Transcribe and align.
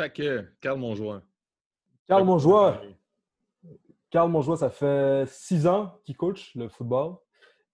Fait 0.00 0.10
que, 0.10 0.46
Carl 0.62 0.78
Monjoie. 0.78 1.20
Carl 2.06 2.24
Monjoie. 2.24 2.80
Carl 4.08 4.30
Monjoie, 4.30 4.56
ça 4.56 4.70
fait 4.70 5.28
six 5.28 5.66
ans 5.66 6.00
qu'il 6.04 6.16
coach 6.16 6.56
le 6.56 6.70
football. 6.70 7.16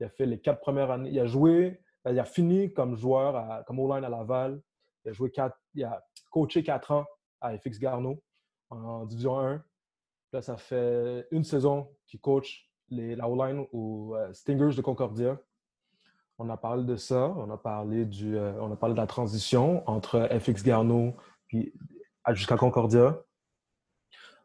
Il 0.00 0.06
a 0.06 0.08
fait 0.08 0.26
les 0.26 0.40
quatre 0.40 0.58
premières 0.58 0.90
années. 0.90 1.10
Il 1.10 1.20
a 1.20 1.26
joué, 1.26 1.80
ben, 2.04 2.10
il 2.10 2.18
a 2.18 2.24
fini 2.24 2.72
comme 2.72 2.96
joueur, 2.96 3.64
comme 3.64 3.78
O-line 3.78 4.04
à 4.04 4.08
Laval. 4.08 4.60
Il 5.04 5.10
a, 5.10 5.12
joué 5.12 5.30
quatre, 5.30 5.56
il 5.76 5.84
a 5.84 6.04
coaché 6.32 6.64
quatre 6.64 6.90
ans 6.90 7.04
à 7.40 7.56
FX 7.56 7.78
Garneau 7.78 8.20
en 8.70 9.04
Division 9.04 9.38
1. 9.38 9.64
Là, 10.32 10.42
ça 10.42 10.56
fait 10.56 11.28
une 11.30 11.44
saison 11.44 11.94
qu'il 12.08 12.18
coach 12.18 12.68
les, 12.88 13.14
la 13.14 13.28
O-line 13.28 13.66
aux 13.70 14.16
euh, 14.16 14.32
Stingers 14.32 14.74
de 14.74 14.82
Concordia. 14.82 15.38
On 16.38 16.50
a 16.50 16.56
parlé 16.56 16.82
de 16.82 16.96
ça, 16.96 17.32
on 17.36 17.48
a 17.52 17.56
parlé, 17.56 18.04
du, 18.04 18.36
euh, 18.36 18.60
on 18.60 18.72
a 18.72 18.76
parlé 18.76 18.96
de 18.96 19.00
la 19.00 19.06
transition 19.06 19.88
entre 19.88 20.28
FX 20.40 20.64
Garneau 20.64 21.14
jusqu'à 22.34 22.56
Concordia? 22.56 23.22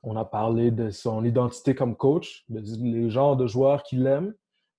On 0.03 0.16
a 0.16 0.26
parlé 0.26 0.71
de 0.71 0.90
son 0.90 1.23
identité 1.23 1.76
comme 1.76 1.95
coach, 1.95 2.44
de 2.49 2.59
les 2.81 3.09
genres 3.09 3.38
de 3.38 3.45
joueurs 3.45 3.84
qu'il 3.84 4.05
aime, 4.07 4.34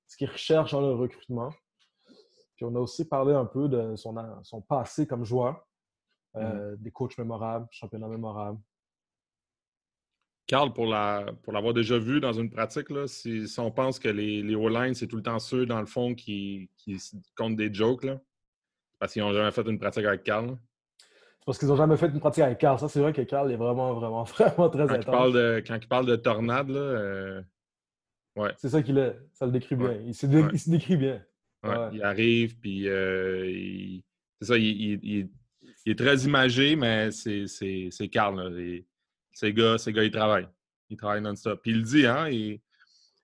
ce 0.08 0.16
qu'il 0.16 0.28
recherche 0.28 0.72
dans 0.72 0.80
le 0.80 0.94
recrutement. 0.94 1.50
Puis 2.56 2.64
on 2.64 2.74
a 2.74 2.80
aussi 2.80 3.08
parlé 3.08 3.32
un 3.34 3.44
peu 3.44 3.68
de 3.68 3.94
son, 3.96 4.14
son 4.42 4.60
passé 4.60 5.06
comme 5.06 5.24
joueur, 5.24 5.64
euh, 6.36 6.74
mm-hmm. 6.74 6.82
des 6.82 6.90
coachs 6.90 7.16
mémorables, 7.18 7.68
championnats 7.70 8.08
mémorables. 8.08 8.58
Carl, 10.46 10.72
pour 10.72 10.86
l'avoir 10.86 11.34
pour 11.42 11.72
déjà 11.72 11.98
vu 11.98 12.20
dans 12.20 12.32
une 12.32 12.50
pratique, 12.50 12.90
là, 12.90 13.06
si, 13.06 13.46
on 13.58 13.70
pense 13.70 13.98
que 13.98 14.08
les, 14.08 14.42
les 14.42 14.54
O-line, 14.54 14.92
c'est 14.92 15.06
tout 15.06 15.16
le 15.16 15.22
temps 15.22 15.38
ceux, 15.38 15.66
dans 15.66 15.80
le 15.80 15.86
fond, 15.86 16.14
qui, 16.14 16.68
qui 16.76 16.98
comptent 17.36 17.56
des 17.56 17.72
jokes, 17.72 18.04
là, 18.04 18.20
parce 18.98 19.12
qu'ils 19.12 19.22
n'ont 19.22 19.32
jamais 19.32 19.50
fait 19.50 19.66
une 19.66 19.78
pratique 19.78 20.04
avec 20.04 20.24
Carl. 20.24 20.58
Parce 21.44 21.58
qu'ils 21.58 21.68
n'ont 21.68 21.76
jamais 21.76 21.96
fait 21.96 22.06
une 22.06 22.20
pratique 22.20 22.44
avec 22.44 22.58
Carl. 22.58 22.78
Ça, 22.78 22.88
c'est 22.88 23.00
vrai 23.00 23.12
que 23.12 23.22
Carl 23.22 23.50
est 23.50 23.56
vraiment, 23.56 23.94
vraiment, 23.94 24.24
vraiment 24.38 24.68
très 24.70 24.86
quand 24.86 24.94
intense. 24.94 25.04
Il 25.06 25.10
parle 25.10 25.32
de, 25.32 25.62
quand 25.66 25.78
il 25.80 25.88
parle 25.88 26.06
de 26.06 26.16
tornade, 26.16 26.68
là, 26.68 26.80
euh, 26.80 27.42
ouais. 28.36 28.52
C'est 28.58 28.68
ça 28.68 28.82
qu'il 28.82 28.98
est. 28.98 29.18
Ça 29.32 29.46
le 29.46 29.52
décrit 29.52 29.76
bien. 29.76 29.94
Il, 30.06 30.14
se 30.14 30.26
décrit 30.70 30.96
bien. 30.96 31.22
Il 31.92 32.02
arrive, 32.02 32.58
puis 32.58 32.88
euh, 32.88 34.00
c'est 34.40 34.46
ça, 34.46 34.58
il, 34.58 35.28
est 35.86 35.98
très 35.98 36.18
imagé, 36.18 36.76
mais 36.76 37.10
c'est 37.10 38.08
Carl. 38.10 38.40
Là. 38.40 38.80
Ces 39.32 39.52
gars, 39.52 39.78
ces 39.78 39.92
gars, 39.92 40.04
ils 40.04 40.10
travaillent. 40.10 40.48
Ils 40.90 40.96
travaillent 40.96 41.22
non-stop. 41.22 41.60
Puis 41.62 41.72
il 41.72 41.78
le 41.78 41.82
dit, 41.84 42.06
hein? 42.06 42.28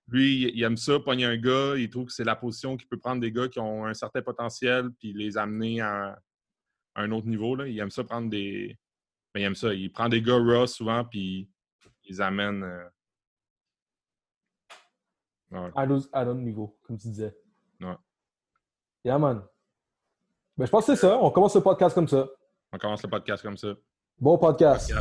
lui, 0.07 0.51
il 0.53 0.63
aime 0.63 0.77
ça, 0.77 0.99
pogner 0.99 1.25
un 1.25 1.37
gars. 1.37 1.75
Il 1.77 1.89
trouve 1.89 2.07
que 2.07 2.11
c'est 2.11 2.23
la 2.23 2.35
position 2.35 2.75
qui 2.75 2.85
peut 2.85 2.97
prendre 2.97 3.21
des 3.21 3.31
gars 3.31 3.47
qui 3.47 3.59
ont 3.59 3.85
un 3.85 3.93
certain 3.93 4.21
potentiel 4.21 4.89
puis 4.99 5.13
les 5.13 5.37
amener 5.37 5.81
à, 5.81 6.17
un 6.99 7.11
autre 7.11 7.27
niveau. 7.27 7.55
Là. 7.55 7.67
Il 7.67 7.79
aime 7.79 7.91
ça 7.91 8.03
prendre 8.03 8.29
des. 8.29 8.77
Ben, 9.33 9.41
il 9.41 9.43
aime 9.43 9.55
ça. 9.55 9.73
Il 9.73 9.91
prend 9.91 10.09
des 10.09 10.21
gars 10.21 10.37
raw 10.37 10.67
souvent 10.67 11.03
puis 11.05 11.49
il 12.03 12.11
les 12.11 12.21
amène. 12.21 12.63
Euh, 12.63 12.89
à, 15.73 15.81
un 15.81 15.89
autre 15.89 16.33
niveau, 16.33 16.77
comme 16.83 16.97
tu 16.97 17.07
disais. 17.07 17.35
Ouais. 17.81 17.95
Yeah, 19.03 19.17
man. 19.17 19.41
Ben, 20.57 20.65
je 20.65 20.71
pense 20.71 20.85
que 20.85 20.95
c'est 20.95 21.01
ça. 21.01 21.17
On 21.17 21.31
commence 21.31 21.55
le 21.55 21.61
podcast 21.61 21.95
comme 21.95 22.07
ça. 22.07 22.27
On 22.71 22.77
commence 22.77 23.01
le 23.01 23.09
podcast 23.09 23.41
comme 23.41 23.57
ça. 23.57 23.69
Bon 24.19 24.37
podcast. 24.37 24.93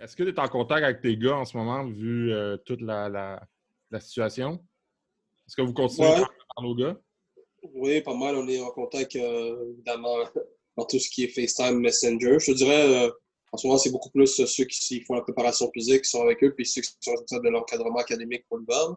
Est-ce 0.00 0.14
que 0.14 0.22
tu 0.22 0.28
es 0.28 0.38
en 0.38 0.48
contact 0.48 0.84
avec 0.84 1.00
tes 1.00 1.16
gars 1.16 1.36
en 1.36 1.44
ce 1.44 1.56
moment, 1.56 1.84
vu 1.84 2.32
euh, 2.32 2.56
toute 2.58 2.80
la, 2.80 3.08
la, 3.08 3.48
situation? 4.00 4.54
Est-ce 5.46 5.56
que 5.56 5.62
vous 5.62 5.72
continuez 5.72 6.08
à 6.08 6.28
parler 6.54 6.70
aux 6.70 6.74
gars? 6.74 6.96
Oui, 7.74 8.00
pas 8.00 8.14
mal. 8.14 8.36
On 8.36 8.48
est 8.48 8.60
en 8.60 8.70
contact, 8.70 9.16
euh, 9.16 9.72
évidemment, 9.72 10.16
dans 10.76 10.84
tout 10.84 10.98
ce 10.98 11.08
qui 11.10 11.24
est 11.24 11.28
FaceTime, 11.28 11.80
Messenger. 11.80 12.38
Je 12.40 12.52
dirais, 12.52 13.06
euh, 13.06 13.10
en 13.52 13.56
ce 13.56 13.66
moment, 13.66 13.78
c'est 13.78 13.90
beaucoup 13.90 14.10
plus 14.10 14.26
ceux 14.26 14.64
qui 14.64 15.00
font 15.02 15.14
la 15.14 15.22
préparation 15.22 15.70
physique 15.72 16.02
qui 16.02 16.10
sont 16.10 16.22
avec 16.22 16.42
eux, 16.42 16.54
puis 16.54 16.66
ceux 16.66 16.82
qui 16.82 16.90
sont 17.00 17.12
responsables 17.12 17.46
de 17.46 17.50
l'encadrement 17.50 17.98
académique 17.98 18.44
pour 18.48 18.58
le 18.58 18.64
verbe, 18.68 18.96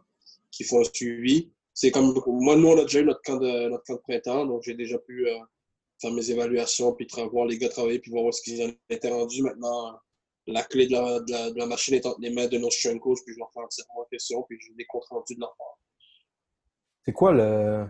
qui 0.51 0.63
font 0.63 0.81
un 0.81 0.89
suivi. 0.93 1.51
C'est 1.73 1.91
comme, 1.91 2.13
moi, 2.27 2.55
nous, 2.55 2.67
on 2.67 2.77
a 2.77 2.81
déjà 2.81 2.99
eu 2.99 3.05
notre 3.05 3.21
camp 3.21 3.37
de, 3.37 3.69
notre 3.69 3.83
camp 3.85 3.95
de 3.95 4.01
printemps, 4.01 4.45
donc 4.45 4.63
j'ai 4.63 4.73
déjà 4.73 4.97
pu 4.97 5.25
faire 6.01 6.11
mes 6.11 6.29
évaluations, 6.29 6.93
puis 6.93 7.07
voir 7.31 7.45
les 7.45 7.57
gars 7.57 7.69
travailler, 7.69 7.99
puis 7.99 8.11
voir 8.11 8.25
où 8.25 8.29
est-ce 8.29 8.41
qu'ils 8.41 8.61
en 8.63 8.71
étaient 8.89 9.11
rendus 9.11 9.43
maintenant 9.43 9.97
la 10.51 10.63
clé 10.63 10.87
de 10.87 10.93
la, 10.93 11.19
de 11.19 11.57
la, 11.57 11.65
machine 11.65 11.95
est 11.95 12.05
entre 12.05 12.19
les 12.21 12.29
mains 12.29 12.47
de 12.47 12.57
nos 12.57 12.69
strength 12.69 12.99
coach, 12.99 13.19
puis 13.25 13.33
je 13.33 13.39
leur 13.39 13.51
fais 13.53 13.59
entièrement 13.59 14.05
question, 14.11 14.43
puis 14.47 14.57
je 14.59 14.71
les 14.77 14.85
compte 14.85 15.05
rendus 15.09 15.35
de 15.35 15.39
leur 15.39 15.55
part. 15.57 15.79
C'est 17.05 17.13
quoi 17.13 17.31
le 17.31 17.87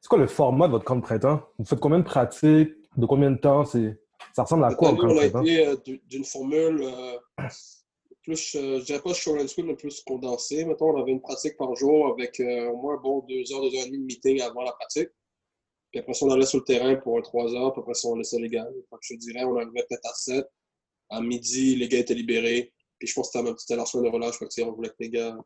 c'est 0.00 0.08
quoi 0.08 0.18
le 0.18 0.26
format 0.26 0.66
de 0.66 0.72
votre 0.72 0.84
camp 0.84 0.96
de 0.96 1.02
printemps? 1.02 1.42
Vous 1.58 1.64
faites 1.64 1.80
combien 1.80 1.98
de 1.98 2.04
pratiques? 2.04 2.72
De 2.96 3.06
combien 3.06 3.30
de 3.30 3.36
temps? 3.36 3.64
Ça 3.64 4.42
ressemble 4.42 4.64
à 4.64 4.74
quoi, 4.74 4.92
au 4.92 4.96
camp 4.96 5.08
de 5.08 5.14
printemps? 5.14 5.40
On 5.40 5.42
a 5.42 5.46
été 5.46 5.66
euh, 5.66 5.98
d'une 6.08 6.24
formule 6.24 6.82
euh, 6.82 7.46
plus, 8.22 8.54
euh, 8.54 8.78
je 8.78 8.84
dirais 8.84 9.02
pas 9.02 9.12
short 9.12 9.40
and 9.40 9.48
sweet, 9.48 9.66
mais 9.66 9.76
plus 9.76 10.02
condensée. 10.02 10.64
Mettons, 10.64 10.90
on 10.94 11.02
avait 11.02 11.12
une 11.12 11.20
pratique 11.20 11.56
par 11.56 11.74
jour 11.76 12.08
avec 12.08 12.40
au 12.40 12.76
moins 12.76 12.96
bon 12.96 13.24
deux 13.28 13.52
heures, 13.52 13.60
deux 13.60 13.76
heures 13.76 13.86
et 13.86 13.90
demie 13.90 13.98
de 13.98 14.04
meeting 14.04 14.40
avant 14.40 14.62
la 14.62 14.72
pratique. 14.72 15.10
Puis 15.90 16.00
après 16.00 16.14
ça, 16.14 16.24
on 16.24 16.30
allait 16.30 16.46
sur 16.46 16.60
le 16.60 16.64
terrain 16.64 16.96
pour 16.96 17.20
trois 17.22 17.52
heures, 17.54 17.72
puis 17.72 17.82
après 17.82 17.94
ça, 17.94 18.08
on 18.08 18.16
laissait 18.16 18.38
les 18.38 18.48
gars. 18.48 18.66
je 19.02 19.14
dirais, 19.16 19.44
on 19.44 19.56
arrivait 19.56 19.84
peut-être 19.88 20.08
à 20.08 20.14
sept 20.14 20.46
à 21.10 21.20
midi, 21.20 21.76
les 21.76 21.88
gars 21.88 21.98
étaient 21.98 22.14
libérés. 22.14 22.72
Puis 22.98 23.08
je 23.08 23.14
pense 23.14 23.30
que 23.30 23.38
c'était 23.58 23.76
leur 23.76 23.88
semaine 23.88 24.10
de 24.10 24.14
relâche. 24.14 24.36
Fait 24.38 24.62
on 24.62 24.72
voulait 24.72 24.90
que 24.90 24.96
les 25.00 25.10
gars 25.10 25.36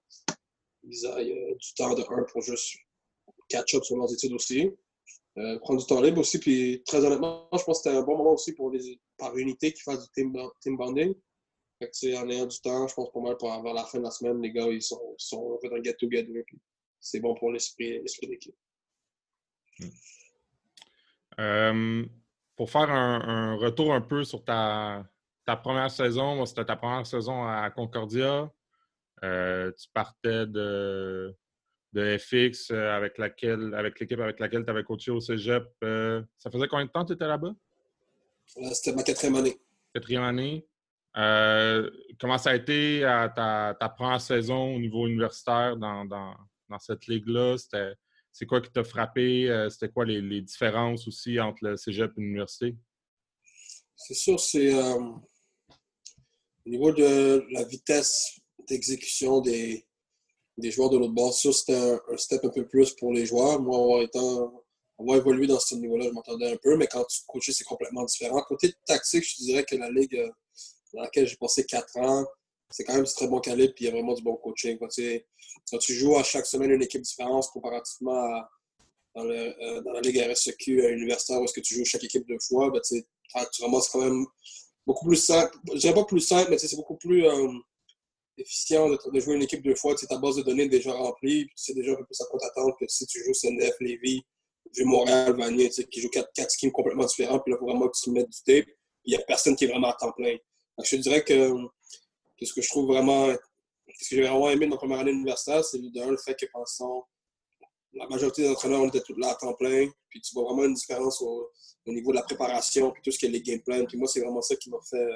ils 0.83 1.07
aillent 1.07 1.33
euh, 1.33 1.55
du 1.55 1.75
temps 1.75 1.95
de 1.95 2.03
un 2.03 2.25
pour 2.25 2.43
juste 2.43 2.77
catch-up 3.49 3.85
sur 3.85 3.97
leurs 3.97 4.13
études 4.13 4.33
aussi. 4.33 4.71
Euh, 5.37 5.59
prendre 5.59 5.81
du 5.81 5.87
temps 5.87 6.01
libre 6.01 6.21
aussi. 6.21 6.39
Puis 6.39 6.83
très 6.85 7.05
honnêtement, 7.05 7.49
je 7.53 7.63
pense 7.65 7.79
que 7.79 7.85
c'était 7.85 7.97
un 7.97 8.03
bon 8.03 8.17
moment 8.17 8.35
aussi 8.35 8.53
pour 8.53 8.71
les 8.71 9.01
par 9.17 9.37
unité 9.37 9.73
qui 9.73 9.83
fassent 9.83 10.05
du 10.05 10.13
team, 10.13 10.37
team 10.61 10.77
bonding. 10.77 11.15
Fait 11.79 11.91
que, 11.91 12.17
en 12.17 12.29
ayant 12.29 12.47
du 12.47 12.61
temps, 12.61 12.87
je 12.87 12.95
pense 12.95 13.11
pour 13.11 13.23
moi, 13.23 13.37
pour 13.37 13.53
avoir 13.53 13.75
la 13.75 13.85
fin 13.85 13.99
de 13.99 14.05
la 14.05 14.11
semaine, 14.11 14.41
les 14.41 14.53
gars, 14.53 14.69
ils 14.69 14.83
sont, 14.83 15.15
sont 15.19 15.59
fait 15.61 15.73
un 15.73 15.83
get-together. 15.83 16.45
C'est 17.01 17.21
bon 17.21 17.35
pour 17.35 17.51
l'esprit 17.51 18.01
d'équipe. 18.23 18.55
Hmm. 19.81 19.89
Euh, 21.41 22.05
pour 22.57 22.71
faire 22.71 22.89
un, 22.91 23.57
retour 23.57 23.93
un 23.93 24.01
peu 24.01 24.23
sur 24.23 24.45
ta, 24.45 25.05
ta 25.45 25.57
première 25.57 25.91
saison, 25.91 26.45
c'était 26.47 26.65
ta 26.65 26.77
première 26.77 27.07
saison 27.07 27.47
à 27.47 27.71
Concordia. 27.71 28.51
Euh, 29.23 29.71
tu 29.73 29.89
partais 29.93 30.47
de, 30.47 31.35
de 31.93 32.19
FX 32.19 32.71
euh, 32.71 32.91
avec 32.91 33.17
laquelle 33.19 33.75
avec 33.75 33.99
l'équipe 34.01 34.21
avec 34.21 34.41
laquelle 34.41 34.65
tu 34.65 34.71
avais 34.71 34.85
coaché 34.85 35.11
au 35.11 35.21
Cégep. 35.21 35.65
Euh, 35.83 36.23
ça 36.39 36.51
faisait 36.51 36.67
combien 36.69 36.87
de 36.87 36.91
temps 36.91 37.03
que 37.03 37.09
tu 37.09 37.15
étais 37.15 37.27
là-bas? 37.27 37.55
C'était 38.47 38.95
ma 38.95 39.03
quatrième 39.03 39.37
année. 39.37 39.57
Quatrième 39.95 40.23
année. 40.23 40.67
comment 42.21 42.39
ça 42.39 42.51
a 42.51 42.55
été 42.55 43.01
ta, 43.35 43.75
ta, 43.79 43.89
première 43.89 44.21
saison 44.21 44.75
au 44.75 44.79
niveau 44.79 45.07
universitaire 45.07 45.77
dans, 45.77 46.05
dans, 46.05 46.35
dans 46.69 46.79
cette 46.79 47.07
ligue-là? 47.07 47.57
C'est 48.33 48.47
quoi 48.47 48.61
qui 48.61 48.71
t'a 48.71 48.85
frappé? 48.85 49.69
C'était 49.71 49.89
quoi 49.89 50.05
les, 50.05 50.21
les, 50.21 50.43
différences 50.43 51.07
aussi 51.07 51.41
entre 51.41 51.59
le 51.63 51.77
Cégep 51.77 52.13
et 52.19 52.21
l'université? 52.21 52.77
C'est 53.97 54.15
sûr, 54.15 54.39
c'est 54.39 54.75
au 56.67 56.71
niveau 56.71 56.93
de 56.93 57.47
la 57.51 57.65
vitesse 57.65 58.41
d'exécution 58.69 59.41
des, 59.41 59.87
des 60.57 60.71
joueurs 60.71 60.91
de 60.91 60.99
l'autre 60.99 61.13
bord, 61.13 61.35
ça, 61.35 61.53
c'était 61.53 61.75
un, 61.75 62.17
step 62.17 62.45
un 62.45 62.49
peu 62.49 62.67
plus 62.67 62.93
pour 62.93 63.13
les 63.13 63.27
joueurs. 63.27 63.61
Moi, 63.61 64.03
étant, 64.03 64.65
on 64.99 65.07
va 65.07 65.19
évoluer 65.19 65.47
dans 65.47 65.61
ce 65.61 65.75
niveau-là, 65.75 66.07
je 66.07 66.11
m'entendais 66.11 66.53
un 66.53 66.57
peu, 66.57 66.77
mais 66.77 66.87
quand 66.87 67.05
tu 67.05 67.21
coaches, 67.27 67.51
c'est 67.51 67.65
complètement 67.65 68.05
différent. 68.05 68.43
Côté 68.43 68.73
tactique, 68.87 69.25
je 69.25 69.45
dirais 69.45 69.65
que 69.65 69.77
la 69.77 69.91
ligue 69.91 70.17
euh, 70.17 70.31
dans 70.95 71.03
laquelle 71.03 71.27
j'ai 71.27 71.37
passé 71.37 71.65
quatre 71.65 71.97
ans, 71.99 72.25
c'est 72.71 72.85
quand 72.85 72.95
même 72.95 73.05
du 73.05 73.13
très 73.13 73.29
bon 73.29 73.41
calibre, 73.41 73.75
puis 73.75 73.85
il 73.85 73.89
y 73.89 73.91
a 73.91 73.93
vraiment 73.93 74.15
du 74.15 74.23
bon 74.23 74.37
coaching. 74.37 74.79
Quand 74.79 74.89
tu, 75.79 75.95
joues 75.95 76.17
à 76.17 76.23
chaque 76.23 76.47
semaine 76.47 76.71
une 76.71 76.83
équipe 76.83 77.03
différente 77.03 77.47
comparativement 77.53 78.15
à, 78.15 78.51
dans, 79.15 79.25
euh, 79.27 79.83
la 79.93 80.01
ligue 80.01 80.19
RSEQ 80.19 80.93
universitaire 80.93 81.41
où 81.41 81.45
est-ce 81.45 81.53
que 81.53 81.61
tu 81.61 81.75
joues 81.75 81.85
chaque 81.85 82.05
équipe 82.05 82.27
deux 82.27 82.39
fois, 82.41 82.71
ben, 82.71 82.81
tu 82.83 83.63
ramasses 83.63 83.89
quand 83.89 84.01
même 84.01 84.27
beaucoup 84.87 85.07
plus 85.07 85.17
simple. 85.17 85.57
Je 85.73 85.79
dirais 85.79 85.95
pas 85.95 86.05
plus 86.05 86.21
simple, 86.21 86.51
mais 86.51 86.59
c'est 86.59 86.77
beaucoup 86.77 86.97
plus 86.97 87.27
euh, 87.27 87.49
efficient 88.39 88.89
de, 88.89 89.21
jouer 89.21 89.35
une 89.37 89.43
équipe 89.43 89.63
deux 89.63 89.75
fois. 89.75 89.95
Ta 89.95 90.19
base 90.19 90.37
de 90.37 90.43
données 90.43 90.65
est 90.65 90.69
déjà 90.69 90.93
remplie, 90.93 91.47
puis 91.47 91.55
tu 91.57 91.65
sais 91.65 91.75
déjà 91.75 91.93
un 91.93 91.97
peu 91.97 92.05
plus 92.05 92.21
à 92.21 92.25
quoi 92.27 92.41
t'attendre 92.41 92.77
que 92.79 92.87
si 92.89 93.07
tu 93.07 93.23
joues 93.25 93.33
CNF, 93.35 93.75
Lévis, 93.81 94.23
Vieux 94.73 94.85
Montréal, 94.85 95.37
Vanier, 95.37 95.71
qui 95.71 96.01
joue 96.01 96.09
quatre, 96.09 96.31
quatre 96.35 96.51
schemes 96.51 96.73
complètement 96.73 97.05
différents, 97.05 97.39
puis 97.39 97.53
là, 97.53 97.59
faut 97.59 97.67
vraiment 97.67 97.89
que 97.89 97.97
tu 98.03 98.11
mettes 98.11 98.29
du 98.29 98.43
tape. 98.45 98.67
Il 99.05 99.11
n'y 99.11 99.17
a 99.17 99.25
personne 99.27 99.55
qui 99.55 99.65
est 99.65 99.69
vraiment 99.69 99.91
à 99.91 99.95
temps 99.95 100.13
plein. 100.13 100.33
Donc, 100.77 100.87
je 100.87 100.97
dirais 100.97 101.23
que, 101.23 101.53
ce 102.43 102.53
que 102.53 102.63
je 102.63 102.69
trouve 102.69 102.89
vraiment, 102.89 103.33
ce 103.33 104.09
que 104.09 104.17
j'ai 104.17 104.23
vraiment 104.23 104.51
aimé 104.51 104.67
dans 104.67 104.75
ma 104.75 104.79
première 104.79 104.99
année 105.01 105.13
universitaire, 105.13 105.65
c'est 105.65 105.79
le 105.79 106.17
fait 106.17 106.35
que 106.35 106.47
pensant 106.53 107.07
la 107.95 108.09
majorité 108.09 108.43
des 108.43 108.49
entraîneurs, 108.51 108.83
on 108.83 108.89
était 108.89 109.01
tous 109.01 109.17
là 109.19 109.31
à 109.31 109.35
temps 109.35 109.55
plein. 109.55 109.89
Puis 110.09 110.21
tu 110.21 110.35
vois 110.35 110.45
vraiment 110.45 110.65
une 110.65 110.75
différence 110.75 111.21
au, 111.23 111.51
niveau 111.87 112.11
de 112.11 112.17
la 112.17 112.23
préparation, 112.23 112.91
puis 112.91 113.03
tout 113.03 113.11
ce 113.11 113.19
qui 113.19 113.27
est 113.27 113.31
les 113.31 113.43
game 113.43 113.61
plans. 113.61 113.85
Puis 113.85 113.97
moi, 113.97 114.09
c'est 114.09 114.21
vraiment 114.21 114.41
ça 114.43 114.57
qui 114.57 114.71
m'a 114.71 114.79
fait, 114.89 115.09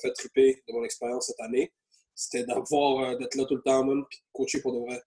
fait 0.00 0.12
triper 0.12 0.62
de 0.66 0.72
mon 0.72 0.84
expérience 0.84 1.26
cette 1.26 1.40
année. 1.40 1.72
C'était 2.14 2.44
d'avoir, 2.44 3.00
euh, 3.00 3.16
d'être 3.16 3.34
là 3.34 3.44
tout 3.44 3.56
le 3.56 3.62
temps 3.62 3.84
même, 3.84 4.04
puis 4.08 4.18
de 4.18 4.24
coacher 4.32 4.60
pour 4.60 4.72
de 4.72 4.80
vrai. 4.80 5.02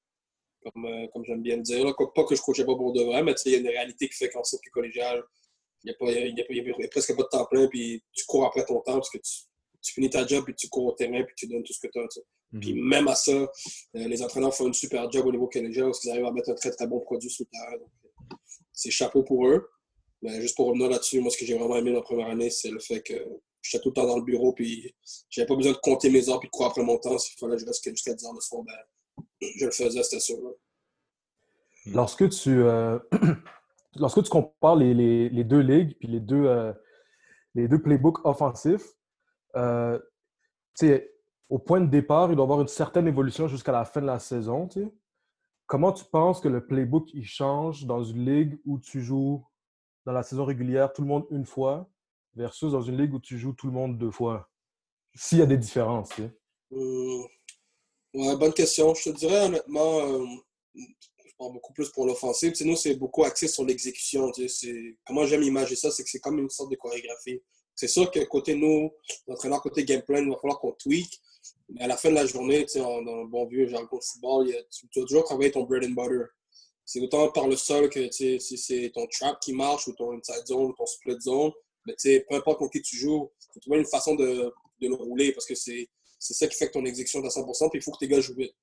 comme, 0.64 0.86
euh, 0.86 1.08
comme 1.14 1.24
j'aime 1.26 1.42
bien 1.42 1.58
le 1.58 1.62
dire. 1.62 1.86
Pas 1.96 2.24
que 2.24 2.36
je 2.36 2.42
ne 2.42 2.46
coachais 2.46 2.66
pas 2.66 2.76
pour 2.76 2.94
de 2.94 3.04
vrai, 3.04 3.24
mais 3.24 3.34
il 3.46 3.52
y 3.52 3.56
a 3.56 3.60
une 3.60 3.68
réalité 3.68 4.08
qui 4.10 4.16
fait 4.16 4.30
qu'en 4.30 4.42
plus 4.42 4.72
collégial, 4.72 5.24
il 5.84 5.94
n'y 5.94 6.42
a, 6.42 6.86
a, 6.86 6.88
presque 6.90 7.16
pas 7.16 7.24
de 7.24 7.28
temps 7.28 7.46
plein, 7.46 7.68
puis 7.68 8.04
tu 8.12 8.26
cours 8.26 8.46
après 8.46 8.66
ton 8.66 8.80
temps 8.82 8.96
parce 8.96 9.10
que 9.10 9.20
tu, 9.20 9.44
tu 9.86 9.94
finis 9.94 10.10
ta 10.10 10.26
job, 10.26 10.44
puis 10.44 10.56
tu 10.56 10.68
cours 10.68 10.86
au 10.86 10.92
terrain, 10.94 11.24
puis 11.24 11.36
tu 11.38 11.48
donnes 11.48 11.64
tout 11.64 11.74
ce 11.74 11.80
que 11.80 11.92
tu 11.92 12.00
as. 12.00 12.08
Mhm. 12.52 12.60
Puis 12.60 12.74
même 12.74 13.08
à 13.08 13.16
ça, 13.16 13.32
euh, 13.32 13.48
les 13.94 14.22
entraîneurs 14.22 14.54
font 14.54 14.68
une 14.68 14.74
super 14.74 15.10
job 15.12 15.26
au 15.26 15.32
niveau 15.32 15.48
collégial 15.48 15.86
parce 15.86 16.00
qu'ils 16.00 16.12
arrivent 16.12 16.26
à 16.26 16.32
mettre 16.32 16.50
un 16.50 16.56
très 16.56 16.72
très 16.72 16.88
bon 16.88 17.00
produit 17.02 17.34
le 17.40 17.46
terrain. 17.46 17.86
C'est 18.74 18.92
chapeau 18.92 19.24
pour 19.24 19.48
eux. 19.48 19.70
Mais 20.22 20.42
juste 20.42 20.56
pour 20.56 20.68
revenir 20.68 20.90
là-dessus, 20.90 21.20
moi, 21.20 21.30
ce 21.30 21.38
que 21.38 21.46
j'ai 21.46 21.58
vraiment 21.58 21.76
aimé 21.78 21.92
dans 21.92 21.98
la 21.98 22.04
première 22.04 22.28
année, 22.28 22.50
c'est 22.50 22.72
le 22.72 22.80
fait 22.80 23.02
que 23.02 23.14
j'étais 23.62 23.82
tout 23.84 23.90
le 23.90 23.94
temps 23.94 24.08
dans 24.08 24.18
le 24.18 24.24
bureau, 24.24 24.54
puis 24.54 24.96
j'avais 25.30 25.46
pas 25.46 25.56
besoin 25.56 25.74
de 25.74 25.78
compter 25.78 26.10
mes 26.10 26.30
heures 26.30 26.40
puis 26.40 26.48
de 26.48 26.52
courir 26.52 26.72
après 26.72 26.84
mon 26.84 26.98
temps. 26.98 27.18
S'il 27.18 27.38
fallait 27.38 27.56
que 27.56 27.62
je 27.62 27.66
reste 27.66 27.88
jusqu'à 27.90 28.14
10 28.14 28.26
heures 28.26 28.34
le 28.34 28.42
soir, 28.42 28.64
ben, 28.64 29.26
je 29.42 29.66
le 29.66 29.72
faisais, 29.72 30.02
c'était 30.04 30.20
sûr. 30.20 30.38
Lorsque 31.88 32.30
tu, 32.30 32.50
euh, 32.50 32.98
lorsque 33.96 34.24
tu 34.24 34.30
compares 34.30 34.76
les, 34.76 34.94
les, 34.94 35.30
les, 35.30 35.44
deux 35.44 35.60
ligues 35.60 35.96
puis 36.00 36.08
les 36.08 36.20
deux, 36.20 36.46
euh, 36.46 36.74
les 37.54 37.68
deux 37.68 37.82
playbooks 37.82 38.26
offensifs, 38.26 38.88
euh, 39.56 40.00
au 41.50 41.60
point 41.60 41.82
de 41.82 41.90
départ, 41.90 42.32
il 42.32 42.36
doit 42.36 42.44
y 42.44 42.48
avoir 42.48 42.62
une 42.62 42.68
certaine 42.68 43.08
évolution 43.08 43.48
jusqu'à 43.48 43.72
la 43.72 43.86
fin 43.86 44.02
de 44.02 44.08
la 44.08 44.20
saison. 44.20 44.68
Comment 45.68 45.92
tu 45.92 46.06
penses 46.06 46.42
que 46.42 46.48
le 46.48 46.66
playbook 46.66 47.14
il 47.14 47.26
change 47.26 47.86
dans 47.86 48.04
une 48.04 48.26
ligue 48.26 48.60
où 48.66 48.80
tu 48.80 49.02
joues 49.02 49.46
dans 50.06 50.12
la 50.12 50.24
saison 50.24 50.46
régulière 50.46 50.94
tout 50.94 51.02
le 51.02 51.08
monde 51.08 51.26
une 51.32 51.46
fois 51.46 51.90
versus 52.36 52.72
dans 52.72 52.82
une 52.82 52.98
ligue 52.98 53.14
où 53.14 53.20
tu 53.20 53.38
joues 53.38 53.54
tout 53.54 53.68
le 53.68 53.74
monde 53.74 53.98
deux 53.98 54.12
fois? 54.12 54.50
S'il 55.16 55.40
y 55.40 55.42
a 55.42 55.46
des 55.46 55.58
différences. 55.58 56.12
Euh, 56.74 57.24
bonne 58.14 58.54
question. 58.54 58.94
Je 58.94 59.10
te 59.10 59.18
dirais 59.18 59.46
honnêtement, 59.46 60.00
euh, 60.02 60.26
je 60.76 61.32
parle 61.38 61.54
beaucoup 61.54 61.74
plus 61.74 61.90
pour 61.90 62.06
l'offensive. 62.06 62.54
Nous, 62.66 62.76
c'est 62.76 62.96
beaucoup 62.96 63.24
axé 63.24 63.48
sur 63.48 63.64
l'exécution. 63.64 64.32
Comment 65.06 65.26
j'aime 65.26 65.44
imaginer 65.44 65.78
ça, 65.78 65.92
c'est 65.92 66.04
que 66.04 66.10
c'est 66.10 66.20
comme 66.20 66.40
une 66.40 66.50
sorte 66.50 66.72
de 66.72 66.76
chorégraphie. 66.76 67.42
C'est 67.76 67.88
sûr 67.88 68.10
que 68.10 68.20
côté 68.22 68.56
nous, 68.56 68.92
l'entraîneur 69.28 69.62
côté 69.62 69.84
game 69.84 70.02
plan, 70.02 70.18
il 70.18 70.30
va 70.30 70.38
falloir 70.38 70.60
qu'on 70.60 70.72
tweak. 70.72 71.20
Mais 71.70 71.82
à 71.82 71.88
la 71.88 71.98
fin 71.98 72.10
de 72.10 72.16
la 72.16 72.26
journée, 72.26 72.66
dans 72.76 73.02
le 73.02 73.28
bon 73.28 73.46
vieux 73.48 73.68
jargon 73.68 73.98
de 73.98 74.04
football, 74.04 74.48
tu, 74.72 74.88
dois 74.96 75.06
toujours 75.06 75.24
travailler 75.26 75.52
ton 75.52 75.64
bread 75.64 75.84
and 75.84 75.90
butter. 75.90 76.26
C'est 76.86 77.02
autant 77.02 77.32
par 77.32 77.48
le 77.48 77.56
sol 77.56 77.90
que 77.90 78.10
si 78.12 78.40
c'est 78.40 78.92
ton 78.94 79.08
trap 79.08 79.40
qui 79.40 79.54
marche 79.54 79.88
ou 79.88 79.94
ton 79.94 80.14
inside 80.14 80.46
zone 80.46 80.70
ou 80.70 80.74
ton 80.74 80.86
split 80.86 81.20
zone. 81.20 81.52
Mais 81.86 81.96
peu 82.30 82.36
importe 82.36 82.60
contre 82.60 82.72
qui 82.72 82.82
tu 82.82 82.98
joues, 82.98 83.32
tu 83.62 83.70
faut 83.70 83.76
une 83.76 83.86
façon 83.86 84.16
de, 84.16 84.54
de 84.82 84.88
le 84.88 84.96
rouler 84.96 85.32
parce 85.32 85.46
que 85.46 85.56
c'est 85.56 85.90
ça 86.20 86.48
qui 86.48 86.56
fait 86.56 86.68
que 86.68 86.74
ton 86.74 86.86
exécution 86.86 87.22
est 87.24 87.26
à 87.26 87.30
100%. 87.30 87.70
Puis 87.70 87.80
il 87.80 87.82
faut 87.82 87.92
que 87.92 87.98
tes 87.98 88.08
gars 88.08 88.22
jouent 88.22 88.36
vite. 88.36 88.56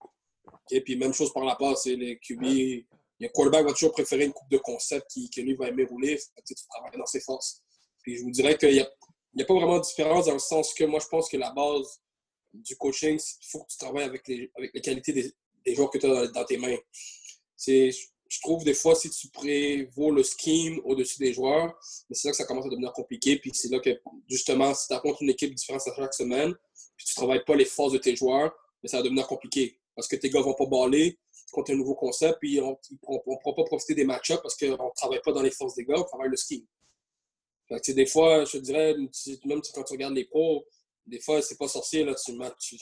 Puis 0.85 0.97
même 0.97 1.13
chose 1.13 1.33
par 1.33 1.45
la 1.45 1.57
passe, 1.57 1.87
les 1.87 2.19
QB, 2.19 2.43
le 2.43 3.29
quarterback 3.29 3.67
va 3.67 3.73
toujours 3.73 3.93
préférer 3.93 4.25
une 4.25 4.33
coupe 4.33 4.51
de 4.51 4.59
concept 4.59 5.11
qui, 5.11 5.43
lui 5.43 5.55
va 5.55 5.69
aimer 5.69 5.85
rouler. 5.85 6.19
tu 6.47 6.55
travailles 6.69 6.99
dans 6.99 7.07
ses 7.07 7.21
forces. 7.21 7.63
Puis 8.03 8.17
je 8.17 8.23
vous 8.23 8.31
dirais 8.31 8.57
qu'il 8.59 8.73
n'y 8.73 8.81
a, 8.81 8.91
a, 9.41 9.45
pas 9.45 9.55
vraiment 9.55 9.79
de 9.79 9.85
différence 9.85 10.27
dans 10.27 10.35
le 10.35 10.39
sens 10.39 10.75
que 10.75 10.85
moi, 10.85 11.01
je 11.01 11.09
pense 11.09 11.29
que 11.29 11.37
la 11.37 11.51
base 11.51 12.01
du 12.53 12.77
coaching, 12.77 13.19
il 13.19 13.47
faut 13.47 13.63
que 13.65 13.71
tu 13.71 13.79
travailles 13.79 14.05
avec 14.05 14.27
les, 14.29 14.51
avec 14.57 14.75
des, 14.75 15.35
des 15.65 15.75
joueurs 15.75 15.91
que 15.91 15.99
tu 15.99 16.07
as 16.07 16.27
dans, 16.29 16.45
tes 16.45 16.59
mains. 16.59 16.77
Je 17.67 18.41
trouve 18.41 18.65
des 18.65 18.75
fois, 18.75 18.95
si 18.95 19.11
tu 19.11 19.29
prévaux 19.29 20.11
le 20.11 20.23
scheme 20.23 20.81
au-dessus 20.85 21.19
des 21.19 21.33
joueurs, 21.33 21.79
c'est 22.11 22.29
là 22.29 22.31
que 22.31 22.37
ça 22.37 22.45
commence 22.45 22.67
à 22.67 22.71
devenir 22.71 22.93
compliqué. 22.93 23.39
Puis 23.39 23.51
c'est 23.55 23.71
là 23.71 23.79
que, 23.79 23.91
justement, 24.29 24.75
si 24.75 24.89
tu 24.89 24.95
affrontes 24.95 25.21
une 25.21 25.31
équipe 25.31 25.55
différente 25.55 25.83
chaque 25.85 26.15
semaine, 26.15 26.55
puis 26.97 27.07
tu 27.07 27.13
ne 27.13 27.17
travailles 27.17 27.45
pas 27.45 27.57
les 27.57 27.65
forces 27.65 27.93
de 27.93 27.99
tes 27.99 28.17
joueurs, 28.17 28.55
mais 28.83 28.89
ça 28.89 28.99
va 28.99 29.03
devenir 29.03 29.27
compliqué. 29.27 29.79
Parce 29.95 30.09
que 30.09 30.17
tes 30.17 30.31
gars 30.31 30.41
ne 30.41 30.45
vont 30.45 30.55
pas 30.55 30.67
baller 30.67 31.19
contre 31.53 31.73
un 31.73 31.77
nouveau 31.77 31.95
concept, 31.95 32.39
puis 32.41 32.59
on 32.61 32.71
ne 32.71 33.19
pourra 33.19 33.55
pas 33.55 33.65
profiter 33.65 33.95
des 33.95 34.05
match-ups 34.05 34.41
parce 34.43 34.57
qu'on 34.57 34.71
ne 34.71 34.95
travaille 34.97 35.21
pas 35.23 35.33
dans 35.33 35.43
les 35.43 35.51
forces 35.51 35.75
des 35.75 35.85
gars, 35.85 35.99
on 35.99 36.05
travaille 36.05 36.31
le 36.31 36.37
scheme. 36.37 36.65
Des 37.89 38.07
fois, 38.07 38.45
je 38.45 38.53
te 38.53 38.59
dirais, 38.59 38.95
même 39.45 39.61
quand 39.75 39.85
tu 39.85 39.93
regardes 39.93 40.15
les 40.15 40.25
pros, 40.25 40.67
des 41.07 41.21
fois, 41.21 41.43
c'est 41.43 41.59
pas 41.59 41.69
sorcier. 41.69 42.05
Là, 42.05 42.15
tu, 42.15 42.77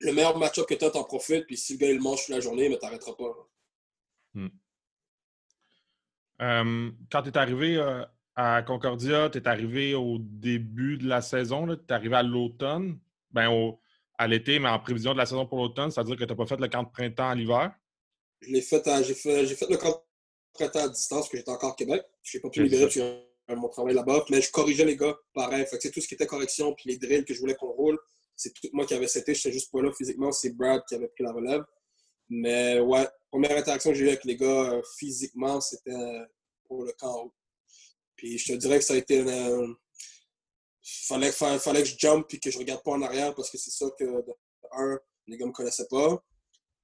Le 0.00 0.12
meilleur 0.12 0.38
match-up 0.38 0.66
que 0.66 0.74
tu 0.74 0.84
as, 0.84 0.90
t'en 0.90 1.04
profites, 1.04 1.46
puis 1.46 1.56
si 1.56 1.74
le 1.74 1.78
gars 1.78 1.90
il 1.90 2.00
mange 2.00 2.20
toute 2.20 2.34
la 2.34 2.40
journée, 2.40 2.68
mais 2.68 2.78
t'arrêteras 2.78 3.14
pas. 3.14 3.48
Hmm. 4.34 4.48
Euh, 6.42 6.90
quand 7.10 7.22
tu 7.22 7.28
es 7.28 7.38
arrivé 7.38 7.76
euh, 7.76 8.04
à 8.34 8.62
Concordia, 8.62 9.30
tu 9.30 9.38
es 9.38 9.48
arrivé 9.48 9.94
au 9.94 10.18
début 10.18 10.98
de 10.98 11.08
la 11.08 11.22
saison, 11.22 11.66
tu 11.66 11.72
es 11.72 11.92
arrivé 11.92 12.16
à 12.16 12.22
l'automne, 12.22 12.98
ben 13.30 13.76
à 14.18 14.28
l'été, 14.28 14.58
mais 14.58 14.68
en 14.68 14.78
prévision 14.78 15.12
de 15.12 15.18
la 15.18 15.26
saison 15.26 15.46
pour 15.46 15.58
l'automne, 15.58 15.90
c'est-à-dire 15.90 16.16
que 16.16 16.24
tu 16.24 16.30
n'as 16.30 16.36
pas 16.36 16.46
fait 16.46 16.60
le 16.60 16.68
camp 16.68 16.84
de 16.84 16.90
printemps 16.90 17.30
à 17.30 17.34
l'hiver? 17.34 17.72
Je 18.40 18.50
l'ai 18.50 18.60
fait, 18.60 18.84
j'ai 19.04 19.14
fait, 19.14 19.46
fait, 19.46 19.70
le 19.70 19.76
camp 19.76 20.03
printemps 20.54 20.84
à 20.84 20.88
distance, 20.88 21.28
que 21.28 21.36
j'étais 21.36 21.50
encore 21.50 21.72
au 21.72 21.74
Québec. 21.74 22.02
Je 22.22 22.36
n'ai 22.36 22.42
pas 22.42 22.48
pu 22.48 22.62
libérer 22.62 22.88
mon 23.48 23.68
travail 23.68 23.94
là-bas. 23.94 24.24
Mais 24.30 24.40
je 24.40 24.50
corrigeais 24.50 24.84
les 24.84 24.96
gars 24.96 25.14
pareil. 25.34 25.66
Fait 25.66 25.78
que, 25.78 25.88
tout 25.88 26.00
ce 26.00 26.08
qui 26.08 26.14
était 26.14 26.26
correction 26.26 26.74
puis 26.74 26.90
les 26.90 26.96
drills 26.96 27.24
que 27.24 27.34
je 27.34 27.40
voulais 27.40 27.54
qu'on 27.54 27.72
roule, 27.72 27.98
c'est 28.36 28.52
tout 28.52 28.68
moi 28.72 28.86
qui 28.86 28.94
avais 28.94 29.06
seté. 29.06 29.34
Je 29.34 29.40
n'étais 29.40 29.58
juste 29.58 29.70
pas 29.70 29.82
là 29.82 29.92
physiquement. 29.92 30.32
C'est 30.32 30.50
Brad 30.50 30.82
qui 30.88 30.94
avait 30.94 31.08
pris 31.08 31.24
la 31.24 31.32
relève. 31.32 31.64
Mais 32.30 32.80
ouais, 32.80 33.06
première 33.30 33.56
interaction 33.56 33.90
que 33.90 33.96
j'ai 33.96 34.04
eue 34.04 34.08
avec 34.08 34.24
les 34.24 34.36
gars 34.36 34.72
euh, 34.72 34.82
physiquement, 34.98 35.60
c'était 35.60 35.92
pour 36.66 36.84
le 36.84 36.92
camp 36.92 37.30
Puis 38.16 38.38
je 38.38 38.52
te 38.52 38.58
dirais 38.58 38.78
que 38.78 38.84
ça 38.84 38.94
a 38.94 38.96
été 38.96 39.18
une. 39.18 39.74
fallait, 40.82 41.32
fallait, 41.32 41.82
que 41.82 41.88
je 41.88 41.98
jump 41.98 42.26
puis 42.26 42.40
que 42.40 42.50
je 42.50 42.58
regarde 42.58 42.82
pas 42.82 42.92
en 42.92 43.02
arrière 43.02 43.34
parce 43.34 43.50
que 43.50 43.58
c'est 43.58 43.70
ça 43.70 43.86
que, 43.98 44.04
de 44.04 44.32
un, 44.72 44.98
les 45.26 45.36
gars 45.36 45.46
me 45.46 45.52
connaissaient 45.52 45.86
pas. 45.88 46.24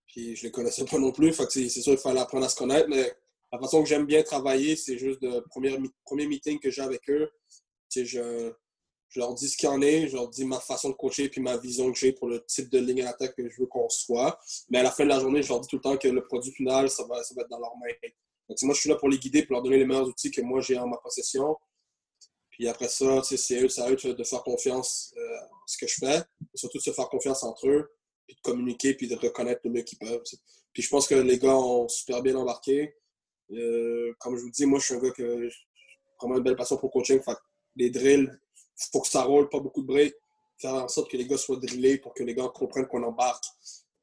Puis 0.07 0.37
je 0.37 0.45
les 0.45 0.51
connaissais 0.51 0.85
pas 0.85 0.99
non 0.99 1.13
plus. 1.13 1.33
Fait 1.33 1.47
que 1.47 1.53
c'est 1.53 1.69
sûr 1.69 1.93
qu'il 1.93 2.03
fallait 2.03 2.21
apprendre 2.21 2.45
à 2.45 2.49
se 2.49 2.57
connaître. 2.57 2.89
Mais 2.89 3.13
la 3.52 3.58
façon 3.58 3.82
que 3.82 3.88
j'aime 3.88 4.06
bien 4.06 4.23
travailler, 4.23 4.76
c'est 4.76 4.99
juste 4.99 5.20
le 5.23 5.41
premier, 5.41 5.76
premier 6.05 6.26
meeting 6.26 6.58
que 6.58 6.70
j'ai 6.70 6.82
avec 6.82 7.08
eux. 7.11 7.31
Je, 7.94 8.52
je 9.11 9.19
leur 9.19 9.35
dis 9.35 9.49
ce 9.49 9.56
qu'il 9.56 9.69
y 9.69 9.73
en 9.73 9.82
est, 9.82 10.08
je 10.08 10.14
leur 10.14 10.29
dis 10.29 10.44
ma 10.44 10.61
façon 10.61 10.91
de 10.91 10.94
coacher 10.94 11.29
puis 11.29 11.41
ma 11.41 11.56
vision 11.56 11.91
que 11.93 11.99
j'ai 11.99 12.12
pour 12.12 12.29
le 12.29 12.44
type 12.47 12.70
de 12.70 12.79
ligne 12.79 13.02
à 13.02 13.12
que 13.12 13.49
je 13.49 13.61
veux 13.61 13.67
qu'on 13.67 13.88
soit. 13.88 14.38
Mais 14.70 14.79
à 14.79 14.82
la 14.85 14.93
fin 14.93 15.05
de 15.05 15.08
la 15.08 15.19
journée, 15.19 15.43
je 15.43 15.49
leur 15.49 15.61
dis 15.61 15.69
tout 15.69 15.76
le 15.76 15.82
temps 15.82 15.97
que 15.97 16.08
le 16.08 16.23
produit 16.23 16.52
final, 16.52 16.88
ça 16.88 17.05
va, 17.05 17.23
ça 17.25 17.35
va 17.35 17.43
être 17.43 17.50
dans 17.50 17.58
leurs 17.58 17.76
mains. 17.76 18.08
Donc, 18.49 18.61
moi, 18.62 18.75
je 18.75 18.81
suis 18.81 18.88
là 18.88 18.97
pour 18.97 19.08
les 19.08 19.19
guider, 19.19 19.44
pour 19.44 19.55
leur 19.55 19.62
donner 19.62 19.79
les 19.79 19.85
meilleurs 19.85 20.08
outils 20.08 20.31
que 20.31 20.41
moi 20.41 20.61
j'ai 20.61 20.79
en 20.79 20.87
ma 20.87 20.97
possession. 20.99 21.56
Puis 22.50 22.69
après 22.69 22.88
ça, 22.88 23.23
c'est 23.23 23.62
eux, 23.62 23.81
à 23.81 23.91
eux 23.91 23.97
de 23.97 24.25
faire 24.25 24.43
confiance 24.43 25.12
euh, 25.17 25.38
ce 25.67 25.76
que 25.76 25.87
je 25.88 25.94
fais. 25.99 26.19
Et 26.19 26.56
surtout 26.58 26.79
de 26.79 26.82
se 26.82 26.93
faire 26.93 27.08
confiance 27.08 27.43
entre 27.43 27.69
eux, 27.69 27.93
puis 28.26 28.37
de 28.37 28.41
communiquer, 28.43 28.94
puis 28.94 29.08
de 29.08 29.17
reconnaître 29.17 29.61
le 29.64 29.70
mieux 29.70 29.82
qu'ils 29.82 29.99
peuvent. 29.99 30.23
Puis 30.73 30.82
je 30.82 30.88
pense 30.88 31.08
que 31.08 31.17
les 31.17 31.38
gars 31.38 31.56
ont 31.56 31.88
super 31.88 32.23
bien 32.23 32.37
embarqué. 32.37 32.94
Euh, 33.52 34.12
comme 34.19 34.37
je 34.37 34.43
vous 34.43 34.50
dis, 34.50 34.67
moi, 34.67 34.79
je 34.79 34.87
suis 34.87 34.94
un 34.94 34.99
gars 34.99 35.11
qui 35.11 35.23
a 35.23 35.26
vraiment 36.21 36.37
une 36.37 36.42
belle 36.42 36.57
passion 36.57 36.76
pour 36.76 36.88
le 36.88 36.92
coaching. 36.92 37.21
les 37.76 37.90
drills, 37.90 38.30
il 38.30 38.87
faut 38.92 39.00
que 39.00 39.09
ça 39.09 39.23
roule, 39.23 39.49
pas 39.49 39.61
beaucoup 39.61 39.83
de 39.83 39.87
break. 39.87 40.14
Faire 40.59 40.75
en 40.75 40.88
sorte 40.88 41.11
que 41.11 41.16
les 41.16 41.26
gars 41.26 41.38
soient 41.38 41.57
drillés 41.57 41.99
pour 41.99 42.12
que 42.14 42.23
les 42.23 42.35
gars 42.35 42.49
comprennent 42.54 42.87
qu'on 42.87 43.02
embarque 43.02 43.45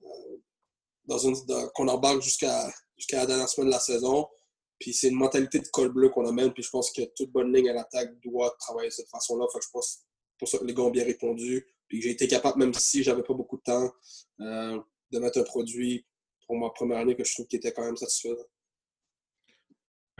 euh, 0.03 1.67
qu'on 1.75 1.87
embarque 1.87 2.21
jusqu'à 2.21 2.69
jusqu'à 2.97 3.17
la 3.17 3.25
dernière 3.25 3.47
semaine 3.47 3.67
de 3.67 3.73
la 3.73 3.79
saison. 3.79 4.27
Puis 4.79 4.93
c'est 4.93 5.09
une 5.09 5.15
mentalité 5.15 5.59
de 5.59 5.67
col 5.67 5.89
bleu 5.89 6.09
qu'on 6.09 6.27
amène. 6.27 6.51
Puis 6.51 6.63
je 6.63 6.69
pense 6.69 6.91
que 6.91 7.01
toute 7.15 7.31
bonne 7.31 7.53
ligne 7.53 7.69
à 7.69 7.73
l'attaque 7.73 8.19
doit 8.21 8.55
travailler 8.59 8.89
de 8.89 8.93
cette 8.93 9.09
façon-là. 9.09 9.45
Fait 9.53 9.59
je 9.63 9.69
pense 9.71 10.03
pour 10.37 10.47
ça 10.47 10.57
que 10.57 10.65
les 10.65 10.73
gars 10.73 10.83
ont 10.83 10.91
bien 10.91 11.05
répondu. 11.05 11.65
Puis 11.87 12.01
j'ai 12.01 12.11
été 12.11 12.27
capable, 12.27 12.59
même 12.59 12.73
si 12.73 13.03
j'avais 13.03 13.23
pas 13.23 13.33
beaucoup 13.33 13.57
de 13.57 13.63
temps, 13.63 13.91
euh, 14.41 14.79
de 15.11 15.19
mettre 15.19 15.39
un 15.39 15.43
produit 15.43 16.05
pour 16.45 16.57
ma 16.57 16.69
première 16.69 16.99
année 16.99 17.15
que 17.15 17.23
je 17.23 17.33
trouve 17.33 17.47
qui 17.47 17.55
était 17.55 17.71
quand 17.71 17.85
même 17.85 17.97
satisfaisant. 17.97 18.35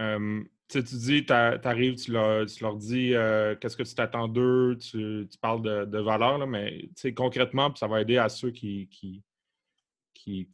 Euh, 0.00 0.42
tu 0.68 0.82
dis, 0.82 1.24
tu 1.24 1.32
arrives, 1.32 1.96
tu 1.96 2.12
leur, 2.12 2.76
dis 2.76 3.14
euh, 3.14 3.56
qu'est-ce 3.56 3.76
que 3.76 3.82
tu 3.82 3.94
t'attends 3.94 4.28
d'eux, 4.28 4.76
tu, 4.78 5.26
parles 5.40 5.62
de, 5.62 5.84
de 5.86 5.98
valeur, 5.98 6.38
là, 6.38 6.46
mais 6.46 6.90
concrètement, 7.16 7.74
ça 7.74 7.86
va 7.86 8.02
aider 8.02 8.18
à 8.18 8.28
ceux 8.28 8.50
qui, 8.50 8.88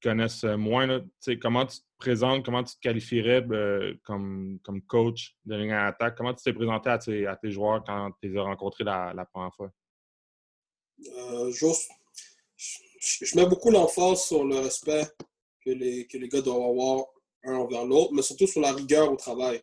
connaissent 0.00 0.44
moins. 0.44 0.86
Là, 0.86 1.00
comment 1.42 1.66
tu 1.66 1.78
te 1.78 1.84
présentes, 1.98 2.44
comment 2.44 2.62
tu 2.62 2.76
te 2.76 2.80
qualifierais 2.80 3.44
euh, 3.50 3.94
comme, 4.04 4.60
coach 4.86 5.36
de 5.44 5.56
ligne 5.56 5.72
à 5.72 5.86
attaque? 5.86 6.16
Comment 6.16 6.32
tu 6.32 6.44
t'es 6.44 6.52
présenté 6.52 6.90
à 6.90 6.98
tes, 6.98 7.26
à 7.26 7.34
tes 7.34 7.50
joueurs 7.50 7.82
quand 7.84 8.12
tu 8.22 8.28
les 8.28 8.38
as 8.38 8.42
rencontrés 8.42 8.84
la, 8.84 9.26
première 9.32 9.54
fois? 9.54 9.72
juste, 11.50 11.90
je, 12.56 13.36
mets 13.36 13.46
beaucoup 13.46 13.72
l'emphase 13.72 14.22
sur 14.22 14.44
le 14.44 14.60
respect 14.60 15.08
que 15.64 15.70
les 15.70 16.28
gars 16.28 16.40
doivent 16.40 16.70
avoir 16.70 17.04
un 17.44 17.56
envers 17.56 17.84
l'autre, 17.84 18.12
mais 18.12 18.22
surtout 18.22 18.46
sur 18.46 18.60
la 18.60 18.72
rigueur 18.72 19.12
au 19.12 19.16
travail. 19.16 19.62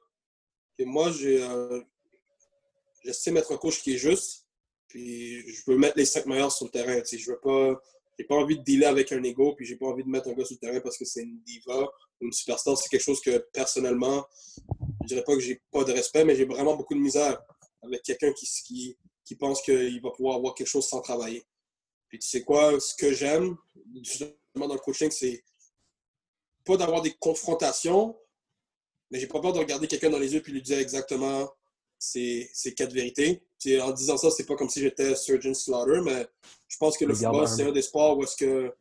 Et 0.77 0.85
moi, 0.85 1.11
j'ai, 1.11 1.41
euh, 1.41 1.81
j'essaie 3.03 3.31
de 3.31 3.35
mettre 3.35 3.51
un 3.51 3.57
coach 3.57 3.81
qui 3.81 3.95
est 3.95 3.97
juste, 3.97 4.47
puis 4.87 5.41
je 5.47 5.61
veux 5.67 5.77
mettre 5.77 5.97
les 5.97 6.05
cinq 6.05 6.25
meilleurs 6.25 6.51
sur 6.51 6.65
le 6.65 6.71
terrain. 6.71 7.01
Je 7.05 7.31
veux 7.31 7.39
pas, 7.39 7.81
j'ai 8.17 8.25
pas 8.25 8.35
envie 8.35 8.57
de 8.57 8.63
dealer 8.63 8.85
avec 8.85 9.11
un 9.11 9.23
ego, 9.23 9.53
puis 9.55 9.65
j'ai 9.65 9.75
pas 9.75 9.87
envie 9.87 10.03
de 10.03 10.09
mettre 10.09 10.29
un 10.29 10.33
gars 10.33 10.45
sur 10.45 10.57
le 10.61 10.67
terrain 10.67 10.81
parce 10.81 10.97
que 10.97 11.05
c'est 11.05 11.23
une 11.23 11.39
diva 11.43 11.83
ou 12.19 12.25
une 12.25 12.33
superstar. 12.33 12.77
C'est 12.77 12.89
quelque 12.89 13.03
chose 13.03 13.21
que 13.21 13.37
personnellement, 13.53 14.25
je 15.01 15.07
dirais 15.07 15.23
pas 15.23 15.35
que 15.35 15.41
j'ai 15.41 15.61
pas 15.71 15.83
de 15.83 15.91
respect, 15.91 16.25
mais 16.25 16.35
j'ai 16.35 16.45
vraiment 16.45 16.75
beaucoup 16.75 16.95
de 16.95 16.99
misère 16.99 17.41
avec 17.81 18.03
quelqu'un 18.03 18.31
qui 18.33 19.35
pense 19.39 19.61
qu'il 19.61 20.01
va 20.01 20.11
pouvoir 20.11 20.35
avoir 20.35 20.53
quelque 20.53 20.67
chose 20.67 20.87
sans 20.87 21.01
travailler. 21.01 21.43
Puis 22.09 22.19
tu 22.19 22.27
sais 22.27 22.43
quoi, 22.43 22.77
ce 22.79 22.93
que 22.93 23.13
j'aime, 23.13 23.55
justement 24.03 24.67
dans 24.67 24.73
le 24.73 24.79
coaching, 24.79 25.09
c'est 25.09 25.41
pas 26.71 26.77
d'avoir 26.77 27.01
des 27.01 27.13
confrontations, 27.13 28.17
mais 29.09 29.19
j'ai 29.19 29.27
pas 29.27 29.41
peur 29.41 29.51
de 29.51 29.59
regarder 29.59 29.87
quelqu'un 29.87 30.09
dans 30.09 30.19
les 30.19 30.33
yeux 30.33 30.41
puis 30.41 30.53
lui 30.53 30.61
dire 30.61 30.79
exactement 30.79 31.51
ces, 31.99 32.49
ces 32.53 32.73
quatre 32.73 32.93
vérités. 32.93 33.43
en 33.81 33.91
disant 33.91 34.17
ça, 34.17 34.31
c'est 34.31 34.45
pas 34.45 34.55
comme 34.55 34.69
si 34.69 34.79
j'étais 34.79 35.15
Surgeon 35.15 35.53
Slaughter, 35.53 36.01
mais 36.01 36.25
je 36.67 36.77
pense 36.77 36.97
que 36.97 37.05
le, 37.05 37.13
football, 37.13 37.47
c'est 37.47 37.63
un 37.63 37.71
des 37.71 37.81
sports 37.81 38.17
où 38.17 38.23
est-ce 38.23 38.37
que, 38.37 38.73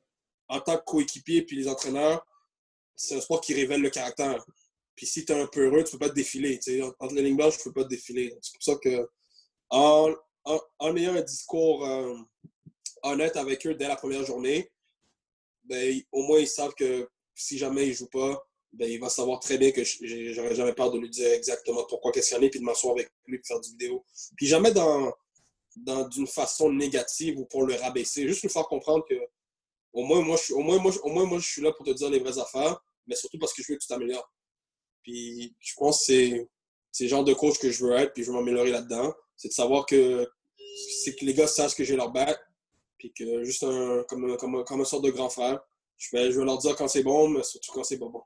en 0.49 0.61
tant 0.61 0.79
que 0.79 0.85
coéquipier 0.85 1.43
puis 1.43 1.57
les 1.57 1.69
entraîneurs, 1.69 2.25
c'est 2.95 3.17
un 3.17 3.21
sport 3.21 3.41
qui 3.41 3.55
révèle 3.55 3.83
le 3.83 3.91
caractère. 3.91 4.45
Puis 4.95 5.07
si 5.07 5.25
tu 5.25 5.33
es 5.33 5.41
un 5.41 5.47
peu 5.47 5.67
heureux, 5.67 5.83
tu 5.83 5.93
peux 5.93 5.99
pas 5.99 6.11
te 6.11 6.15
défiler. 6.15 6.61
Entre 7.01 7.15
les 7.15 7.23
lignes 7.23 7.37
blanches, 7.37 7.59
tu 7.59 7.65
peux 7.65 7.73
pas 7.73 7.85
te 7.85 7.89
défiler. 7.89 8.37
C'est 8.41 8.53
pour 8.53 8.63
ça 8.63 8.75
que, 8.77 9.11
en, 9.71 10.15
en, 10.45 10.97
ayant 10.97 11.15
un 11.15 11.23
discours 11.23 11.85
euh, 11.87 12.17
honnête 13.03 13.37
avec 13.37 13.67
eux 13.67 13.75
dès 13.75 13.89
la 13.89 13.97
première 13.97 14.25
journée, 14.25 14.71
ben, 15.65 16.01
au 16.13 16.23
moins 16.23 16.39
ils 16.39 16.49
savent 16.49 16.75
que 16.75 17.09
si 17.41 17.59
jamais 17.59 17.87
ils 17.87 17.95
jouent 17.95 18.09
pas, 18.09 18.47
ben, 18.73 18.89
il 18.89 19.01
va 19.01 19.09
savoir 19.09 19.41
très 19.41 19.59
bien 19.59 19.73
que 19.73 19.83
j'aurais 19.85 20.55
jamais 20.55 20.73
peur 20.73 20.93
de 20.93 20.99
lui 20.99 21.11
dire 21.11 21.33
exactement 21.33 21.85
pourquoi 21.89 22.13
a, 22.13 22.39
puis 22.39 22.61
de 22.61 22.65
m'asseoir 22.65 22.95
avec 22.95 23.11
lui 23.27 23.39
et 23.39 23.43
faire 23.45 23.61
du 23.61 23.71
vidéo. 23.71 24.05
Puis 24.37 24.47
jamais 24.47 24.73
dans, 24.73 25.13
d'une 25.77 26.27
façon 26.27 26.73
négative 26.73 27.39
ou 27.39 27.47
pour 27.47 27.65
le 27.65 27.75
rabaisser, 27.75 28.29
juste 28.29 28.43
lui 28.43 28.49
faire 28.49 28.69
comprendre 28.69 29.05
que 29.09 29.15
au 29.93 30.05
moins 30.05 30.23
moi, 30.23 30.37
je, 30.37 30.55
je 31.41 31.47
suis 31.49 31.63
là 31.63 31.73
pour 31.73 31.85
te 31.85 31.91
dire 31.91 32.11
les 32.11 32.21
vraies 32.21 32.39
affaires, 32.39 32.81
mais 33.09 33.17
surtout 33.17 33.39
parce 33.39 33.53
que 33.53 33.63
je 33.63 33.73
veux 33.73 33.77
que 33.77 33.83
tu 33.83 33.89
t'améliores. 33.89 34.33
Puis 35.03 35.57
je 35.59 35.75
pense 35.77 36.07
que 36.07 36.47
c'est, 36.93 37.05
le 37.05 37.09
genre 37.09 37.25
de 37.25 37.35
coach 37.35 37.59
que 37.59 37.71
je 37.71 37.85
veux 37.85 37.97
être, 37.97 38.13
puis 38.13 38.23
je 38.23 38.31
veux 38.31 38.37
m'améliorer 38.37 38.71
là-dedans. 38.71 39.13
C'est 39.37 39.49
de 39.49 39.53
savoir 39.53 39.87
que 39.87 40.31
c'est 41.03 41.17
que 41.17 41.25
les 41.25 41.35
gars 41.35 41.49
sachent 41.49 41.75
que 41.75 41.83
j'ai 41.83 41.97
leur 41.97 42.13
bac, 42.13 42.39
puis 42.99 43.13
que 43.13 43.43
juste 43.43 43.65
un, 43.65 44.05
comme, 44.05 44.37
comme, 44.37 44.65
comme 44.65 44.79
une 44.79 44.85
sorte 44.85 45.05
de 45.05 45.11
grand 45.11 45.31
frère, 45.31 45.61
je 46.01 46.17
vais, 46.17 46.33
je 46.33 46.39
vais 46.39 46.47
leur 46.47 46.59
dire 46.59 46.75
quand 46.77 46.89
c'est 46.89 47.03
bon, 47.03 47.29
mais 47.29 47.43
surtout 47.43 47.73
quand 47.73 47.85
c'est 47.85 47.99
pas 47.99 48.09
bon. 48.09 48.23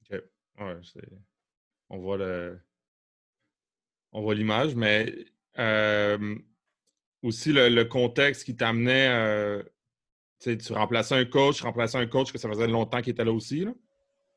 OK. 0.00 0.22
Ouais, 0.58 0.80
on 1.90 1.98
voit 1.98 2.16
le. 2.16 2.58
On 4.12 4.22
voit 4.22 4.34
l'image, 4.34 4.74
mais 4.74 5.14
euh, 5.58 6.34
aussi 7.22 7.52
le, 7.52 7.84
contexte 7.84 8.44
qui 8.44 8.56
t'amenait. 8.56 9.08
Euh, 9.10 9.62
tu 10.40 10.72
remplaçais 10.72 11.14
un 11.14 11.26
coach, 11.26 11.58
tu 11.58 11.64
remplaçais 11.64 11.98
un 11.98 12.06
coach 12.06 12.32
que 12.32 12.38
ça 12.38 12.48
faisait 12.48 12.68
longtemps 12.68 13.02
qu'il 13.02 13.12
était 13.12 13.24
là 13.24 13.32
aussi. 13.32 13.66
Là. 13.66 13.72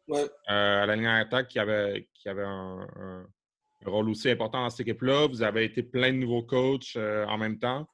Ouais. 0.09 0.29
Euh, 0.49 0.83
à 0.83 0.85
la 0.85 0.95
ligne 0.95 1.05
d'attaque 1.05 1.47
qui 1.47 1.59
avait, 1.59 2.09
qui 2.13 2.27
avait 2.27 2.45
un, 2.45 3.25
rôle 3.85 4.09
aussi 4.09 4.29
important 4.29 4.63
dans 4.63 4.69
cette 4.69 4.85
équipe-là. 4.87 5.27
Vous 5.27 5.41
avez 5.41 5.63
été 5.63 5.83
plein 5.83 6.11
de 6.11 6.17
nouveaux 6.17 6.43
coachs 6.43 6.97
en 6.97 7.37
même 7.37 7.59
temps. 7.59 7.87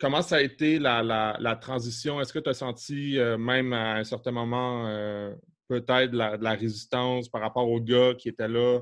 Comment 0.00 0.22
ça 0.22 0.36
a 0.36 0.40
été 0.40 0.78
la, 0.78 1.58
transition? 1.60 2.20
Est-ce 2.20 2.32
que 2.32 2.38
tu 2.38 2.50
as 2.50 2.54
senti, 2.54 3.18
euh, 3.18 3.36
même 3.38 3.72
à 3.72 3.96
un 3.96 4.04
certain 4.04 4.32
moment, 4.32 4.86
euh, 4.88 5.34
peut-être 5.68 6.10
de 6.12 6.16
la, 6.16 6.54
résistance 6.54 7.28
par 7.28 7.40
rapport 7.40 7.68
aux 7.68 7.80
gars 7.80 8.14
qui 8.14 8.28
étaient 8.28 8.48
là, 8.48 8.80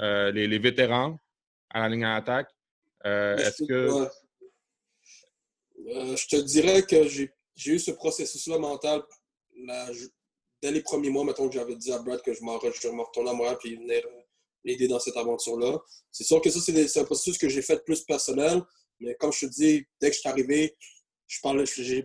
euh, 0.00 0.30
les, 0.32 0.58
vétérans 0.58 1.18
à 1.70 1.80
la 1.82 1.88
ligne 1.88 2.02
d'attaque? 2.02 2.50
Est-ce 3.04 3.64
que. 3.64 4.08
je 5.86 6.28
te 6.28 6.36
dirais 6.36 6.82
que 6.82 7.04
j'ai 7.06 7.30
eu 7.66 7.78
ce 7.78 7.92
processus-là 7.92 8.58
mental 8.58 9.02
dès 10.62 10.72
les 10.72 10.82
premiers 10.82 11.10
mois, 11.10 11.24
mettons 11.24 11.48
que 11.48 11.54
j'avais 11.54 11.76
dit 11.76 11.92
à 11.92 11.98
Brad 11.98 12.20
que 12.22 12.32
je 12.32 12.42
m'en 12.42 12.58
retournais 12.58 13.30
à 13.30 13.34
Montréal 13.34 13.56
et 13.64 13.68
il 13.68 13.78
venait 13.78 14.02
l'aider 14.64 14.88
dans 14.88 14.98
cette 14.98 15.16
aventure-là. 15.16 15.78
C'est 16.10 16.24
sûr 16.24 16.40
que 16.40 16.50
ça, 16.50 16.60
c'est 16.60 17.00
un 17.00 17.04
processus 17.04 17.38
que 17.38 17.48
j'ai 17.48 17.62
fait 17.62 17.84
plus 17.84 18.02
personnel, 18.02 18.62
mais 19.00 19.14
comme 19.14 19.32
je 19.32 19.46
te 19.46 19.52
dis, 19.52 19.84
dès 20.00 20.10
que 20.10 20.14
je 20.14 20.20
suis 20.20 20.28
arrivé, 20.28 20.76
je 21.26 21.40
parlais, 21.42 21.64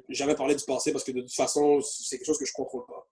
jamais 0.09 0.35
parlé 0.35 0.55
du 0.55 0.63
passé 0.65 0.91
parce 0.91 1.03
que 1.03 1.11
de 1.11 1.21
toute 1.21 1.33
façon, 1.33 1.81
c'est 1.81 2.17
quelque 2.17 2.25
chose 2.25 2.37
que 2.37 2.45
je 2.45 2.51
ne 2.51 2.55
contrôle 2.63 2.85
pas. 2.85 3.07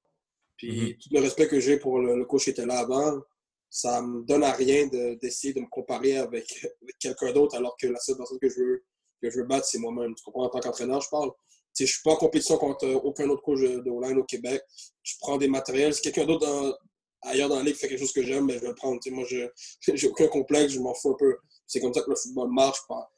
Puis 0.58 0.72
mm-hmm. 0.72 0.98
tout 0.98 1.10
le 1.14 1.20
respect 1.22 1.48
que 1.48 1.60
j'ai 1.60 1.78
pour 1.78 2.00
le, 2.00 2.26
coach 2.26 2.44
qui 2.44 2.50
était 2.52 2.66
là 2.66 2.80
avant, 2.80 3.22
ça 3.70 4.02
me 4.02 4.24
donne 4.24 4.44
à 4.44 4.52
rien 4.52 4.88
d'essayer 5.22 5.54
de, 5.54 5.62
me 5.62 5.70
comparer 5.70 6.18
avec, 6.18 6.68
quelqu'un 7.00 7.32
d'autre 7.32 7.56
alors 7.56 7.76
que 7.78 7.88
la 7.88 8.00
seule 8.00 8.18
personne 8.18 8.38
que 8.40 8.50
je 8.50 8.60
veux, 8.60 8.84
que 9.22 9.30
je 9.30 9.38
veux 9.40 9.46
battre, 9.46 9.66
c'est 9.66 9.80
moi-même. 9.80 10.14
Tu 10.14 10.24
comprends? 10.24 10.46
En 10.46 10.50
tant 10.50 10.60
qu'entraîneur, 10.60 11.02
je 11.02 11.10
parle. 11.10 11.32
je 11.78 11.84
ne 11.84 11.88
suis 11.88 12.02
pas 12.04 12.12
en 12.12 12.18
compétition 12.18 12.58
contre 12.58 12.86
aucun 12.88 13.30
autre 13.30 13.42
coach 13.42 13.62
de 13.62 14.08
line 14.08 14.18
au 14.18 14.26
Québec. 14.26 14.62
Je 15.04 15.14
prends 15.22 15.38
des 15.38 15.48
matériels. 15.48 15.94
Si 15.94 16.02
quelqu'un 16.02 16.26
d'autre 16.26 16.78
ailleurs 17.22 17.50
dans 17.50 17.58
la 17.58 17.64
ligue 17.64 17.76
fait 17.76 17.88
quelque 17.88 18.00
chose 18.00 18.12
que 18.12 18.24
j'aime, 18.24 18.48
ben, 18.48 18.56
je 18.56 18.60
vais 18.60 18.68
le 18.68 18.76
prendre. 18.76 19.00
moi, 19.12 19.24
je 19.30 19.48
n'ai 19.88 20.06
aucun 20.06 20.28
complexe, 20.28 20.74
je 20.74 20.80
m'en 20.80 20.94
fous 20.94 21.12
un 21.12 21.16
peu. 21.18 21.38
C'est 21.66 21.80
comme 21.80 21.94
ça 21.94 22.02
que 22.02 22.10
le 22.10 22.16
football 22.16 22.52
marche 22.52 22.82
pas, 22.88 23.10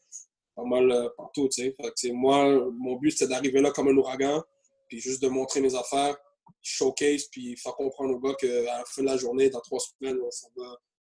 pas 0.55 0.63
mal 0.63 0.91
euh, 0.91 1.09
partout. 1.17 1.49
Fait 1.53 1.73
que, 1.73 2.11
moi, 2.11 2.69
mon 2.77 2.95
but, 2.97 3.11
c'est 3.11 3.27
d'arriver 3.27 3.61
là 3.61 3.71
comme 3.71 3.87
un 3.87 3.97
ouragan, 3.97 4.43
puis 4.87 4.99
juste 4.99 5.21
de 5.21 5.27
montrer 5.27 5.61
mes 5.61 5.75
affaires, 5.75 6.15
showcase, 6.61 7.25
puis 7.25 7.55
faire 7.57 7.75
comprendre 7.75 8.13
aux 8.15 8.19
gars 8.19 8.35
qu'à 8.35 8.47
la 8.47 8.83
fin 8.85 9.01
de 9.01 9.07
la 9.07 9.17
journée, 9.17 9.49
dans 9.49 9.61
trois 9.61 9.79
semaines, 9.79 10.19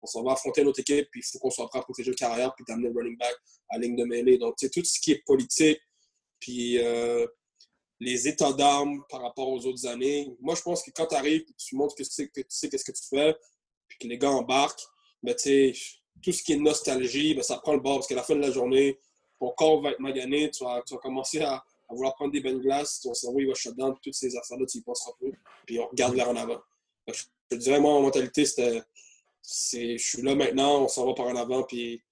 on 0.02 0.08
s'en 0.08 0.24
va, 0.24 0.32
affronter 0.32 0.64
notre 0.64 0.80
équipe, 0.80 1.08
puis 1.12 1.22
il 1.22 1.32
faut 1.32 1.40
qu'on 1.40 1.50
soit 1.50 1.68
prêt 1.68 1.80
à 1.80 1.84
protéger 1.84 2.12
le 2.12 2.16
carrière, 2.16 2.54
puis 2.56 2.64
d'amener 2.68 2.90
le 2.90 2.98
running 2.98 3.18
back 3.18 3.36
à 3.70 3.78
la 3.78 3.86
ligne 3.86 3.96
de 3.96 4.06
mêlée. 4.06 4.38
Donc, 4.38 4.56
tout 4.58 4.84
ce 4.84 5.00
qui 5.00 5.12
est 5.12 5.24
politique, 5.26 5.80
puis 6.40 6.78
euh, 6.80 7.26
les 8.00 8.28
états 8.28 8.54
d'âme 8.54 9.04
par 9.10 9.22
rapport 9.22 9.50
aux 9.50 9.66
autres 9.66 9.86
années. 9.86 10.34
Moi, 10.40 10.56
je 10.56 10.62
pense 10.62 10.84
que 10.84 10.92
quand 10.92 11.08
tu 11.08 11.16
arrives, 11.16 11.44
tu 11.58 11.76
montres 11.76 11.96
que 11.96 12.04
tu 12.04 12.10
sais, 12.10 12.28
que 12.28 12.42
tu 12.42 12.48
sais 12.50 12.70
qu'est-ce 12.70 12.86
que 12.86 12.92
tu 12.92 13.04
fais, 13.10 13.36
puis 13.88 13.98
que 14.00 14.08
les 14.08 14.18
gars 14.18 14.32
embarquent, 14.32 14.86
ben, 15.22 15.36
tout 15.36 16.32
ce 16.32 16.44
qui 16.44 16.54
est 16.54 16.58
nostalgie, 16.58 17.34
ben, 17.34 17.44
ça 17.44 17.58
prend 17.58 17.74
le 17.74 17.82
bord 17.82 17.96
parce 17.96 18.08
qu'à 18.08 18.16
la 18.16 18.24
fin 18.24 18.36
de 18.36 18.42
la 18.42 18.52
journée, 18.52 19.00
ton 19.40 19.52
corps 19.52 19.82
va 19.82 19.92
être 19.92 20.00
magané, 20.00 20.50
tu 20.52 20.64
vas, 20.64 20.82
tu 20.86 20.94
vas 20.94 21.00
commencer 21.00 21.42
à, 21.42 21.64
vouloir 21.90 22.14
prendre 22.14 22.32
des 22.32 22.42
bonnes 22.42 22.60
glaces, 22.60 23.02
ton 23.02 23.14
cerveau 23.16 23.40
il 23.40 23.48
va 23.48 23.56
shut 23.56 23.76
down, 23.76 23.96
toutes 24.02 24.14
ces 24.14 24.36
affaires-là, 24.38 24.66
tu 24.68 24.78
y 24.78 24.82
penseras 24.82 25.12
plus, 25.18 25.34
puis 25.66 25.80
on 25.80 25.88
regarde 25.88 26.16
vers 26.16 26.30
en 26.30 26.36
avant. 26.36 26.62
je 27.08 27.24
te 27.50 27.56
dirais, 27.56 27.80
moi, 27.80 27.94
ma 27.96 28.02
mentalité, 28.02 28.46
c'était 28.46 28.84
je 29.42 29.98
suis 29.98 30.22
là 30.22 30.36
maintenant, 30.36 30.84
on 30.84 30.88
s'en 30.88 31.08
va 31.08 31.16
par 31.16 31.26
en 31.26 31.36
avant, 31.36 31.64
puis 31.64 32.04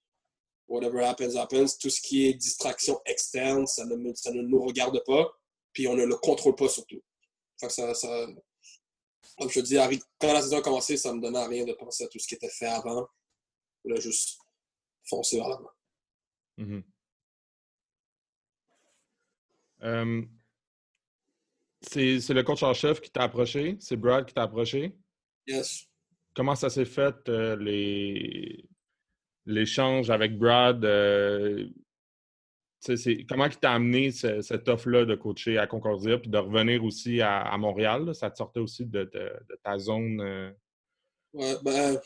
whatever 0.66 1.04
happens, 1.04 1.36
happens. 1.36 1.78
Tout 1.78 1.90
ce 1.90 2.00
qui 2.00 2.26
est 2.26 2.34
distraction 2.34 3.00
externe, 3.06 3.66
ça 3.68 3.84
ne, 3.84 4.12
ça 4.14 4.32
ne 4.32 4.42
nous 4.42 4.60
regarde 4.64 5.00
pas 5.06 5.32
puis 5.78 5.86
on 5.86 5.94
ne 5.94 6.04
le 6.04 6.16
contrôle 6.16 6.56
pas 6.56 6.68
surtout. 6.68 7.00
ça, 7.56 7.94
comme 9.38 9.48
je 9.48 9.60
te 9.60 9.64
dis, 9.64 9.76
quand 10.18 10.32
la 10.32 10.42
saison 10.42 10.58
a 10.58 10.62
commencé, 10.62 10.96
ça 10.96 11.12
me 11.12 11.20
donnait 11.20 11.46
rien 11.46 11.64
de 11.64 11.72
penser 11.72 12.02
à 12.02 12.08
tout 12.08 12.18
ce 12.18 12.26
qui 12.26 12.34
était 12.34 12.48
fait 12.48 12.66
avant. 12.66 13.06
Là, 13.84 14.00
juste 14.00 14.40
foncer 15.04 15.36
vers 15.36 15.50
l'avant. 15.50 15.70
Mm-hmm. 16.58 16.82
Euh, 19.82 20.22
c'est 21.80 22.28
le 22.30 22.42
coach 22.42 22.62
en 22.62 22.74
chef 22.74 23.00
qui 23.00 23.10
t'a 23.10 23.22
approché? 23.22 23.76
C'est 23.80 23.96
Brad 23.96 24.26
qui 24.26 24.34
t'a 24.34 24.42
approché? 24.42 24.96
Yes. 25.46 25.86
Comment 26.34 26.54
ça 26.54 26.70
s'est 26.70 26.84
fait, 26.84 27.28
euh, 27.28 27.56
l'échange 29.46 30.10
avec 30.10 30.38
Brad? 30.38 30.84
Euh, 30.84 31.68
comment 33.28 33.46
il 33.46 33.56
t'a 33.56 33.72
amené 33.72 34.10
cette 34.12 34.68
offre-là 34.68 35.04
de 35.04 35.14
coacher 35.14 35.58
à 35.58 35.66
Concordia 35.66 36.18
puis 36.18 36.30
de 36.30 36.38
revenir 36.38 36.84
aussi 36.84 37.20
à, 37.20 37.56
Montréal? 37.58 38.14
Ça 38.14 38.30
te 38.30 38.36
sortait 38.36 38.60
aussi 38.60 38.84
de, 38.84 39.10
ta 39.62 39.78
zone? 39.78 40.20
Euh? 40.20 40.50
Ouais, 41.32 41.54
ben, 41.62 42.00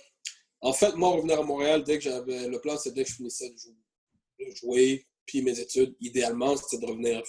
en 0.60 0.72
fait, 0.72 0.94
moi, 0.96 1.10
revenir 1.10 1.40
à 1.40 1.42
Montréal, 1.42 1.82
dès 1.84 1.98
que 1.98 2.04
j'avais 2.04 2.48
le 2.48 2.60
plan, 2.60 2.76
c'est 2.76 2.92
dès 2.92 3.04
que 3.04 3.10
je 3.10 3.16
finissais 3.16 3.50
de 3.50 4.54
jouer, 4.56 5.06
puis 5.26 5.42
mes 5.42 5.58
études, 5.58 5.94
idéalement, 6.00 6.56
c'était 6.56 6.84
de 6.84 6.90
revenir. 6.90 7.22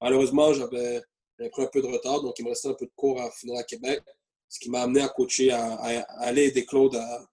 Malheureusement, 0.00 0.52
j'avais 0.52 1.02
pris 1.50 1.62
un 1.62 1.66
peu 1.66 1.82
de 1.82 1.86
retard, 1.86 2.22
donc 2.22 2.38
il 2.38 2.44
me 2.44 2.50
restait 2.50 2.68
un 2.68 2.74
peu 2.74 2.86
de 2.86 2.92
cours 2.94 3.20
à 3.20 3.30
finir 3.30 3.58
à 3.58 3.62
Québec, 3.62 4.02
ce 4.48 4.58
qui 4.60 4.70
m'a 4.70 4.82
amené 4.82 5.00
à 5.00 5.08
coacher, 5.08 5.50
à, 5.50 5.74
aller 6.20 6.44
aider 6.44 6.64
Claude 6.64 6.94
à, 6.96 7.26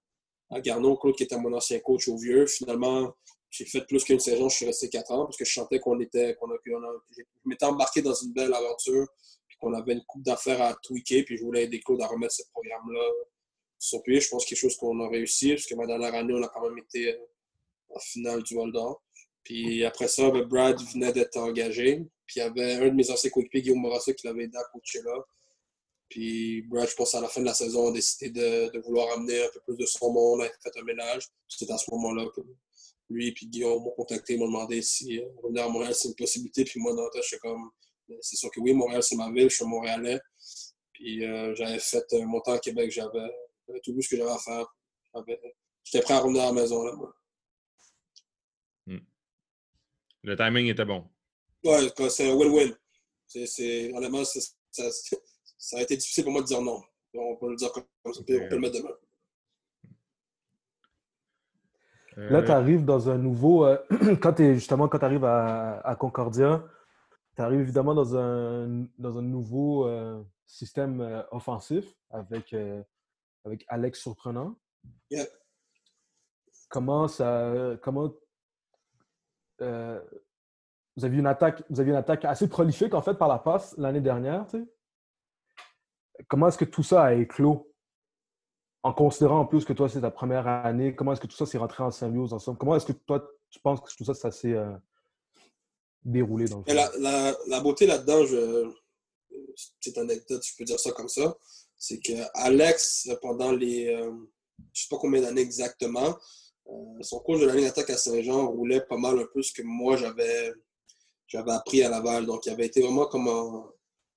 à 0.52 0.62
Garneau, 0.62 0.98
Claude 0.98 1.16
qui 1.16 1.24
était 1.24 1.38
mon 1.38 1.54
ancien 1.54 1.80
coach 1.80 2.08
au 2.08 2.18
Vieux. 2.18 2.46
Finalement, 2.48 3.14
j'ai 3.50 3.66
fait 3.66 3.86
plus 3.86 4.04
qu'une 4.04 4.20
saison, 4.20 4.50
je 4.50 4.56
suis 4.56 4.66
resté 4.66 4.90
quatre 4.90 5.12
ans 5.12 5.26
parce 5.26 5.38
que 5.38 5.46
je 5.46 5.54
sentais 5.54 5.80
qu'on 5.80 6.00
était, 6.00 6.36
qu'on 6.36 6.50
a, 6.50 6.56
je 6.66 7.24
m'étais 7.46 7.66
embarqué 7.66 8.02
dans 8.02 8.14
une 8.14 8.34
belle 8.34 8.54
aventure, 8.54 9.08
puis 9.48 9.58
qu'on 9.60 9.74
avait 9.74 9.94
une 9.94 10.04
coupe 10.06 10.24
d'affaires 10.24 10.62
à 10.62 10.74
tweaker, 10.82 11.24
puis 11.24 11.38
je 11.38 11.44
voulais 11.44 11.66
aider 11.66 11.80
Claude 11.80 12.02
à 12.02 12.08
remettre 12.08 12.34
ce 12.34 12.44
programme-là 12.52 13.08
sur 13.78 14.02
pied. 14.02 14.20
Je 14.20 14.30
pense 14.30 14.44
que 14.44 14.50
quelque 14.50 14.60
chose 14.60 14.76
qu'on 14.78 15.00
a 15.02 15.10
réussi, 15.10 15.50
parce 15.50 15.68
que 15.68 15.76
ma 15.76 15.86
dernière 15.86 16.16
année, 16.16 16.34
on 16.34 16.42
a 16.42 16.48
quand 16.48 16.64
même 16.64 16.78
été 16.80 17.14
euh, 17.14 17.18
en 17.90 18.00
finale 18.00 18.42
du 18.42 18.56
Val 18.56 18.72
d'Or. 18.72 19.04
Puis 19.44 19.84
après 19.84 20.08
ça, 20.08 20.30
ben, 20.32 20.44
Brad 20.44 20.80
venait 20.94 21.12
d'être 21.12 21.38
engagé. 21.38 22.06
Puis 22.26 22.38
il 22.38 22.40
y 22.40 22.42
avait 22.42 22.74
un 22.76 22.88
de 22.88 22.96
mes 22.96 23.10
anciens 23.12 23.30
coéquipiers, 23.30 23.62
Guillaume 23.62 23.82
Morassa, 23.82 24.14
qui 24.14 24.26
l'avait 24.26 24.44
aidé 24.44 24.58
à 24.58 24.64
coacher 24.72 25.02
là. 25.04 25.24
Puis 26.10 26.62
Brad, 26.64 26.88
je 26.88 26.96
pense, 26.96 27.16
à 27.16 27.22
la 27.22 27.28
fin 27.28 27.42
de 27.42 27.46
la 27.46 27.54
saison, 27.54 27.90
a 27.90 27.92
décidé 27.92 28.30
de, 28.30 28.80
vouloir 28.86 29.12
amener 29.14 29.44
un 29.44 29.50
peu 29.50 29.60
plus 29.62 29.78
de 29.78 29.86
son 29.86 30.12
monde, 30.12 30.42
a 30.42 30.50
fait 30.62 30.80
un 30.80 30.84
ménage. 30.84 31.28
C'était 31.48 31.74
à 31.74 31.78
ce 31.78 31.90
moment-là 31.92 32.28
que 32.36 32.42
lui 33.10 33.30
et 33.30 33.34
Guillaume 33.34 33.84
m'ont 33.84 33.92
contacté, 33.92 34.38
m'ont 34.38 34.48
demandé 34.48 34.82
si 34.82 35.20
euh, 35.20 35.28
revenir 35.42 35.66
à 35.66 35.70
Montréal, 35.70 35.94
c'est 35.96 36.08
une 36.08 36.16
possibilité. 36.16 36.64
Puis 36.64 36.80
moi, 36.80 36.94
dans 36.94 37.10
je 37.16 37.22
suis 37.22 37.40
comme, 37.40 37.70
ben, 38.08 38.18
c'est 38.22 38.36
sûr 38.36 38.50
que 38.52 38.60
oui, 38.60 38.74
Montréal, 38.74 39.04
c'est 39.04 39.16
ma 39.16 39.32
ville, 39.32 39.50
je 39.50 39.56
suis 39.56 39.66
Montréalais. 39.66 40.20
Puis 40.94 41.26
euh, 41.26 41.54
j'avais 41.56 41.80
fait 41.80 42.06
mon 42.14 42.40
temps 42.42 42.54
à 42.54 42.60
Québec, 42.60 42.92
j'avais 42.92 43.30
tout 43.84 44.00
ce 44.02 44.10
que 44.10 44.18
j'avais 44.18 44.32
à 44.32 44.38
faire. 44.38 44.68
J'étais 45.84 46.04
prêt 46.04 46.14
à 46.14 46.20
revenir 46.20 46.44
à 46.44 46.48
la 46.48 46.54
maison, 46.54 46.84
là, 46.84 46.94
moi. 46.94 47.16
Hmm. 48.86 49.00
Le 50.24 50.36
timing 50.38 50.68
était 50.68 50.86
bon. 50.86 51.06
Ouais, 51.64 51.90
c'est 52.10 52.30
un 52.30 52.36
win-win. 52.36 52.76
C'est, 53.28 53.94
honnêtement, 53.94 54.24
ça, 54.24 54.40
ça, 55.58 55.78
a 55.78 55.82
été 55.82 55.98
difficile 55.98 56.24
pour 56.24 56.34
moi 56.34 56.42
de 56.42 56.48
dire 56.48 56.62
non. 56.62 56.82
On 57.14 57.36
peut 57.36 57.50
le 57.50 57.56
dire 57.56 57.72
comme 57.72 57.84
ça, 58.14 58.22
on 58.22 58.24
peut 58.24 58.48
le 58.50 58.60
mettre 58.60 58.80
demain. 58.80 58.96
Là, 62.16 62.44
tu 62.44 62.52
arrives 62.52 62.86
dans 62.86 63.10
un 63.10 63.18
nouveau. 63.18 63.66
Euh, 63.66 63.78
quand 64.22 64.40
es, 64.40 64.56
justement, 64.56 64.88
quand 64.88 65.00
tu 65.00 65.06
arrives 65.06 65.26
à, 65.26 65.96
Concordia, 66.00 66.64
tu 67.36 67.42
arrives 67.42 67.62
évidemment 67.62 67.96
dans 67.96 68.16
un, 68.16 68.86
dans 68.98 69.18
un 69.18 69.22
nouveau 69.22 69.88
euh, 69.88 70.22
système 70.46 71.02
euh, 71.02 71.22
offensif 71.32 71.86
avec, 72.12 72.56
avec 73.46 73.66
Alex 73.68 74.00
Surprenant. 74.00 74.56
Yeah. 75.10 75.26
Comment 76.70 77.08
ça. 77.08 77.78
Comment. 77.82 78.14
Vous 79.60 81.06
avez 81.06 81.18
une 81.18 81.28
attaque, 81.28 81.64
vous 81.70 81.80
avez 81.80 81.90
une 81.92 81.98
attaque 81.98 82.26
assez 82.26 82.48
prolifique 82.48 82.94
en 82.94 83.02
fait 83.02 83.16
par 83.16 83.28
la 83.28 83.40
passe 83.40 83.76
l'année 83.78 84.02
dernière. 84.02 84.46
Comment 86.28 86.48
est-ce 86.48 86.58
que 86.58 86.66
tout 86.66 86.84
ça 86.84 87.04
a 87.04 87.14
éclos? 87.14 87.70
En 88.84 88.94
considérant 88.94 89.40
en 89.40 89.46
plus 89.46 89.64
que 89.64 89.74
toi, 89.74 89.88
c'est 89.88 90.02
ta 90.02 90.12
première 90.12 90.46
année, 90.46 90.94
comment 90.94 91.14
est-ce 91.14 91.22
que 91.22 91.28
tout 91.28 91.38
ça 91.38 91.46
s'est 91.46 91.58
rentré 91.58 91.84
en 91.84 91.92
symbiose 91.92 92.34
ensemble? 92.34 92.58
Comment 92.58 92.76
est-ce 92.76 92.88
que 92.88 92.92
toi, 92.92 93.26
tu 93.50 93.60
penses 93.60 93.80
que 93.80 93.96
tout 93.96 94.14
ça, 94.14 94.30
s'est 94.30 94.52
euh, 94.52 94.74
déroulé 96.04 96.46
la, 96.68 97.60
beauté 97.62 97.86
là-dedans, 97.86 98.26
je... 98.26 98.70
petite 99.80 99.98
anecdote, 99.98 100.44
je 100.46 100.58
peux 100.58 100.66
dire 100.66 100.80
ça 100.80 100.92
comme 100.92 101.08
ça, 101.08 101.34
c'est 101.78 102.00
que 102.00 102.12
Alex, 102.34 103.10
pendant 103.22 103.54
les, 103.54 103.88
euh, 103.88 104.12
je 104.74 104.82
sais 104.82 104.88
pas 104.90 104.98
combien 104.98 105.22
d'années 105.22 105.42
exactement, 105.42 106.10
euh, 106.10 106.12
son 107.02 107.20
coach 107.20 107.42
de 107.42 107.46
l'année 107.46 107.64
d'attaque 107.64 107.90
à 107.90 107.98
Saint-Jean 107.98 108.48
roulait 108.48 108.82
pas 108.82 108.98
mal 108.98 109.20
un 109.20 109.28
peu 109.34 109.42
ce 109.42 109.52
que 109.52 109.62
moi 109.64 109.98
j'avais 109.98 110.54
j'avais 111.28 111.52
appris 111.52 111.84
à 111.84 111.90
Laval. 111.90 112.26
Donc, 112.26 112.46
il 112.46 112.52
avait 112.52 112.68
été 112.68 112.82
vraiment 112.82 113.08
comme 113.08 113.28
un, 113.28 113.72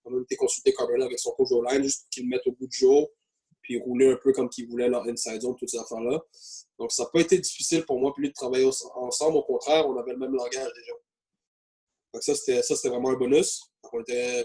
comme 0.05 0.23
été 0.23 0.37
consulté 0.37 0.75
avec 0.79 1.19
son 1.19 1.33
coach 1.33 1.51
au 1.51 1.63
line, 1.65 1.83
juste 1.83 2.03
pour 2.03 2.11
qu'il 2.11 2.25
le 2.25 2.29
mette 2.29 2.47
au 2.47 2.53
bout 2.53 2.67
du 2.67 2.77
jour 2.77 3.11
puis 3.67 3.81
rouler 3.81 4.13
un 4.13 4.19
peu 4.23 4.33
comme 4.33 4.49
qu'ils 4.49 4.69
voulaient 4.69 4.89
leur 4.89 5.03
inside 5.09 5.41
zone, 5.41 5.57
toutes 5.57 5.69
ces 5.69 5.79
affaires-là. 5.79 6.23
Donc, 6.79 6.93
ça 6.93 7.03
n'a 7.03 7.09
pas 7.09 7.21
été 7.21 7.37
difficile 7.39 7.85
pour 7.85 7.99
moi 7.99 8.15
plus 8.15 8.29
de 8.29 8.33
travailler 8.33 8.65
ensemble. 8.95 9.39
Au 9.39 9.43
contraire, 9.43 9.89
on 9.89 9.99
avait 9.99 10.13
le 10.13 10.19
même 10.19 10.35
langage 10.35 10.73
déjà. 10.77 10.93
Donc, 12.15 12.23
ça, 12.23 12.35
c'était 12.37 12.89
vraiment 12.89 13.11
un 13.11 13.17
bonus. 13.17 13.61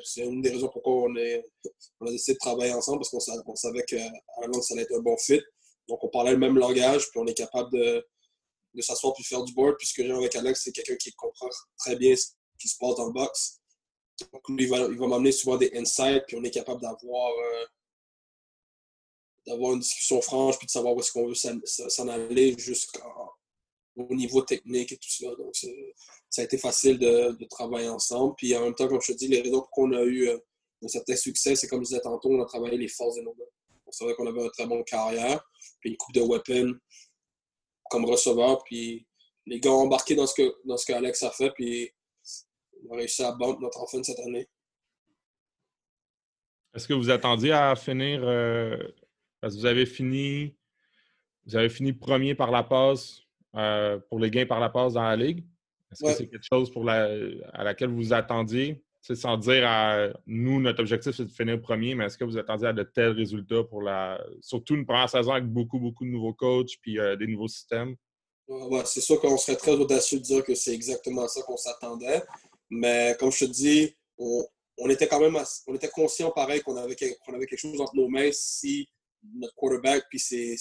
C'est 0.03 0.25
une 0.25 0.41
des 0.41 0.49
raisons 0.49 0.69
pourquoi 0.69 0.93
on, 1.03 1.15
a 1.15 2.11
décidé 2.11 2.33
de 2.33 2.39
travailler 2.39 2.73
ensemble, 2.73 2.99
parce 2.99 3.09
qu'on 3.11 3.55
savait 3.55 3.83
qu'à 3.83 3.97
la 3.97 4.61
ça 4.61 4.73
allait 4.73 4.83
être 4.83 4.95
un 4.95 5.01
bon 5.01 5.15
fit. 5.17 5.41
Donc, 5.91 6.05
on 6.05 6.07
parlait 6.07 6.31
le 6.31 6.37
même 6.37 6.57
langage, 6.57 7.09
puis 7.09 7.19
on 7.19 7.27
est 7.27 7.33
capable 7.33 7.69
de, 7.77 8.07
de 8.73 8.81
s'asseoir 8.81 9.13
puis 9.13 9.25
faire 9.25 9.43
du 9.43 9.53
board. 9.53 9.75
Puis 9.77 9.87
ce 9.87 10.01
avec 10.01 10.33
Alex, 10.37 10.61
c'est 10.63 10.71
quelqu'un 10.71 10.95
qui 10.95 11.11
comprend 11.11 11.49
très 11.77 11.97
bien 11.97 12.15
ce 12.15 12.27
qui 12.57 12.69
se 12.69 12.77
passe 12.77 12.95
dans 12.95 13.07
le 13.07 13.11
box. 13.11 13.59
Donc, 14.31 14.41
lui, 14.47 14.63
il 14.63 14.69
va, 14.69 14.87
m'amener 14.87 15.33
souvent 15.33 15.57
des 15.57 15.69
insights, 15.75 16.23
puis 16.27 16.37
on 16.37 16.43
est 16.45 16.51
capable 16.51 16.79
d'avoir 16.79 17.29
euh, 17.29 17.65
d'avoir 19.45 19.73
une 19.73 19.79
discussion 19.79 20.21
franche 20.21 20.57
puis 20.57 20.67
de 20.67 20.71
savoir 20.71 20.95
où 20.95 21.01
est-ce 21.01 21.11
qu'on 21.11 21.27
veut 21.27 21.35
s'en 21.65 22.07
aller 22.07 22.55
jusqu'au 22.57 23.01
niveau 24.11 24.43
technique 24.43 24.93
et 24.93 24.97
tout 24.97 25.09
ça. 25.09 25.27
Donc, 25.35 25.53
ça 26.29 26.41
a 26.41 26.45
été 26.45 26.57
facile 26.57 26.99
de, 26.99 27.31
de, 27.31 27.45
travailler 27.45 27.89
ensemble. 27.89 28.35
Puis 28.37 28.55
en 28.55 28.61
même 28.61 28.75
temps, 28.75 28.87
comme 28.87 29.01
je 29.01 29.11
te 29.11 29.17
dis, 29.17 29.27
les 29.27 29.41
raisons 29.41 29.59
pour 29.59 29.71
qu'on 29.71 29.91
a 29.91 30.03
eu 30.03 30.29
euh, 30.29 30.37
un 30.83 30.87
certain 30.87 31.17
succès, 31.17 31.57
c'est 31.57 31.67
comme 31.67 31.81
je 31.81 31.89
disais 31.89 31.99
tantôt, 31.99 32.29
on 32.29 32.41
a 32.41 32.45
travaillé 32.45 32.77
les 32.77 32.87
forces 32.87 33.17
de 33.17 33.23
nos 33.23 33.33
gars. 33.33 33.45
On 33.91 34.05
savait 34.05 34.15
qu'on 34.15 34.27
avait 34.27 34.41
une 34.41 34.51
très 34.51 34.65
bonne 34.65 34.83
carrière, 34.85 35.41
puis 35.81 35.91
une 35.91 35.97
coupe 35.97 36.15
de 36.15 36.21
weapons 36.21 36.79
comme 37.89 38.05
receveur. 38.05 38.63
Puis 38.63 39.05
les 39.45 39.59
gars 39.59 39.71
ont 39.71 39.81
embarqué 39.81 40.15
dans 40.15 40.25
ce 40.25 40.33
que, 40.33 40.55
dans 40.65 40.77
ce 40.77 40.85
qu'Alex 40.85 41.21
a 41.23 41.31
fait, 41.31 41.51
puis 41.51 41.91
on 42.87 42.93
a 42.93 42.97
réussi 42.97 43.21
à 43.21 43.33
bump 43.33 43.59
notre 43.59 43.81
enfant 43.81 44.01
cette 44.01 44.19
année. 44.19 44.47
Est-ce 46.73 46.87
que 46.87 46.93
vous 46.93 47.09
attendiez 47.09 47.51
à 47.51 47.75
finir 47.75 48.21
euh, 48.23 48.77
parce 49.41 49.55
que 49.55 49.59
vous 49.59 49.65
avez 49.65 49.85
fini, 49.85 50.55
vous 51.45 51.57
avez 51.57 51.67
fini 51.67 51.91
premier 51.91 52.33
par 52.33 52.49
la 52.49 52.63
passe 52.63 53.23
euh, 53.55 53.99
pour 54.09 54.19
les 54.19 54.31
gains 54.31 54.45
par 54.45 54.61
la 54.61 54.69
passe 54.69 54.93
dans 54.93 55.03
la 55.03 55.17
Ligue? 55.17 55.45
Est-ce 55.91 56.05
que 56.05 56.13
c'est 56.13 56.29
quelque 56.29 56.47
chose 56.49 56.71
pour 56.71 56.85
la, 56.85 57.09
à 57.51 57.65
laquelle 57.65 57.89
vous 57.89 58.13
attendiez? 58.13 58.81
C'est 59.01 59.15
sans 59.15 59.37
dire 59.37 59.63
à 59.65 60.09
nous, 60.27 60.61
notre 60.61 60.81
objectif, 60.81 61.15
c'est 61.15 61.25
de 61.25 61.31
finir 61.31 61.59
premier, 61.59 61.95
mais 61.95 62.05
est-ce 62.05 62.17
que 62.17 62.23
vous 62.23 62.37
attendiez 62.37 62.67
à 62.67 62.73
de 62.73 62.83
tels 62.83 63.13
résultats 63.13 63.63
pour 63.63 63.81
la. 63.81 64.23
Surtout 64.41 64.75
une 64.75 64.85
première 64.85 65.09
saison 65.09 65.31
avec 65.31 65.47
beaucoup, 65.47 65.79
beaucoup 65.79 66.05
de 66.05 66.11
nouveaux 66.11 66.33
coachs 66.33 66.77
puis 66.81 66.99
euh, 66.99 67.15
des 67.15 67.25
nouveaux 67.25 67.47
systèmes? 67.47 67.95
Ouais, 68.47 68.83
c'est 68.85 69.01
sûr 69.01 69.19
qu'on 69.19 69.37
serait 69.37 69.55
très 69.55 69.71
audacieux 69.71 70.19
de 70.19 70.23
dire 70.23 70.43
que 70.43 70.53
c'est 70.53 70.73
exactement 70.73 71.27
ça 71.27 71.41
qu'on 71.41 71.57
s'attendait. 71.57 72.21
Mais 72.69 73.15
comme 73.19 73.31
je 73.31 73.45
te 73.45 73.51
dis, 73.51 73.95
on, 74.17 74.89
était 74.89 75.07
quand 75.07 75.19
même 75.19 75.37
on 75.67 75.75
était 75.75 75.89
conscient 75.89 76.31
pareil 76.31 76.61
qu'on 76.61 76.75
avait, 76.75 76.95
avait 77.27 77.45
quelque 77.45 77.59
chose 77.59 77.79
entre 77.81 77.95
nos 77.95 78.07
mains 78.07 78.29
si 78.31 78.87
notre 79.35 79.55
quarterback 79.55 80.05
puis 80.09 80.19
ses, 80.19 80.55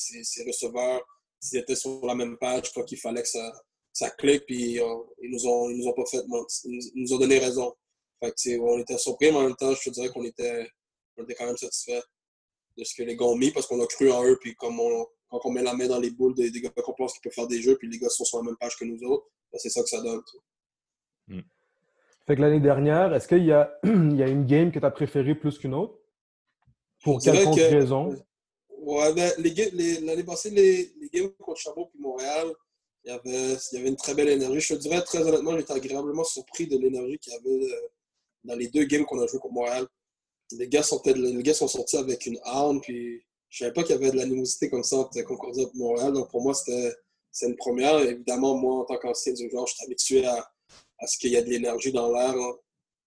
receveurs, 0.47 1.03
ils 1.43 1.59
étaient 1.59 1.77
sur 1.77 2.05
la 2.05 2.15
même 2.15 2.37
page, 2.39 2.71
crois 2.71 2.85
qu'il 2.85 2.99
fallait 2.99 3.23
que 3.23 3.29
ça, 3.29 3.53
ça 3.93 4.11
clique, 4.11 4.45
puis 4.47 4.79
euh, 4.79 4.85
ils, 5.23 5.31
nous 5.31 5.47
ont, 5.47 5.71
ils 5.71 5.79
nous 5.79 5.89
ont 5.89 5.95
pas 5.95 6.05
fait, 6.07 6.23
ils, 6.65 6.93
nous 6.95 7.13
ont 7.13 7.19
donné 7.19 7.39
raison. 7.39 7.73
Fait 8.21 8.59
on 8.59 8.79
était 8.79 8.99
surpris, 8.99 9.31
mais 9.31 9.39
en 9.39 9.43
même 9.45 9.57
temps, 9.57 9.75
je 9.75 9.89
te 9.89 9.91
dirais 9.91 10.09
qu'on 10.11 10.25
était, 10.25 10.69
on 11.17 11.23
était 11.25 11.35
quand 11.35 11.47
même 11.47 11.57
satisfait 11.57 12.03
de 12.77 12.85
ce 12.85 12.95
que 12.95 13.03
les 13.03 13.17
gars 13.17 13.25
ont 13.25 13.37
mis, 13.37 13.51
parce 13.51 13.67
qu'on 13.67 13.83
a 13.83 13.87
cru 13.87 14.11
en 14.13 14.25
eux, 14.25 14.39
puis 14.41 14.55
comme 14.55 14.79
on, 14.79 15.07
quand 15.31 15.41
on 15.45 15.51
met 15.51 15.63
la 15.63 15.75
main 15.75 15.87
dans 15.87 15.99
les 15.99 16.11
boules 16.11 16.35
des, 16.35 16.51
des 16.51 16.61
gars 16.61 16.71
qu'on 16.71 16.93
pense 16.93 17.13
qu'ils 17.15 17.23
peuvent 17.23 17.33
faire 17.33 17.47
des 17.47 17.63
jeux, 17.63 17.77
puis 17.77 17.89
les 17.89 17.99
gars 17.99 18.09
sont 18.09 18.25
sur 18.25 18.39
la 18.39 18.45
même 18.45 18.57
page 18.57 18.77
que 18.77 18.85
nous 18.85 19.03
autres, 19.05 19.27
ben, 19.53 19.59
c'est 19.59 19.71
ça 19.71 19.83
que 19.83 19.89
ça 19.89 20.03
donne. 20.03 20.21
Hmm. 21.29 21.41
Fait 22.27 22.37
que 22.37 22.41
l'année 22.43 22.61
dernière, 22.61 23.15
est-ce 23.15 23.27
qu'il 23.27 23.45
y 23.45 23.53
a, 23.53 23.79
il 23.85 24.17
y 24.17 24.23
a 24.23 24.29
une 24.29 24.47
game 24.47 24.71
que 24.71 24.79
tu 24.79 24.85
as 24.85 24.91
préférée 24.91 25.35
plus 25.35 25.59
qu'une 25.59 25.75
autre? 25.75 25.99
Pour 27.03 27.21
quelle 27.21 27.49
raison? 27.49 28.15
Ouais, 28.81 29.13
ben, 29.15 29.33
l'année 29.39 30.25
passée, 30.25 30.51
les, 30.51 30.93
les 31.01 31.09
games 31.13 31.31
contre 31.39 31.61
Chabot 31.61 31.91
et 31.95 31.99
Montréal, 31.99 32.53
il 33.05 33.11
y, 33.11 33.15
avait, 33.15 33.57
il 33.73 33.79
y 33.79 33.81
avait 33.81 33.89
une 33.89 33.97
très 33.97 34.15
belle 34.15 34.29
énergie. 34.29 34.61
Je 34.61 34.75
te 34.75 34.81
dirais, 34.81 35.01
très 35.03 35.21
honnêtement, 35.21 35.57
j'étais 35.57 35.73
agréablement 35.73 36.25
surpris 36.25 36.67
de 36.67 36.77
l'énergie 36.77 37.19
qu'il 37.19 37.33
y 37.33 37.37
avait 37.37 37.73
euh, 37.73 37.89
dans 38.45 38.55
les 38.55 38.69
deux 38.69 38.85
games 38.85 39.05
qu'on 39.05 39.21
a 39.21 39.27
joué 39.27 39.39
contre 39.39 39.55
Montréal. 39.55 39.87
Les 40.53 40.69
gars, 40.69 40.83
sont, 40.83 41.01
les 41.05 41.55
sortis 41.55 41.97
avec 41.97 42.27
une 42.27 42.39
arme, 42.43 42.81
puis 42.81 43.23
je 43.49 43.59
savais 43.59 43.73
pas 43.73 43.83
qu'il 43.83 43.93
y 43.93 43.99
avait 43.99 44.11
de 44.11 44.17
l'animosité 44.17 44.69
comme 44.69 44.83
ça 44.83 44.97
entre 44.97 45.21
Concordia 45.23 45.65
et 45.65 45.79
Montréal. 45.79 46.13
Donc 46.13 46.31
pour 46.31 46.43
moi, 46.43 46.55
c'était 46.55 46.93
une 47.43 47.57
première. 47.57 48.01
Évidemment, 48.01 48.57
moi, 48.57 48.81
en 48.81 48.85
tant 48.85 48.99
qu'ancien 48.99 49.33
du 49.33 49.49
genre, 49.51 49.67
je 49.67 49.75
suis 49.75 49.85
habitué 49.85 50.27
à, 50.27 50.51
à 50.99 51.07
ce 51.07 51.19
qu'il 51.19 51.31
y 51.31 51.37
a 51.37 51.43
de 51.43 51.49
l'énergie 51.49 51.93
dans 51.93 52.13
l'air 52.13 52.31
hein, 52.31 52.57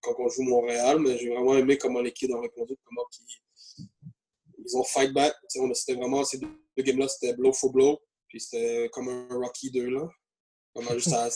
quand 0.01 0.15
on 0.19 0.29
joue 0.29 0.43
Montréal, 0.43 0.99
mais 0.99 1.17
j'ai 1.17 1.29
vraiment 1.29 1.55
aimé 1.55 1.77
comment 1.77 2.01
l'équipe 2.01 2.31
a 2.31 2.39
répondu, 2.39 2.75
comment 2.83 3.05
ils 4.65 4.77
ont 4.77 4.83
fight 4.83 5.13
back. 5.13 5.33
C'était 5.47 5.95
vraiment 5.95 6.23
ces 6.23 6.39
deux, 6.39 6.47
games-là, 6.77 7.07
c'était 7.07 7.33
blow 7.33 7.53
for 7.53 7.71
blow. 7.71 7.99
Puis 8.27 8.39
c'était 8.39 8.89
comme 8.91 9.09
un 9.09 9.27
Rocky 9.29 9.71
2 9.71 9.89
là. 9.89 10.09
Comme 10.73 10.89
juste 10.93 11.13
à, 11.13 11.29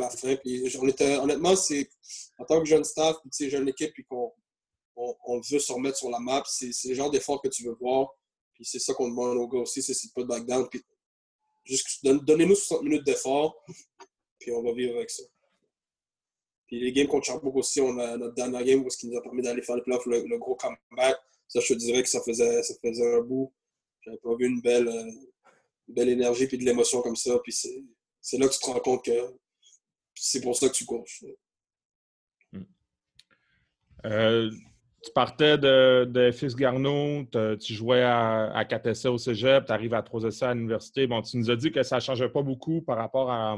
la 0.00 0.10
fin. 0.10 0.36
Puis 0.36 0.76
on 0.80 0.88
était, 0.88 1.16
honnêtement, 1.16 1.54
c'est 1.56 1.90
en 2.38 2.44
tant 2.44 2.58
que 2.60 2.64
jeune 2.64 2.84
staff, 2.84 3.16
puis 3.20 3.50
jeune 3.50 3.68
équipe, 3.68 3.92
puis 3.92 4.04
qu'on 4.04 4.32
on, 4.96 5.40
veut 5.40 5.58
se 5.58 5.72
remettre 5.72 5.98
sur 5.98 6.10
la 6.10 6.18
map, 6.18 6.42
c'est 6.46 6.70
le 6.88 6.94
genre 6.94 7.10
d'effort 7.10 7.42
que 7.42 7.48
tu 7.48 7.64
veux 7.64 7.74
voir. 7.74 8.08
Puis 8.54 8.64
c'est 8.64 8.78
ça 8.78 8.94
qu'on 8.94 9.08
demande 9.08 9.36
aux 9.36 9.46
gars 9.46 9.60
aussi, 9.60 9.82
c'est 9.82 10.12
pas 10.14 10.22
de 10.22 10.26
back 10.26 10.46
down. 10.46 10.66
Donnez-nous 12.02 12.54
60 12.54 12.82
minutes 12.82 13.04
d'effort, 13.04 13.62
puis 14.38 14.52
on 14.52 14.62
va 14.62 14.72
vivre 14.72 14.96
avec 14.96 15.10
ça. 15.10 15.22
Puis 16.66 16.80
les 16.80 16.92
games 16.92 17.06
contre 17.06 17.26
Sherbrooke 17.26 17.56
aussi, 17.56 17.80
on 17.80 17.98
a 17.98 18.16
notre 18.16 18.34
dernière 18.34 18.62
game 18.62 18.82
parce 18.82 18.96
qu'il 18.96 19.10
nous 19.10 19.18
a 19.18 19.22
permis 19.22 19.42
d'aller 19.42 19.62
faire 19.62 19.76
le 19.76 19.82
playoff, 19.82 20.04
le, 20.06 20.38
gros 20.38 20.54
comeback. 20.54 21.16
Ça, 21.46 21.60
je 21.60 21.72
te 21.72 21.78
dirais 21.78 22.02
que 22.02 22.08
ça 22.08 22.20
faisait, 22.22 22.62
ça 22.62 22.74
faisait 22.82 23.16
un 23.16 23.20
bout. 23.20 23.52
J'avais 24.02 24.18
pas 24.18 24.36
vu 24.36 24.46
une 24.46 24.60
belle, 24.60 24.88
euh, 24.88 25.10
belle 25.88 26.10
énergie 26.10 26.46
puis 26.46 26.58
de 26.58 26.64
l'émotion 26.64 27.00
comme 27.00 27.16
ça. 27.16 27.38
Puis 27.42 27.56
c'est 28.28 28.36
là 28.36 28.46
que 28.46 28.52
tu 28.52 28.58
te 28.58 28.66
rends 28.66 28.80
compte 28.80 29.04
que 29.06 29.38
c'est 30.14 30.42
pour 30.42 30.54
ça 30.54 30.68
que 30.68 30.74
tu 30.74 30.84
coaches. 30.84 31.24
Hmm. 32.52 32.64
Euh, 34.04 34.50
tu 35.02 35.12
partais 35.14 35.56
de, 35.56 36.04
de 36.04 36.54
Garneau, 36.54 37.24
tu 37.56 37.72
jouais 37.72 38.02
à, 38.02 38.52
à 38.52 38.66
4 38.66 38.86
essais 38.88 39.08
au 39.08 39.16
cégep, 39.16 39.64
tu 39.64 39.72
arrives 39.72 39.94
à 39.94 40.02
3 40.02 40.24
essais 40.24 40.44
à 40.44 40.52
l'université. 40.52 41.06
Bon, 41.06 41.22
tu 41.22 41.38
nous 41.38 41.50
as 41.50 41.56
dit 41.56 41.72
que 41.72 41.82
ça 41.82 41.96
ne 41.96 42.00
changeait 42.00 42.28
pas 42.28 42.42
beaucoup 42.42 42.82
par 42.82 42.98
rapport 42.98 43.30
à, 43.30 43.56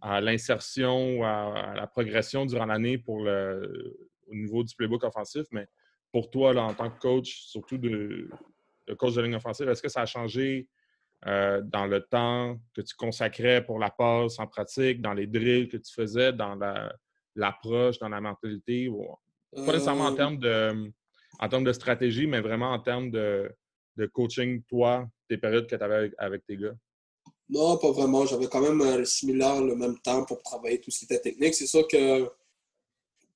à 0.00 0.22
l'insertion 0.22 1.18
ou 1.18 1.24
à, 1.24 1.74
la 1.76 1.86
progression 1.86 2.46
durant 2.46 2.64
l'année 2.64 2.96
pour 2.96 3.24
le, 3.24 3.94
au 4.28 4.34
niveau 4.34 4.64
du 4.64 4.74
playbook 4.74 5.04
offensif, 5.04 5.46
mais 5.50 5.66
pour 6.12 6.30
toi, 6.30 6.54
là, 6.54 6.62
en 6.62 6.72
tant 6.72 6.90
que 6.90 6.98
coach, 6.98 7.42
surtout 7.42 7.76
de, 7.76 8.30
coach 8.96 9.14
de 9.14 9.20
ligne 9.20 9.34
offensive, 9.34 9.68
est-ce 9.68 9.82
que 9.82 9.90
ça 9.90 10.00
a 10.00 10.06
changé 10.06 10.66
euh, 11.24 11.62
dans 11.62 11.86
le 11.86 12.02
temps 12.02 12.58
que 12.74 12.82
tu 12.82 12.94
consacrais 12.94 13.64
pour 13.64 13.78
la 13.78 13.90
passe 13.90 14.38
en 14.38 14.46
pratique, 14.46 15.00
dans 15.00 15.14
les 15.14 15.26
drills 15.26 15.68
que 15.68 15.78
tu 15.78 15.92
faisais, 15.92 16.32
dans 16.32 16.56
l'approche, 17.34 17.98
dans 17.98 18.08
la 18.08 18.20
mentalité? 18.20 18.88
Pas 19.54 19.72
nécessairement 19.72 20.04
en 20.04 20.12
euh, 20.12 20.16
termes, 20.16 20.38
de, 20.38 20.92
en 21.38 21.48
termes 21.48 21.64
de 21.64 21.72
stratégie, 21.72 22.26
mais 22.26 22.40
vraiment 22.40 22.72
en 22.72 22.78
termes 22.78 23.10
de, 23.10 23.50
coaching, 24.12 24.62
toi, 24.68 25.08
tes 25.28 25.38
périodes 25.38 25.66
que 25.66 25.74
tu 25.74 25.82
avais 25.82 26.12
avec, 26.18 26.44
tes 26.46 26.58
gars? 26.58 26.76
Non, 27.48 27.78
pas 27.78 27.92
vraiment. 27.92 28.26
J'avais 28.26 28.48
quand 28.48 28.60
même 28.60 28.80
euh, 28.82 29.04
similaire 29.04 29.62
le 29.62 29.74
même 29.74 29.98
temps 30.00 30.24
pour 30.26 30.42
travailler 30.42 30.80
tout 30.80 30.90
ce 30.90 31.00
qui 31.00 31.04
était 31.06 31.20
technique. 31.20 31.54
C'est 31.54 31.66
sûr 31.66 31.86
que 31.88 32.24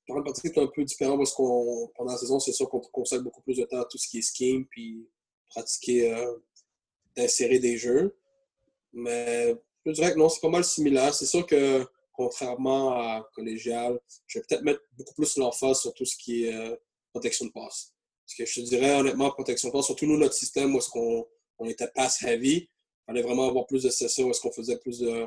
Par 0.07 0.23
partie 0.23 0.43
c'est 0.45 0.59
un 0.59 0.67
peu 0.67 0.85
différent 0.85 1.17
parce 1.17 1.33
qu'on 1.33 1.91
pendant 1.95 2.13
la 2.13 2.19
saison, 2.19 2.39
c'est 2.39 2.53
sûr 2.53 2.69
qu'on 2.69 2.81
consacre 2.81 3.23
beaucoup 3.23 3.41
plus 3.41 3.57
de 3.57 3.65
temps 3.65 3.81
à 3.81 3.85
tout 3.85 3.99
ce 3.99 4.09
qui 4.09 4.19
est 4.19 4.23
scheme 4.37 4.67
puis 4.67 5.09
pratiquer, 5.51 6.15
euh, 6.15 6.33
d'insérer 7.21 7.59
des 7.59 7.77
jeux. 7.77 8.17
Mais 8.93 9.55
je 9.87 9.93
dirais 9.93 10.13
que 10.13 10.19
non, 10.19 10.29
c'est 10.29 10.41
pas 10.41 10.49
mal 10.49 10.65
similaire. 10.65 11.15
C'est 11.15 11.27
sûr 11.27 11.47
que 11.47 11.87
contrairement 12.13 12.93
à 12.93 13.29
collégial, 13.35 13.99
je 14.27 14.39
vais 14.39 14.45
peut-être 14.47 14.63
mettre 14.63 14.81
beaucoup 14.97 15.15
plus 15.15 15.37
l'emphase 15.37 15.81
sur 15.81 15.95
tout 15.95 16.05
ce 16.05 16.17
qui 16.17 16.45
est 16.45 16.55
euh, 16.55 16.77
protection 17.13 17.47
de 17.47 17.51
passe. 17.51 17.95
Parce 18.27 18.37
que 18.37 18.47
je 18.47 18.61
te 18.61 18.67
dirais 18.67 18.97
honnêtement, 18.97 19.31
protection 19.31 19.69
de 19.69 19.73
passe, 19.73 19.87
surtout 19.87 20.07
nous, 20.07 20.19
notre 20.19 20.35
système 20.35 20.75
où 20.75 20.79
est-ce 20.79 20.91
qu'on 20.91 21.27
on 21.59 21.67
était 21.67 21.89
pass 21.95 22.23
heavy, 22.23 22.57
il 22.57 22.69
fallait 23.07 23.23
vraiment 23.23 23.49
avoir 23.49 23.67
plus 23.67 23.83
de 23.83 23.91
sessions 23.91 24.27
où 24.27 24.31
est-ce 24.31 24.41
qu'on 24.41 24.53
faisait 24.53 24.79
plus 24.79 24.99
de 24.99 25.27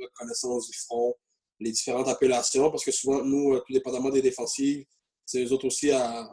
reconnaissance 0.00 0.68
du 0.68 0.76
front, 0.76 1.14
les 1.60 1.70
différentes 1.70 2.08
appellations, 2.08 2.70
parce 2.70 2.84
que 2.84 2.90
souvent, 2.90 3.22
nous, 3.24 3.54
euh, 3.54 3.62
tout 3.66 3.72
dépendamment 3.72 4.10
des 4.10 4.22
défensives, 4.22 4.84
c'est 5.24 5.44
eux 5.44 5.52
autres 5.52 5.66
aussi 5.66 5.90
à. 5.90 6.28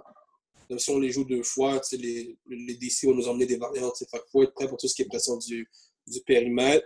Si 0.77 0.89
on 0.91 0.99
les 0.99 1.11
joue 1.11 1.23
deux 1.23 1.43
fois, 1.43 1.81
les, 1.93 2.37
DC 2.47 3.05
vont 3.05 3.15
nous 3.15 3.27
emmener 3.27 3.45
des 3.45 3.57
variantes. 3.57 4.01
Il 4.01 4.07
faut 4.31 4.43
être 4.43 4.53
prêt 4.53 4.67
pour 4.67 4.77
tout 4.77 4.87
ce 4.87 4.93
qui 4.93 5.01
est 5.01 5.05
pression 5.05 5.37
du, 5.37 5.67
du 6.05 6.21
périmètre. 6.21 6.85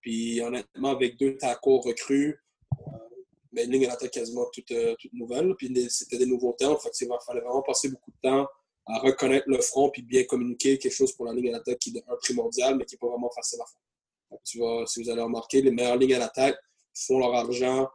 Puis 0.00 0.40
honnêtement, 0.40 0.90
avec 0.90 1.16
deux 1.16 1.36
tacos 1.36 1.80
recrues, 1.80 2.38
euh, 2.72 2.92
mais 3.52 3.64
une 3.64 3.72
ligne 3.72 3.86
à 3.86 3.96
quasiment 3.96 4.46
toute, 4.52 4.70
euh, 4.72 4.94
toute 4.98 5.12
nouvelle. 5.14 5.54
Puis 5.56 5.72
c'était 5.88 6.18
des 6.18 6.26
nouveaux. 6.26 6.54
Fait 6.58 6.90
il 7.00 7.08
fallait 7.26 7.40
vraiment 7.40 7.62
passer 7.62 7.88
beaucoup 7.88 8.10
de 8.10 8.28
temps 8.28 8.46
à 8.86 8.98
reconnaître 8.98 9.48
le 9.48 9.60
front 9.60 9.90
puis 9.90 10.02
bien 10.02 10.24
communiquer 10.24 10.76
quelque 10.76 10.92
chose 10.92 11.12
pour 11.12 11.26
la 11.26 11.32
ligne 11.32 11.50
à 11.50 11.52
l'attaque 11.52 11.78
qui 11.78 11.96
est 11.96 12.04
un 12.08 12.16
primordial, 12.16 12.76
mais 12.76 12.84
qui 12.84 12.96
n'est 12.96 12.98
pas 12.98 13.08
vraiment 13.08 13.30
facile 13.30 13.60
à 13.60 13.64
faire. 13.64 14.38
Tu 14.44 14.58
vas, 14.58 14.84
si 14.86 15.02
vous 15.02 15.10
allez 15.10 15.22
remarquer, 15.22 15.62
les 15.62 15.70
meilleures 15.70 15.96
lignes 15.96 16.14
à 16.14 16.18
l'attaque 16.18 16.58
font 16.94 17.18
leur 17.18 17.34
argent 17.34 17.88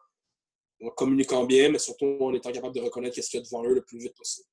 en 0.82 0.90
communiquant 0.92 1.44
bien, 1.46 1.70
mais 1.70 1.80
surtout 1.80 2.18
en 2.22 2.34
étant 2.34 2.52
capable 2.52 2.76
de 2.76 2.82
reconnaître 2.82 3.22
ce 3.22 3.30
qu'il 3.30 3.40
y 3.40 3.44
a 3.44 3.46
devant 3.46 3.66
eux 3.66 3.74
le 3.74 3.82
plus 3.82 4.00
vite 4.00 4.16
possible. 4.16 4.48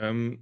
Euh, 0.00 0.34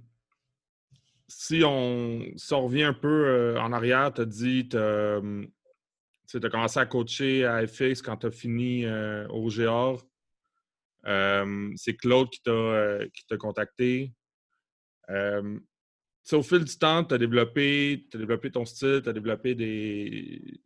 si, 1.27 1.63
on, 1.65 2.25
si 2.35 2.53
on 2.53 2.65
revient 2.65 2.83
un 2.83 2.93
peu 2.93 3.27
euh, 3.27 3.59
en 3.59 3.71
arrière, 3.71 4.13
tu 4.13 4.21
as 4.21 4.25
dit 4.25 4.67
tu 4.69 4.77
as, 4.77 6.49
commencé 6.49 6.79
à 6.79 6.85
coacher 6.85 7.45
à 7.45 7.65
FX 7.65 8.01
quand 8.01 8.17
tu 8.17 8.27
as 8.27 8.31
fini 8.31 8.85
euh, 8.85 9.27
au 9.29 9.49
GR. 9.49 10.01
C'est 11.75 11.95
Claude 11.95 12.29
qui 12.29 12.41
t'a 12.43 13.37
contacté. 13.37 14.13
au 15.09 16.43
fil 16.43 16.63
du 16.63 16.77
temps, 16.77 17.03
tu 17.03 17.15
as, 17.15 17.17
développé, 17.17 18.07
as 18.13 18.17
développé 18.17 18.51
ton 18.51 18.65
style, 18.65 19.01
tu 19.03 19.09
as 19.09 19.13
développé 19.13 19.55
des, 19.55 20.61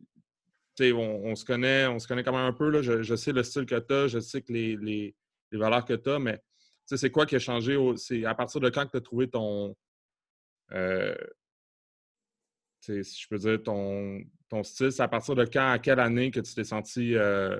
on, 0.80 1.34
se 1.34 1.44
connaît, 1.44 1.86
on 1.86 1.98
se 1.98 2.06
connaît 2.06 2.22
quand 2.22 2.32
même 2.32 2.46
un 2.46 2.52
peu. 2.52 2.70
Là. 2.70 2.82
Je, 2.82 3.16
sais 3.16 3.32
le 3.32 3.42
style 3.42 3.66
que 3.66 3.78
tu 3.78 3.94
as, 3.94 4.08
je 4.08 4.18
sais 4.18 4.42
que 4.42 4.52
les, 4.52 4.76
les, 4.76 5.14
valeurs 5.52 5.84
que 5.84 5.94
tu 5.94 6.10
as, 6.10 6.18
mais 6.18 6.40
c'est 6.86 7.10
quoi 7.10 7.26
qui 7.26 7.34
a 7.34 7.40
changé? 7.40 7.76
C'est 7.96 8.24
à 8.24 8.34
partir 8.34 8.60
de 8.60 8.70
quand 8.70 8.86
tu 8.86 8.96
as 8.96 9.00
trouvé 9.00 9.28
ton. 9.28 9.76
Euh, 10.72 11.16
si 12.80 13.02
je 13.02 13.28
peux 13.28 13.38
dire 13.38 13.60
ton, 13.64 14.20
ton 14.48 14.62
style, 14.62 14.92
c'est 14.92 15.02
à 15.02 15.08
partir 15.08 15.34
de 15.34 15.44
quand, 15.44 15.72
à 15.72 15.78
quelle 15.80 15.98
année 15.98 16.30
que 16.30 16.38
tu 16.38 16.54
t'es 16.54 16.64
senti 16.64 17.16
euh, 17.16 17.58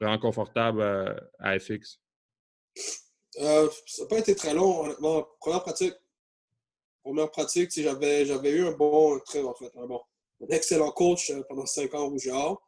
vraiment 0.00 0.18
confortable 0.18 0.80
euh, 0.80 1.14
à 1.38 1.58
FX? 1.58 2.00
ça 3.36 3.68
n'a 4.00 4.08
pas 4.08 4.18
été 4.18 4.34
très 4.34 4.54
long, 4.54 4.84
honnêtement. 4.84 5.28
Première 5.40 5.62
pratique, 5.62 5.94
première 7.02 7.30
pratique, 7.30 7.70
j'avais, 7.72 8.26
j'avais 8.26 8.50
eu 8.50 8.66
un 8.66 8.72
bon, 8.72 9.18
très, 9.20 9.42
en 9.42 9.54
fait, 9.54 9.70
un 9.76 9.86
bon, 9.86 10.00
un 10.42 10.54
excellent 10.54 10.90
coach 10.90 11.32
pendant 11.48 11.66
cinq 11.66 11.94
ans 11.94 12.06
au 12.06 12.10
Rougeard. 12.10 12.58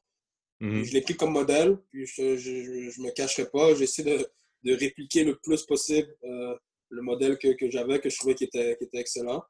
Mhm. 0.60 0.84
Je 0.84 0.92
l'ai 0.92 1.02
pris 1.02 1.16
comme 1.16 1.32
modèle, 1.32 1.76
puis 1.90 2.06
je 2.06 2.22
ne 2.22 3.06
me 3.06 3.10
cacherai 3.10 3.48
pas. 3.48 3.74
J'essaie 3.74 4.02
de, 4.02 4.28
de, 4.64 4.74
répliquer 4.74 5.24
le 5.24 5.36
plus 5.36 5.64
possible 5.64 6.14
euh, 6.24 6.56
le 6.88 7.02
modèle 7.02 7.38
que, 7.38 7.52
que 7.54 7.70
j'avais, 7.70 8.00
que 8.00 8.10
je 8.10 8.16
trouvais 8.16 8.34
qui 8.34 8.44
était, 8.44 8.76
qui 8.76 8.84
était 8.84 8.98
excellent. 8.98 9.42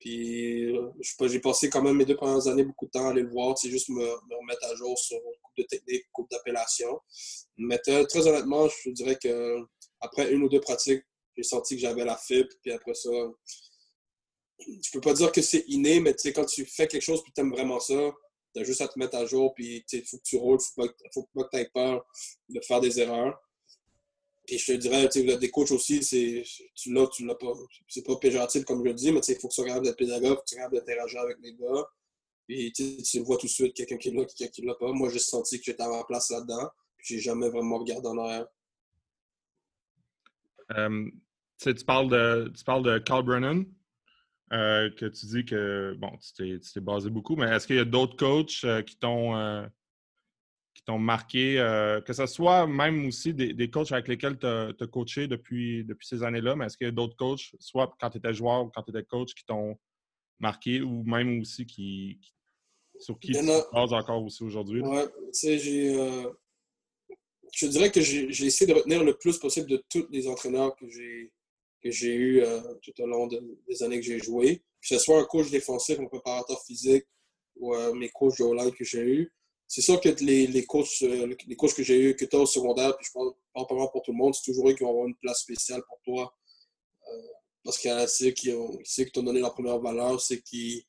Puis 0.00 0.72
j'ai 1.02 1.40
passé 1.40 1.68
quand 1.68 1.82
même 1.82 1.96
mes 1.96 2.06
deux 2.06 2.16
premières 2.16 2.48
années 2.48 2.64
beaucoup 2.64 2.86
de 2.86 2.90
temps 2.90 3.06
à 3.06 3.10
aller 3.10 3.22
le 3.22 3.30
voir, 3.30 3.56
c'est 3.58 3.68
juste 3.68 3.90
me, 3.90 3.96
me, 3.96 4.40
remettre 4.40 4.64
à 4.66 4.74
jour 4.74 4.98
sur 4.98 5.18
coupe 5.18 5.56
de 5.58 5.62
technique, 5.64 6.04
coupe 6.12 6.30
d'appellation. 6.30 6.98
Mais 7.58 7.78
très 7.78 8.26
honnêtement, 8.26 8.66
je 8.68 8.90
dirais 8.90 9.18
que 9.22 9.58
après 10.00 10.32
une 10.32 10.42
ou 10.42 10.48
deux 10.48 10.60
pratiques, 10.60 11.02
j'ai 11.36 11.42
senti 11.42 11.74
que 11.74 11.82
j'avais 11.82 12.04
la 12.04 12.16
fibre, 12.16 12.48
puis 12.62 12.72
après 12.72 12.94
ça, 12.94 13.10
je 14.58 14.90
peux 14.92 15.00
pas 15.00 15.12
dire 15.12 15.32
que 15.32 15.42
c'est 15.42 15.64
inné, 15.68 16.00
mais 16.00 16.14
quand 16.34 16.46
tu 16.46 16.64
fais 16.64 16.86
quelque 16.86 17.02
chose 17.02 17.22
et 17.26 17.32
tu 17.34 17.40
aimes 17.40 17.52
vraiment 17.52 17.80
ça, 17.80 18.12
tu 18.54 18.60
as 18.60 18.64
juste 18.64 18.80
à 18.80 18.88
te 18.88 18.98
mettre 18.98 19.16
à 19.16 19.26
jour, 19.26 19.52
puis 19.54 19.84
il 19.92 20.06
faut 20.06 20.16
que 20.16 20.22
tu 20.24 20.36
roules, 20.36 20.58
il 20.78 20.82
faut, 20.82 20.90
faut 21.12 21.28
pas 21.34 21.44
que 21.44 21.50
tu 21.50 21.56
aies 21.58 21.70
peur 21.72 22.04
de 22.48 22.60
faire 22.66 22.80
des 22.80 23.00
erreurs. 23.00 23.38
Et 24.50 24.58
je 24.58 24.72
te 24.72 24.72
dirais, 24.72 25.08
des 25.38 25.50
coachs 25.50 25.70
aussi, 25.70 26.00
tu 26.00 26.92
l'as, 26.92 27.06
tu 27.06 27.24
l'as 27.24 27.36
pas. 27.36 27.52
C'est 27.86 28.04
pas 28.04 28.16
péjoratif 28.16 28.64
comme 28.64 28.80
je 28.80 28.88
le 28.88 28.94
dis, 28.94 29.12
mais 29.12 29.20
il 29.20 29.36
faut 29.36 29.46
que 29.46 29.52
tu 29.52 29.54
sois 29.54 29.64
capable 29.64 29.86
d'être 29.86 29.96
pédagogue, 29.96 30.38
tu 30.46 30.54
sois 30.54 30.64
capable 30.64 30.80
d'interagir 30.80 31.20
avec 31.20 31.36
les 31.40 31.54
gars. 31.54 31.86
Puis 32.48 32.72
tu 32.72 33.20
vois 33.20 33.36
tout 33.36 33.46
de 33.46 33.52
suite, 33.52 33.74
quelqu'un 33.74 33.96
qui 33.96 34.10
là, 34.10 34.24
quelqu'un 34.24 34.50
qui 34.50 34.62
l'a 34.62 34.74
pas. 34.74 34.92
Moi, 34.92 35.08
j'ai 35.10 35.20
senti 35.20 35.58
que 35.58 35.64
j'étais 35.64 35.84
à 35.84 35.88
ma 35.88 36.02
place 36.02 36.30
là-dedans. 36.30 36.68
Puis 36.96 37.14
j'ai 37.14 37.20
jamais 37.20 37.48
vraiment 37.48 37.78
regardé 37.78 38.08
en 38.08 38.18
arrière. 38.18 38.46
Euh, 40.76 41.10
tu 41.62 41.74
parles 41.84 42.08
de, 42.08 42.52
tu 42.56 42.64
parles 42.64 42.82
de 42.82 42.98
Carl 42.98 43.24
Brennan. 43.24 43.64
Euh, 44.52 44.90
que 44.90 45.06
tu 45.06 45.26
dis 45.26 45.44
que 45.44 45.94
bon, 45.98 46.10
tu 46.36 46.58
t'es 46.58 46.80
basé 46.80 47.08
beaucoup, 47.08 47.36
mais 47.36 47.46
est-ce 47.54 47.68
qu'il 47.68 47.76
y 47.76 47.80
a 47.80 47.84
d'autres 47.84 48.16
coachs 48.16 48.64
euh, 48.64 48.82
qui 48.82 48.96
t'ont 48.96 49.70
qui 50.74 50.82
t'ont 50.84 50.98
marqué, 50.98 51.56
que 52.06 52.12
ce 52.12 52.26
soit 52.26 52.66
même 52.66 53.06
aussi 53.06 53.34
des, 53.34 53.70
coachs 53.70 53.92
avec 53.92 54.08
lesquels 54.08 54.38
tu 54.38 54.46
as, 54.46 54.86
coaché 54.90 55.26
depuis, 55.26 55.84
depuis 55.84 56.06
ces 56.06 56.22
années-là, 56.22 56.56
mais 56.56 56.66
est-ce 56.66 56.76
qu'il 56.76 56.86
y 56.86 56.88
a 56.88 56.92
d'autres 56.92 57.16
coachs, 57.16 57.54
soit 57.58 57.94
quand 58.00 58.10
tu 58.10 58.18
étais 58.18 58.32
joueur 58.32 58.64
ou 58.64 58.70
quand 58.70 58.82
tu 58.82 58.90
étais 58.90 59.04
coach, 59.04 59.34
qui 59.34 59.44
t'ont 59.44 59.76
marqué 60.38 60.80
ou 60.80 61.02
même 61.04 61.40
aussi 61.40 61.66
qui, 61.66 62.20
sur 62.98 63.18
qui 63.18 63.32
tu 63.32 63.38
te 63.38 63.74
bases 63.74 63.92
encore 63.92 64.22
aussi 64.22 64.42
aujourd'hui? 64.42 64.80
Oui, 64.82 65.02
tu 65.04 65.28
sais, 65.32 65.58
j'ai. 65.58 65.94
je 67.52 67.66
dirais 67.66 67.90
que 67.90 68.00
j'ai 68.00 68.46
essayé 68.46 68.72
de 68.72 68.76
retenir 68.76 69.02
le 69.02 69.14
plus 69.16 69.38
possible 69.38 69.68
de 69.68 69.82
tous 69.88 70.06
les 70.10 70.28
entraîneurs 70.28 70.76
que 70.76 70.88
j'ai 70.88 71.32
que 71.82 71.90
j'ai 71.90 72.14
eu 72.14 72.42
euh, 72.42 72.60
tout 72.82 72.92
au 73.00 73.06
long 73.06 73.26
des 73.26 73.82
années 73.82 74.00
que 74.00 74.06
j'ai 74.06 74.18
joué. 74.18 74.58
Que 74.80 74.88
ce 74.88 74.98
soit 74.98 75.18
un 75.18 75.24
coach 75.24 75.50
défensif, 75.50 75.98
un 75.98 76.06
préparateur 76.06 76.62
physique 76.64 77.04
ou 77.56 77.74
euh, 77.74 77.92
mes 77.94 78.08
coachs 78.10 78.38
de 78.38 78.44
Hollande 78.44 78.74
que 78.74 78.84
j'ai 78.84 79.00
eu. 79.00 79.32
C'est 79.70 79.82
sûr 79.82 80.00
que 80.00 80.08
les, 80.08 80.48
les, 80.48 80.66
coachs, 80.66 81.02
euh, 81.02 81.32
les 81.46 81.54
coachs 81.54 81.74
que 81.74 81.84
j'ai 81.84 81.96
eu, 81.96 82.16
que 82.16 82.24
tu 82.24 82.34
as 82.34 82.40
au 82.40 82.46
secondaire, 82.46 82.96
puis 82.96 83.06
je 83.06 83.12
parle 83.12 83.30
pas 83.54 83.62
vraiment 83.72 83.86
pour 83.86 84.02
tout 84.02 84.10
le 84.10 84.16
monde, 84.16 84.34
c'est 84.34 84.42
toujours 84.42 84.68
eux 84.68 84.74
qui 84.74 84.82
vont 84.82 84.90
avoir 84.90 85.06
une 85.06 85.14
place 85.14 85.42
spéciale 85.42 85.80
pour 85.86 86.00
toi. 86.02 86.34
parce 87.64 87.78
qu'il 87.78 87.88
y 87.88 87.94
en 87.94 87.98
a 87.98 88.08
ceux 88.08 88.30
qui 88.32 88.52
t'ont 89.12 89.22
donné 89.22 89.38
la 89.38 89.50
première 89.50 89.78
valeur, 89.78 90.20
c'est 90.20 90.42
qui 90.42 90.84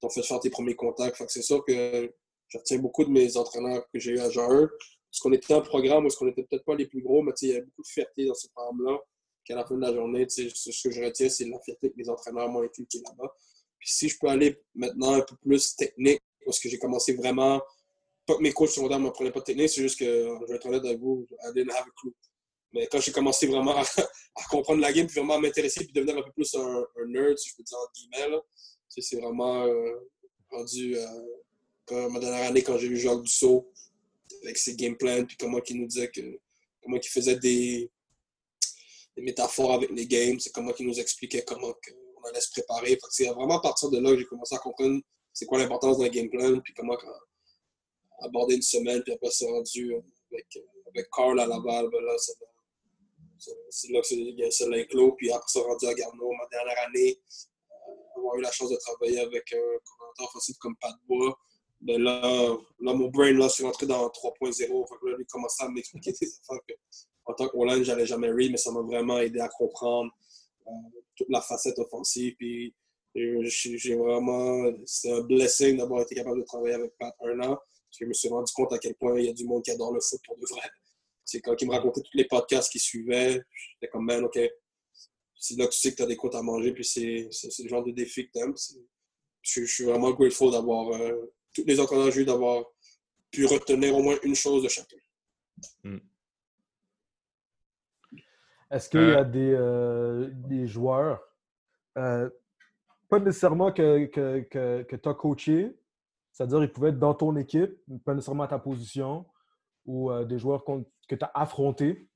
t'ont 0.00 0.10
fait 0.10 0.24
faire 0.24 0.40
tes 0.40 0.50
premiers 0.50 0.74
contacts. 0.74 1.22
c'est 1.28 1.42
sûr 1.42 1.64
que 1.64 2.12
je 2.48 2.58
retiens 2.58 2.78
beaucoup 2.78 3.04
de 3.04 3.10
mes 3.10 3.36
entraîneurs 3.36 3.88
que 3.92 4.00
j'ai 4.00 4.12
eu 4.12 4.18
à 4.18 4.28
Jean 4.30 4.50
1. 4.50 4.68
Parce 5.10 5.20
qu'on 5.20 5.32
était 5.32 5.54
un 5.54 5.60
programme 5.60 6.06
où 6.06 6.08
on 6.20 6.24
n'était 6.24 6.42
peut-être 6.42 6.64
pas 6.64 6.74
les 6.74 6.86
plus 6.86 7.00
gros, 7.00 7.22
mais 7.22 7.30
il 7.40 7.48
y 7.48 7.52
avait 7.52 7.62
beaucoup 7.62 7.82
de 7.82 7.86
fierté 7.86 8.26
dans 8.26 8.34
ce 8.34 8.48
programme-là 8.48 8.98
qu'à 9.44 9.54
la 9.54 9.64
fin 9.64 9.76
de 9.76 9.80
la 9.80 9.94
journée, 9.94 10.26
ce 10.28 10.42
que 10.42 10.90
je 10.90 11.04
retiens, 11.04 11.28
c'est 11.28 11.44
la 11.44 11.60
fierté 11.60 11.92
que 11.92 11.96
les 11.96 12.10
entraîneurs 12.10 12.48
m'ont 12.48 12.62
inculqué 12.62 12.98
là-bas. 12.98 13.32
Puis 13.78 13.90
si 13.90 14.08
je 14.08 14.18
peux 14.18 14.26
aller 14.26 14.60
maintenant 14.74 15.12
un 15.12 15.20
peu 15.20 15.36
plus 15.36 15.76
technique, 15.76 16.20
parce 16.44 16.58
que 16.58 16.68
j'ai 16.68 16.78
commencé 16.78 17.14
vraiment, 17.14 17.62
pas 18.26 18.36
que 18.36 18.42
mes 18.42 18.52
coachs 18.52 18.70
secondaires 18.70 18.98
ne 18.98 19.04
m'apprenaient 19.04 19.32
pas 19.32 19.40
de 19.40 19.44
technique, 19.44 19.68
c'est 19.68 19.82
juste 19.82 19.98
que, 19.98 20.04
je 20.04 20.46
vais 20.46 20.56
être 20.56 20.66
honnête 20.66 20.84
avec 20.84 20.98
vous, 20.98 21.26
I 21.42 21.52
didn't 21.54 21.70
have 21.70 21.86
a 21.86 21.90
clue. 22.00 22.14
Mais 22.72 22.88
quand 22.88 23.00
j'ai 23.00 23.12
commencé 23.12 23.46
vraiment 23.46 23.76
à, 23.76 24.44
comprendre 24.50 24.80
la 24.80 24.92
game, 24.92 25.06
puis 25.06 25.16
vraiment 25.16 25.34
à 25.34 25.40
m'intéresser, 25.40 25.84
puis 25.84 25.92
devenir 25.92 26.18
un 26.18 26.22
peu 26.22 26.32
plus 26.32 26.54
un, 26.54 26.84
nerd, 27.06 27.38
si 27.38 27.50
je 27.50 27.56
peux 27.56 27.62
dire 27.62 27.78
en 27.78 27.92
guillemets, 27.94 28.38
c'est 28.88 29.20
vraiment 29.20 29.64
euh, 29.64 30.08
rendu 30.50 30.96
euh, 30.96 32.08
ma 32.08 32.18
dernière 32.18 32.48
année 32.48 32.62
quand 32.62 32.78
j'ai 32.78 32.88
vu 32.88 32.98
Jacques 32.98 33.22
Dussault 33.22 33.70
avec 34.42 34.58
ses 34.58 34.74
game 34.74 34.96
plans, 34.96 35.24
puis 35.24 35.36
comment 35.36 35.60
il 35.68 35.80
nous 35.80 35.86
disait 35.86 36.10
que 36.10 36.40
comment 36.82 36.96
il 36.96 37.08
faisait 37.08 37.36
des, 37.36 37.90
métaphores 39.16 39.72
avec 39.74 39.90
les 39.90 40.06
games, 40.06 40.40
c'est 40.40 40.50
comment 40.50 40.72
ils 40.76 40.86
nous 40.86 40.98
expliquaient 40.98 41.44
comment 41.44 41.72
on 42.16 42.28
allait 42.28 42.40
se 42.40 42.50
préparer. 42.50 42.98
C'est 43.10 43.26
vraiment 43.26 43.58
à 43.58 43.62
partir 43.62 43.88
de 43.90 43.98
là 43.98 44.10
que 44.10 44.18
j'ai 44.18 44.24
commencé 44.24 44.54
à 44.54 44.58
comprendre 44.58 45.00
c'est 45.32 45.46
quoi 45.46 45.58
l'importance 45.58 45.98
d'un 45.98 46.08
game 46.08 46.28
plan, 46.28 46.60
puis 46.60 46.74
comment 46.74 46.96
aborder 48.20 48.56
une 48.56 48.62
semaine, 48.62 49.02
puis 49.02 49.12
après 49.12 49.30
c'est 49.30 49.46
rendu 49.46 49.94
avec, 50.32 50.46
avec 50.88 51.08
Carl 51.10 51.38
à 51.40 51.46
Laval, 51.46 51.88
ben 51.90 52.02
là, 52.02 52.14
c'est 53.70 53.92
là 53.92 54.00
que 54.00 54.50
c'est 54.50 54.68
l'inclos, 54.68 55.12
puis 55.12 55.30
après 55.30 55.46
c'est 55.48 55.60
rendu 55.60 55.86
à 55.86 55.94
Garneau, 55.94 56.32
ma 56.32 56.46
dernière 56.50 56.86
année, 56.86 57.18
euh, 57.70 58.18
avoir 58.18 58.36
eu 58.36 58.40
la 58.42 58.52
chance 58.52 58.70
de 58.70 58.76
travailler 58.76 59.20
avec 59.20 59.52
un 59.52 59.78
commentateur 59.84 60.28
offensif 60.28 60.56
comme 60.58 60.76
Pat 60.76 60.94
Bois, 61.06 61.36
ben 61.80 62.02
là, 62.02 62.56
là, 62.80 62.94
mon 62.94 63.08
brain, 63.08 63.32
là, 63.32 63.48
c'est 63.50 63.62
rentré 63.62 63.86
dans 63.86 64.06
3.0. 64.08 65.10
Là, 65.10 65.16
lui 65.18 65.26
commençait 65.26 65.64
à 65.64 65.68
m'expliquer 65.68 66.12
des 66.12 66.28
affaires 66.40 66.60
en 67.26 67.34
tant 67.34 67.48
qu'O-line, 67.48 67.84
j'allais 67.84 68.06
jamais 68.06 68.30
read, 68.30 68.50
mais 68.50 68.58
ça 68.58 68.70
m'a 68.70 68.80
vraiment 68.80 69.18
aidé 69.18 69.40
à 69.40 69.48
comprendre 69.48 70.10
euh, 70.66 70.70
toute 71.16 71.28
la 71.30 71.40
facette 71.40 71.78
offensive. 71.78 72.34
Puis 72.38 72.74
j'ai 73.14 73.94
vraiment, 73.94 74.70
c'est 74.84 75.12
un 75.12 75.20
blessing 75.20 75.76
d'avoir 75.76 76.02
été 76.02 76.14
capable 76.14 76.40
de 76.40 76.44
travailler 76.44 76.74
avec 76.74 76.96
Pat 76.98 77.14
un 77.24 77.40
an. 77.40 77.58
Je 78.00 78.04
me 78.04 78.12
suis 78.12 78.28
rendu 78.28 78.52
compte 78.52 78.72
à 78.72 78.78
quel 78.78 78.94
point 78.94 79.18
il 79.18 79.26
y 79.26 79.28
a 79.28 79.32
du 79.32 79.44
monde 79.44 79.62
qui 79.62 79.70
adore 79.70 79.92
le 79.92 80.00
foot 80.00 80.20
pour 80.24 80.36
de 80.36 80.46
vrai. 80.46 80.68
C'est 81.24 81.40
quand 81.40 81.60
il 81.60 81.68
me 81.68 81.72
racontait 81.72 82.02
tous 82.02 82.16
les 82.16 82.26
podcasts 82.26 82.70
qui 82.70 82.78
suivaient, 82.78 83.42
j'étais 83.72 83.90
comme, 83.90 84.04
man, 84.04 84.24
OK, 84.24 84.38
c'est 85.36 85.56
là 85.58 85.66
que 85.66 85.72
tu 85.72 85.78
sais 85.78 85.90
que 85.92 85.96
tu 85.96 86.02
as 86.02 86.06
des 86.06 86.16
côtes 86.16 86.34
à 86.34 86.42
manger, 86.42 86.72
puis 86.72 86.84
c'est 86.84 87.28
le 87.62 87.68
genre 87.68 87.84
de 87.84 87.92
défi 87.92 88.26
que 88.26 88.32
tu 88.32 88.38
aimes. 88.38 88.54
Je, 89.42 89.64
suis 89.64 89.84
vraiment 89.84 90.10
grateful 90.12 90.50
d'avoir, 90.50 90.88
euh, 90.90 91.32
tous 91.54 91.64
les 91.66 91.78
entraîneurs 91.78 92.10
j'ai 92.10 92.24
d'avoir 92.24 92.64
pu 93.30 93.46
retenir 93.46 93.94
au 93.94 94.02
moins 94.02 94.16
une 94.22 94.34
chose 94.34 94.62
de 94.62 94.68
chacun. 94.68 94.96
Hmm. 95.82 95.98
Est-ce 98.70 98.88
qu'il 98.88 99.00
y 99.00 99.12
a 99.12 99.20
euh. 99.20 99.24
des, 99.24 99.52
euh, 99.52 100.30
des 100.48 100.66
joueurs, 100.66 101.22
pas 101.94 103.18
nécessairement 103.20 103.70
que, 103.70 104.06
que, 104.06 104.40
que, 104.50 104.82
que 104.82 104.96
tu 104.96 105.08
as 105.08 105.14
coaché, 105.14 105.76
c'est-à-dire 106.34 106.62
ils 106.62 106.70
pouvaient 106.70 106.90
être 106.90 106.98
dans 106.98 107.14
ton 107.14 107.36
équipe, 107.36 107.72
pas 108.04 108.12
nécessairement 108.12 108.42
à 108.42 108.48
ta 108.48 108.58
position, 108.58 109.24
ou 109.86 110.12
des 110.24 110.38
joueurs 110.38 110.64
que 110.64 111.14
tu 111.14 111.24
as 111.24 111.30
affrontés? 111.34 112.08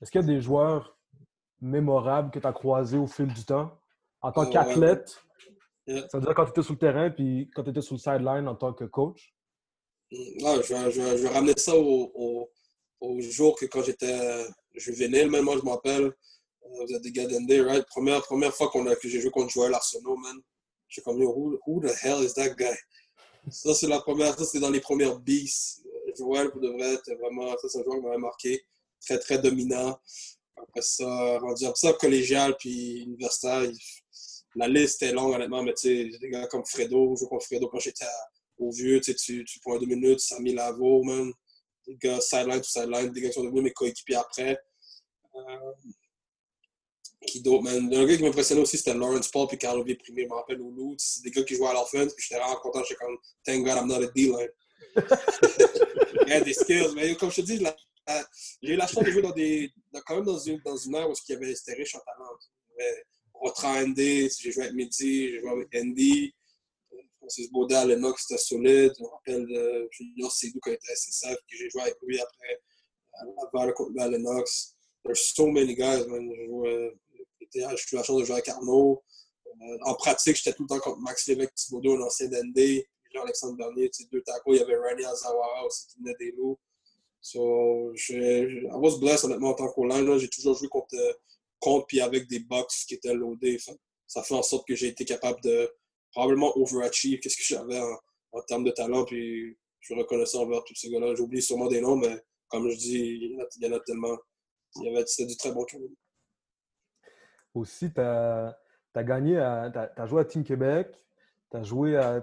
Est-ce 0.00 0.10
qu'il 0.10 0.20
y 0.20 0.24
a 0.24 0.26
des 0.26 0.40
joueurs 0.40 0.96
mémorable 1.60 2.30
que 2.30 2.38
tu 2.38 2.46
as 2.46 2.52
croisé 2.52 2.98
au 2.98 3.06
fil 3.06 3.26
du 3.26 3.44
temps? 3.44 3.80
En 4.20 4.30
tant 4.30 4.48
qu'athlète? 4.50 5.16
Ça 5.86 6.18
veut 6.18 6.20
dire 6.20 6.34
quand 6.34 6.44
tu 6.44 6.50
étais 6.50 6.62
sur 6.62 6.72
le 6.74 6.78
terrain 6.78 7.10
puis 7.10 7.50
quand 7.54 7.62
tu 7.62 7.70
étais 7.70 7.80
sur 7.80 7.94
le 7.94 8.00
sideline 8.00 8.46
en 8.46 8.56
tant 8.56 8.72
que 8.72 8.84
coach? 8.84 9.34
Mm, 10.10 10.60
je, 10.62 10.90
je, 10.90 11.16
je 11.16 11.26
ramener 11.32 11.56
ça 11.56 11.74
au, 11.74 12.50
au, 13.00 13.20
jour 13.20 13.56
que 13.58 13.66
quand 13.66 13.82
j'étais 13.82 14.46
juvénile, 14.74 15.30
même 15.30 15.44
moi 15.44 15.56
je 15.56 15.64
m'appelle, 15.64 16.04
euh, 16.04 16.84
vous 16.86 16.92
êtes 16.92 17.02
des 17.02 17.12
gars 17.12 17.26
d'ND, 17.26 17.66
right? 17.66 17.86
Première, 17.86 18.22
première 18.22 18.52
fois 18.52 18.68
qu'on 18.68 18.86
a, 18.86 18.96
que 18.96 19.08
j'ai 19.08 19.20
joué 19.20 19.30
contre 19.30 19.50
Joël 19.50 19.72
Arsenault, 19.72 20.16
man. 20.16 20.36
J'ai 20.88 21.02
comme, 21.02 21.20
who, 21.22 21.58
who 21.66 21.80
the 21.80 21.92
hell 22.02 22.22
is 22.22 22.34
that 22.34 22.54
guy? 22.56 22.76
Ça, 23.50 23.74
c'est 23.74 23.86
la 23.86 24.00
première, 24.00 24.36
ça, 24.38 24.44
c'est 24.44 24.60
dans 24.60 24.70
les 24.70 24.80
premières 24.80 25.18
beasts. 25.18 25.82
Joël, 26.16 26.50
pour 26.50 26.60
de 26.60 26.68
vrai, 26.68 26.98
vraiment, 27.20 27.56
ça, 27.58 27.68
c'est 27.68 27.78
un 27.78 27.84
joueur 27.84 27.98
qui 27.98 28.02
m'avait 28.02 28.18
marqué. 28.18 28.64
Très, 29.00 29.18
très 29.18 29.38
dominant. 29.38 29.98
Après 30.56 30.82
ça, 30.82 31.38
rendu 31.38 31.64
ça, 31.74 31.92
collégial 31.92 32.56
puis 32.56 33.02
universitaire, 33.02 33.70
la 34.54 34.68
liste 34.68 35.02
est 35.02 35.12
longue, 35.12 35.34
honnêtement, 35.34 35.62
mais 35.62 35.74
tu 35.74 36.10
sais, 36.10 36.18
des 36.18 36.30
gars 36.30 36.46
comme 36.46 36.64
Fredo, 36.64 37.14
je 37.20 37.26
contre 37.26 37.44
Fredo 37.44 37.68
quand 37.68 37.78
j'étais 37.78 38.06
au 38.58 38.70
vieux, 38.70 39.00
tu, 39.00 39.16
sais, 39.16 39.44
tu 39.44 39.60
prends 39.60 39.78
deux 39.78 39.86
minutes, 39.86 40.20
Samy 40.20 40.54
Lavo, 40.54 41.02
man. 41.02 41.30
Des 41.86 41.96
gars 41.96 42.20
sideline 42.20 42.60
to 42.60 42.68
sideline, 42.68 43.12
des 43.12 43.20
gars 43.20 43.28
qui 43.28 43.34
sont 43.34 43.44
devenus 43.44 43.64
mes 43.64 43.72
coéquipiers 43.72 44.16
après. 44.16 44.58
Euh, 45.36 45.72
qui 47.26 47.40
d'autre, 47.42 47.64
man? 47.64 47.92
Un 47.92 48.06
gars 48.06 48.16
qui 48.16 48.22
m'impressionnait 48.22 48.62
aussi, 48.62 48.78
c'était 48.78 48.94
Lawrence 48.94 49.28
Paul 49.28 49.48
puis 49.48 49.58
Carlo 49.58 49.84
Primé, 49.84 50.22
je 50.22 50.28
me 50.28 50.34
rappelle 50.34 50.60
au 50.60 50.70
Loot. 50.70 50.98
C'est 50.98 51.22
des 51.22 51.30
gars 51.30 51.42
qui 51.42 51.54
jouaient 51.54 51.68
à 51.68 51.72
l'offense, 51.74 52.14
puis 52.14 52.26
j'étais 52.26 52.40
vraiment 52.40 52.56
content, 52.56 52.82
j'étais 52.82 52.96
comme, 52.96 53.16
thank 53.44 53.64
God 53.64 53.76
I'm 53.76 53.86
not 53.88 54.02
a 54.02 54.10
D-line. 54.14 54.48
Il 56.26 56.30
y 56.30 56.32
a 56.32 56.40
des 56.40 56.54
skills, 56.54 56.92
mais 56.94 57.14
comme 57.16 57.30
je 57.30 57.40
te 57.40 57.46
dis, 57.46 57.62
j'ai 58.62 58.72
eu 58.72 58.76
la 58.76 58.86
chance 58.86 59.04
de 59.04 59.10
jouer 59.10 59.22
dans 59.22 59.32
des, 59.32 59.70
quand 60.06 60.16
même 60.16 60.24
dans 60.24 60.38
une, 60.38 60.60
dans 60.64 60.76
une 60.76 60.94
ère 60.94 61.08
où 61.08 61.14
il 61.28 61.32
y 61.32 61.36
avait, 61.36 61.54
c'était 61.54 61.74
riche 61.74 61.94
en 61.94 62.00
talent. 62.00 62.30
Rotra 63.34 63.82
Andy, 63.82 64.28
j'ai 64.40 64.52
joué 64.52 64.64
avec 64.64 64.74
Mehdi, 64.74 65.30
j'ai 65.30 65.40
joué 65.40 65.50
avec 65.50 65.68
Andy. 65.74 66.34
Francis 67.18 67.50
Baudet 67.50 67.84
Lennox, 67.86 68.22
c'était 68.26 68.40
solide. 68.40 68.92
Je 68.96 69.02
me 69.02 69.08
rappelle 69.08 69.46
de 69.46 69.88
Junior 69.90 70.32
Sédou 70.32 70.58
quand 70.62 70.70
il 70.70 70.74
était 70.74 70.94
SSF, 70.94 71.34
que 71.34 71.56
j'ai 71.56 71.68
joué 71.70 71.82
avec 71.82 71.96
lui 72.02 72.20
après 72.20 72.60
à 73.14 73.24
Laval 73.24 73.74
contre 73.74 73.92
Lennox. 73.94 74.74
There's 75.04 75.32
so 75.34 75.50
many 75.50 75.74
guys, 75.74 76.06
man. 76.08 76.28
J'ai 77.56 77.92
eu 77.92 77.96
la 77.96 78.02
chance 78.02 78.18
de 78.18 78.24
jouer 78.24 78.34
avec 78.34 78.48
Arnaud. 78.48 79.02
Euh, 79.62 79.78
en 79.82 79.94
pratique, 79.94 80.36
j'étais 80.36 80.52
tout 80.52 80.64
le 80.64 80.68
temps 80.68 80.80
contre 80.80 80.98
Max 81.00 81.26
Lévesque 81.26 81.54
Thibaudot, 81.54 81.96
l'ancien 81.96 82.28
d'ND. 82.28 82.84
Jean-Alexandre 83.12 83.56
Bernier, 83.56 83.90
deux 84.12 84.22
tacos. 84.22 84.54
Il 84.54 84.58
y 84.58 84.62
avait 84.62 84.76
Rani 84.76 85.04
Azawara 85.04 85.64
aussi 85.64 85.86
qui 85.88 85.98
venait 85.98 86.14
des 86.18 86.32
loups. 86.32 86.58
So, 87.20 87.92
je, 87.94 88.66
I 88.66 88.70
was 88.72 89.00
honnêtement, 89.24 89.50
en 89.50 89.54
tant 89.54 89.68
qu'O-line. 89.72 90.18
J'ai 90.18 90.28
toujours 90.28 90.54
joué 90.54 90.68
contre, 90.68 90.94
contre 91.58 91.86
puis 91.86 92.00
avec 92.00 92.28
des 92.28 92.40
box 92.40 92.84
qui 92.84 92.94
étaient 92.94 93.14
loadés. 93.14 93.58
ça 94.06 94.22
fait 94.22 94.34
en 94.34 94.42
sorte 94.42 94.66
que 94.68 94.74
j'ai 94.74 94.88
été 94.88 95.04
capable 95.04 95.40
de 95.42 95.70
probablement 96.12 96.56
overachieve 96.56 97.20
qu'est-ce 97.20 97.36
que 97.36 97.42
j'avais 97.42 97.80
en, 98.32 98.42
termes 98.42 98.64
de 98.64 98.70
talent. 98.70 99.04
Puis 99.04 99.56
je 99.80 99.86
suis 99.86 99.94
reconnaissant 99.94 100.42
envers 100.42 100.62
tous 100.64 100.74
ces 100.74 100.90
gars-là. 100.90 101.14
J'oublie 101.14 101.42
sûrement 101.42 101.68
des 101.68 101.80
noms, 101.80 101.96
mais 101.96 102.16
comme 102.48 102.70
je 102.70 102.76
dis, 102.76 102.98
il 102.98 103.32
y 103.32 103.66
en 103.66 103.72
a, 103.72 103.80
tellement. 103.80 104.16
C'était 105.06 105.26
du 105.26 105.36
très 105.36 105.52
bon 105.52 105.64
tournoi. 105.64 105.88
Aussi, 107.56 107.92
tu 107.92 108.00
as, 108.00 108.56
as, 108.94 109.04
gagné, 109.04 109.34
tu 109.72 109.78
as 110.00 110.06
joué 110.06 110.20
à 110.20 110.24
Team 110.24 110.44
Québec, 110.44 110.88
tu 111.50 111.56
as 111.56 111.62
joué 111.62 111.96
à 111.96 112.22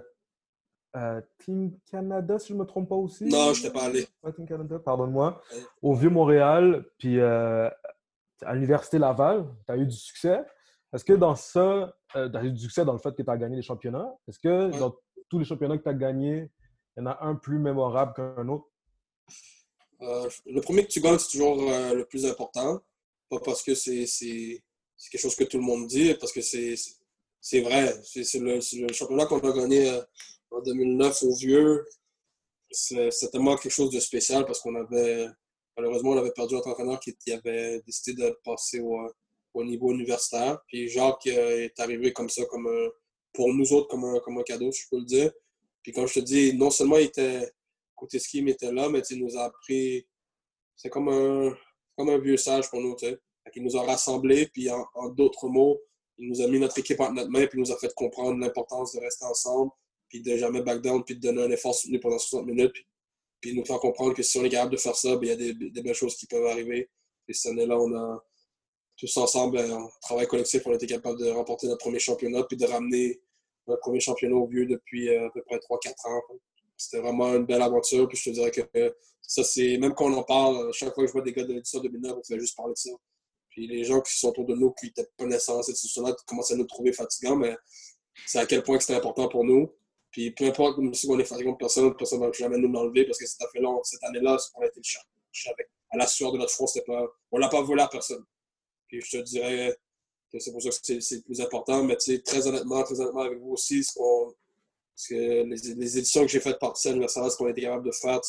euh, 0.96 1.20
Team 1.38 1.76
Canada, 1.90 2.38
si 2.38 2.48
je 2.48 2.54
ne 2.54 2.60
me 2.60 2.64
trompe 2.64 2.88
pas 2.88 2.94
aussi. 2.94 3.24
Non, 3.24 3.52
je 3.52 3.62
n'étais 3.62 3.72
pas 3.76 3.86
allé. 3.86 4.06
Team 4.36 4.46
Canada, 4.46 4.78
pardonne-moi. 4.78 5.42
Au 5.82 5.94
Vieux-Montréal, 5.94 6.84
puis 6.98 7.18
euh, 7.18 7.68
à 8.42 8.54
l'Université 8.54 8.98
Laval, 8.98 9.44
tu 9.66 9.72
as 9.72 9.76
eu 9.76 9.86
du 9.86 9.96
succès. 9.96 10.44
Est-ce 10.92 11.04
que 11.04 11.14
dans 11.14 11.34
ça, 11.34 11.96
euh, 12.14 12.28
tu 12.28 12.36
as 12.36 12.44
eu 12.44 12.52
du 12.52 12.60
succès 12.60 12.84
dans 12.84 12.92
le 12.92 13.00
fait 13.00 13.12
que 13.12 13.22
tu 13.22 13.30
as 13.30 13.36
gagné 13.36 13.56
les 13.56 13.62
championnats? 13.62 14.14
Est-ce 14.28 14.38
que 14.38 14.78
dans 14.78 14.94
tous 15.28 15.40
les 15.40 15.44
championnats 15.44 15.78
que 15.78 15.82
tu 15.82 15.88
as 15.88 15.94
gagnés, 15.94 16.48
il 16.96 17.00
y 17.00 17.02
en 17.02 17.06
a 17.06 17.18
un 17.22 17.34
plus 17.34 17.58
mémorable 17.58 18.14
qu'un 18.14 18.48
autre? 18.48 18.68
le 20.00 20.60
premier 20.60 20.84
que 20.84 20.90
tu 20.90 21.00
gagnes, 21.00 21.18
c'est 21.18 21.30
toujours 21.30 21.56
le 21.56 22.04
plus 22.04 22.26
important. 22.26 22.78
Pas 23.30 23.38
parce 23.42 23.62
que 23.62 23.74
c'est 23.74 24.62
quelque 25.10 25.20
chose 25.20 25.36
que 25.36 25.44
tout 25.44 25.58
le 25.58 25.64
monde 25.64 25.86
dit, 25.86 26.14
parce 26.14 26.32
que 26.32 26.40
c'est 26.40 27.60
vrai. 27.60 27.94
C'est 28.04 28.38
le, 28.38 28.58
le, 28.86 28.92
championnat 28.92 29.26
qu'on 29.26 29.38
a 29.40 29.52
gagné 29.52 30.00
en 30.50 30.60
2009 30.60 31.22
au 31.24 31.34
Vieux, 31.34 31.84
c'était 32.70 33.28
tellement 33.30 33.56
quelque 33.56 33.72
chose 33.72 33.90
de 33.90 34.00
spécial 34.00 34.44
parce 34.44 34.60
qu'on 34.60 34.74
avait, 34.74 35.26
malheureusement, 35.76 36.10
on 36.10 36.18
avait 36.18 36.32
perdu 36.32 36.54
notre 36.54 36.68
entraîneur 36.68 37.00
qui, 37.00 37.32
avait 37.32 37.80
décidé 37.86 38.22
de 38.22 38.38
passer 38.44 38.80
au, 38.80 39.64
niveau 39.64 39.92
universitaire. 39.92 40.58
Puis 40.66 40.88
Jacques 40.88 41.28
euh, 41.28 41.64
est 41.64 41.78
arrivé 41.78 42.12
comme 42.12 42.28
ça, 42.28 42.44
comme 42.46 42.68
pour 43.32 43.52
nous 43.54 43.72
autres, 43.72 43.88
comme 43.88 44.04
un, 44.04 44.18
comme 44.20 44.38
un 44.38 44.42
cadeau, 44.42 44.72
si 44.72 44.82
je 44.82 44.88
peux 44.90 44.98
le 44.98 45.04
dire. 45.04 45.30
Puis 45.82 45.92
comme 45.92 46.08
je 46.08 46.14
te 46.14 46.20
dis, 46.20 46.54
non 46.54 46.70
seulement 46.70 46.98
il 46.98 47.04
était 47.06 47.52
côté 47.94 48.18
ski, 48.18 48.38
il 48.38 48.48
était 48.48 48.72
là, 48.72 48.88
mais 48.88 49.02
il 49.10 49.24
nous 49.24 49.36
a 49.36 49.44
appris. 49.44 50.06
C'est 50.74 50.88
comme 50.90 51.08
un, 51.08 51.56
comme 51.96 52.08
un 52.08 52.18
vieux 52.18 52.36
sage 52.36 52.68
pour 52.68 52.80
nous. 52.80 52.98
sais. 52.98 53.18
Il 53.54 53.62
nous 53.62 53.76
a 53.76 53.82
rassemblés, 53.82 54.48
puis 54.52 54.68
en, 54.70 55.08
d'autres 55.10 55.48
mots, 55.48 55.80
il 56.18 56.28
nous 56.28 56.40
a 56.40 56.48
mis 56.48 56.58
notre 56.58 56.78
équipe 56.78 57.00
entre 57.00 57.12
notre 57.12 57.30
main, 57.30 57.46
puis 57.46 57.58
il 57.58 57.60
nous 57.60 57.72
a 57.72 57.78
fait 57.78 57.92
comprendre 57.94 58.38
l'importance 58.38 58.92
de 58.92 59.00
rester 59.00 59.24
ensemble, 59.24 59.70
puis 60.08 60.22
de 60.22 60.36
jamais 60.36 60.62
back 60.62 60.80
down, 60.80 61.04
puis 61.04 61.16
de 61.16 61.20
donner 61.20 61.42
un 61.42 61.50
effort 61.50 61.74
soutenu 61.74 62.00
pendant 62.00 62.18
60 62.18 62.46
minutes, 62.46 62.74
puis, 63.40 63.54
nous 63.54 63.64
faire 63.66 63.78
comprendre 63.78 64.14
que 64.14 64.22
si 64.22 64.38
on 64.38 64.44
est 64.44 64.48
capable 64.48 64.72
de 64.72 64.78
faire 64.78 64.96
ça, 64.96 65.16
ben, 65.16 65.24
il 65.24 65.28
y 65.28 65.32
a 65.32 65.70
des, 65.70 65.82
belles 65.82 65.94
choses 65.94 66.16
qui 66.16 66.26
peuvent 66.26 66.46
arriver. 66.46 66.88
Et 67.28 67.34
cette 67.34 67.52
année-là, 67.52 67.78
on 67.78 67.94
a 67.94 68.24
tous 68.96 69.14
ensemble, 69.18 69.58
en 69.58 69.90
travail 70.00 70.26
collectif, 70.26 70.62
on 70.66 70.72
a 70.72 70.76
été 70.76 70.86
capable 70.86 71.18
de 71.18 71.28
remporter 71.28 71.66
notre 71.66 71.80
premier 71.84 71.98
championnat, 71.98 72.44
puis 72.44 72.56
de 72.56 72.64
ramener 72.64 73.20
notre 73.66 73.80
premier 73.80 74.00
championnat 74.00 74.34
au 74.34 74.46
vieux 74.46 74.64
depuis 74.64 75.10
euh, 75.10 75.26
à 75.26 75.30
peu 75.30 75.42
près 75.42 75.58
3-4 75.58 75.90
ans. 76.08 76.22
C'était 76.76 77.00
vraiment 77.00 77.34
une 77.34 77.44
belle 77.44 77.60
aventure, 77.60 78.08
puis 78.08 78.16
je 78.16 78.30
te 78.30 78.34
dirais 78.34 78.50
que 78.50 78.94
ça, 79.20 79.44
c'est, 79.44 79.76
même 79.78 79.94
quand 79.94 80.06
on 80.06 80.14
en 80.14 80.22
parle, 80.22 80.72
chaque 80.72 80.94
fois 80.94 81.04
que 81.04 81.08
je 81.08 81.12
vois 81.12 81.22
des 81.22 81.32
gars 81.32 81.44
de 81.44 81.52
l'édition 81.52 81.80
2009, 81.80 82.16
on 82.18 82.22
fait 82.22 82.38
juste 82.38 82.56
parler 82.56 82.72
de 82.72 82.78
ça. 82.78 82.90
Puis 83.54 83.68
les 83.68 83.84
gens 83.84 84.00
qui 84.00 84.18
sont 84.18 84.30
autour 84.30 84.46
de 84.46 84.56
nous, 84.56 84.72
qui 84.72 84.88
étaient 84.88 85.06
pas 85.16 85.26
nécessairement 85.26 85.62
cette 85.62 85.74
institution-là, 85.74 86.12
commencent 86.26 86.50
à 86.50 86.56
nous 86.56 86.64
trouver 86.64 86.92
fatigants, 86.92 87.36
mais 87.36 87.56
c'est 88.26 88.40
à 88.40 88.46
quel 88.46 88.64
point 88.64 88.80
c'était 88.80 88.96
important 88.96 89.28
pour 89.28 89.44
nous. 89.44 89.72
Puis 90.10 90.32
peu 90.32 90.46
importe 90.46 90.80
si 90.92 91.08
on 91.08 91.16
est 91.20 91.24
fatigué 91.24 91.52
de 91.52 91.56
personne, 91.56 91.94
personne 91.96 92.20
ne 92.20 92.26
va 92.26 92.32
jamais 92.32 92.58
nous 92.58 92.70
l'enlever 92.70 93.04
parce 93.04 93.16
que 93.16 93.26
cette 93.26 93.38
cette 93.84 94.02
année-là, 94.02 94.36
on 94.56 94.62
a 94.62 94.66
été 94.66 94.80
le 94.80 94.82
chercher. 94.82 95.54
À 95.90 95.96
la 95.96 96.06
sueur 96.08 96.32
de 96.32 96.38
notre 96.38 96.52
front, 96.52 96.66
pas, 96.84 97.06
on 97.30 97.36
ne 97.36 97.42
l'a 97.42 97.48
pas 97.48 97.62
volé 97.62 97.82
à 97.82 97.86
personne. 97.86 98.24
Puis 98.88 99.00
je 99.00 99.18
te 99.18 99.22
dirais 99.22 99.78
que 100.32 100.40
c'est 100.40 100.50
pour 100.50 100.60
ça 100.60 100.70
que 100.70 101.00
c'est 101.00 101.16
le 101.16 101.22
plus 101.22 101.40
important. 101.40 101.84
Mais 101.84 101.96
tu 101.96 102.12
sais, 102.12 102.22
très 102.22 102.44
honnêtement, 102.48 102.82
très 102.82 103.00
honnêtement 103.00 103.22
avec 103.22 103.38
vous 103.38 103.52
aussi, 103.52 103.84
ce 103.84 103.94
qu'on 103.94 104.34
que 105.08 105.42
les, 105.44 105.98
éditions 105.98 106.22
que 106.22 106.28
j'ai 106.28 106.40
faites 106.40 106.58
partie 106.58 106.88
anniversaire, 106.88 107.30
ce 107.30 107.36
qu'on 107.36 107.46
a 107.46 107.50
été 107.50 107.62
capable 107.62 107.86
de 107.86 107.92
faire, 107.92 108.20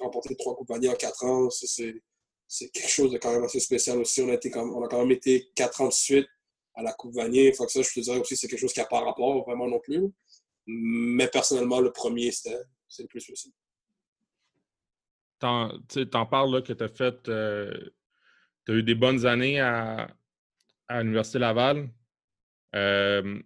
remporter 0.00 0.36
trois 0.36 0.54
compagnies 0.54 0.88
en 0.88 0.94
quatre 0.94 1.24
ans, 1.24 1.50
c'est 1.50 2.02
quelque 2.50 2.88
chose 2.88 3.12
de 3.12 3.18
quand 3.18 3.32
même 3.32 3.44
assez 3.44 3.60
spécial 3.60 3.98
aussi. 3.98 4.22
On 4.22 4.28
a, 4.28 4.34
été, 4.34 4.54
on 4.56 4.82
a 4.84 4.88
quand 4.88 5.00
même 5.00 5.12
été 5.12 5.50
quatre 5.54 5.80
ans 5.80 5.88
de 5.88 5.92
suite 5.92 6.28
à 6.74 6.82
la 6.82 6.92
Coupe 6.92 7.14
Vanier. 7.14 7.52
Faut 7.52 7.64
que 7.66 7.72
ça, 7.72 7.82
je 7.82 7.92
te 7.92 8.00
dirais 8.00 8.18
aussi, 8.18 8.36
c'est 8.36 8.48
quelque 8.48 8.60
chose 8.60 8.72
qui 8.72 8.80
n'a 8.80 8.86
pas 8.86 9.00
rapport 9.00 9.44
vraiment 9.44 9.68
non 9.68 9.78
plus. 9.78 10.10
Mais 10.66 11.28
personnellement, 11.28 11.80
le 11.80 11.92
premier, 11.92 12.30
c'est 12.32 12.58
le 12.98 13.06
plus 13.06 13.24
possible. 13.24 13.54
Tu 15.40 15.46
en 15.46 16.26
parles 16.26 16.62
que 16.62 16.72
tu 16.72 16.84
as 16.84 16.88
fait. 16.88 17.28
Euh, 17.28 17.72
tu 18.66 18.72
as 18.72 18.74
eu 18.74 18.82
des 18.82 18.94
bonnes 18.94 19.24
années 19.26 19.58
à, 19.60 20.14
à 20.88 21.02
l'Université 21.02 21.38
Laval. 21.38 21.88
Euh, 22.74 23.40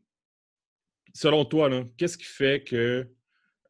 selon 1.14 1.44
toi, 1.44 1.70
qu'est-ce 1.96 2.18
qui 2.18 2.24
fait 2.24 2.64
que. 2.64 3.08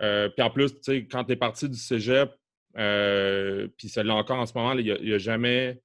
Euh, 0.03 0.29
puis 0.31 0.43
en 0.43 0.51
plus, 0.51 0.73
quand 1.11 1.25
tu 1.25 1.33
es 1.33 1.37
parti 1.37 1.69
du 1.69 1.79
cégep, 1.79 2.31
puis 2.75 3.89
celle-là 3.89 4.15
encore 4.15 4.39
en 4.39 4.47
ce 4.47 4.57
moment, 4.57 4.73
il 4.73 4.85
n'y 4.85 5.13
a, 5.13 5.19
jamais, 5.19 5.81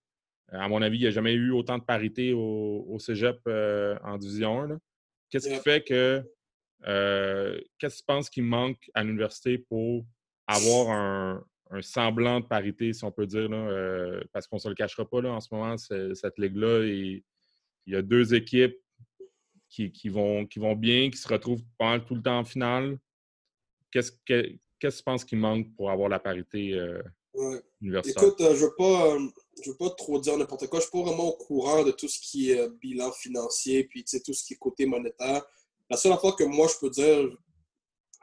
à 0.51 0.67
mon 0.67 0.81
avis, 0.81 0.97
il 0.97 1.01
n'y 1.01 1.07
a 1.07 1.11
jamais 1.11 1.33
eu 1.33 1.51
autant 1.51 1.77
de 1.77 1.83
parité 1.83 2.33
au, 2.33 2.85
au 2.89 2.99
cégep 2.99 3.39
en 3.47 4.17
division 4.17 4.61
1. 4.61 4.79
Qu'est-ce 5.29 5.49
qui 5.49 5.59
fait 5.59 5.85
que 5.85 6.23
euh, 6.87 7.59
qu'est-ce 7.77 7.95
que 7.95 7.99
tu 7.99 8.05
penses 8.05 8.29
qu'il 8.29 8.43
manque 8.43 8.89
à 8.93 9.03
l'université 9.03 9.57
pour 9.57 10.05
avoir 10.47 10.89
un, 10.89 11.45
semblant 11.81 12.39
de 12.39 12.45
parité, 12.45 12.93
si 12.93 13.03
on 13.03 13.11
peut 13.11 13.27
dire, 13.27 13.47
là, 13.47 14.21
parce 14.33 14.47
qu'on 14.47 14.55
ne 14.55 14.61
se 14.61 14.69
le 14.69 14.73
cachera 14.73 15.07
pas 15.07 15.21
là, 15.21 15.33
en 15.33 15.39
ce 15.39 15.53
moment, 15.53 15.77
cette 15.77 16.39
ligue-là. 16.39 16.83
Il 16.83 17.23
y 17.85 17.95
a 17.95 18.01
deux 18.01 18.33
équipes 18.33 18.75
qui, 19.69 20.09
vont, 20.09 20.47
qui 20.47 20.57
vont 20.57 20.75
bien, 20.75 21.11
qui 21.11 21.17
se 21.17 21.27
retrouvent 21.27 21.63
pas 21.77 21.99
tout 21.99 22.15
le 22.15 22.23
temps 22.23 22.39
en 22.39 22.43
finale. 22.43 22.97
Qu'est-ce 23.91 24.11
que, 24.25 24.51
qu'est-ce 24.79 24.97
que 24.97 25.01
tu 25.01 25.03
penses 25.03 25.25
qu'il 25.25 25.37
manque 25.37 25.73
pour 25.75 25.91
avoir 25.91 26.09
la 26.09 26.19
parité 26.19 26.73
euh, 26.73 27.01
universelle? 27.81 28.13
Écoute, 28.17 28.41
euh, 28.41 28.55
je 28.55 28.65
ne 28.65 28.69
veux, 28.69 28.75
pas, 28.75 29.15
euh, 29.15 29.27
veux 29.65 29.77
pas 29.77 29.89
trop 29.91 30.19
dire 30.19 30.37
n'importe 30.37 30.67
quoi. 30.67 30.79
Je 30.79 30.85
ne 30.85 30.89
suis 30.89 30.99
pas 30.99 31.09
vraiment 31.09 31.29
au 31.29 31.37
courant 31.37 31.83
de 31.83 31.91
tout 31.91 32.07
ce 32.07 32.19
qui 32.19 32.51
est 32.51 32.69
bilan 32.81 33.11
financier, 33.11 33.83
puis 33.83 34.03
tout 34.03 34.33
ce 34.33 34.43
qui 34.43 34.53
est 34.53 34.57
côté 34.57 34.85
monétaire. 34.85 35.45
La 35.89 35.97
seule 35.97 36.17
fois 36.17 36.33
que 36.33 36.43
moi, 36.43 36.67
je 36.67 36.79
peux 36.79 36.89
dire, 36.89 37.29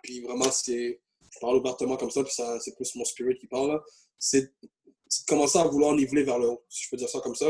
puis 0.03 0.21
vraiment, 0.21 0.51
c'est, 0.51 1.01
je 1.31 1.39
parle 1.41 1.57
ouvertement 1.57 1.97
comme 1.97 2.11
ça, 2.11 2.23
puis 2.23 2.33
c'est 2.61 2.75
plus 2.77 2.95
mon 2.95 3.05
spirit 3.05 3.37
qui 3.37 3.47
parle, 3.47 3.81
c'est, 4.19 4.43
de 4.43 5.27
commencer 5.27 5.59
à 5.59 5.65
vouloir 5.65 5.95
niveler 5.95 6.23
vers 6.23 6.39
le 6.39 6.49
haut, 6.49 6.65
si 6.69 6.85
je 6.85 6.91
peux 6.91 6.97
dire 6.97 7.09
ça 7.09 7.21
comme 7.21 7.35
ça. 7.35 7.47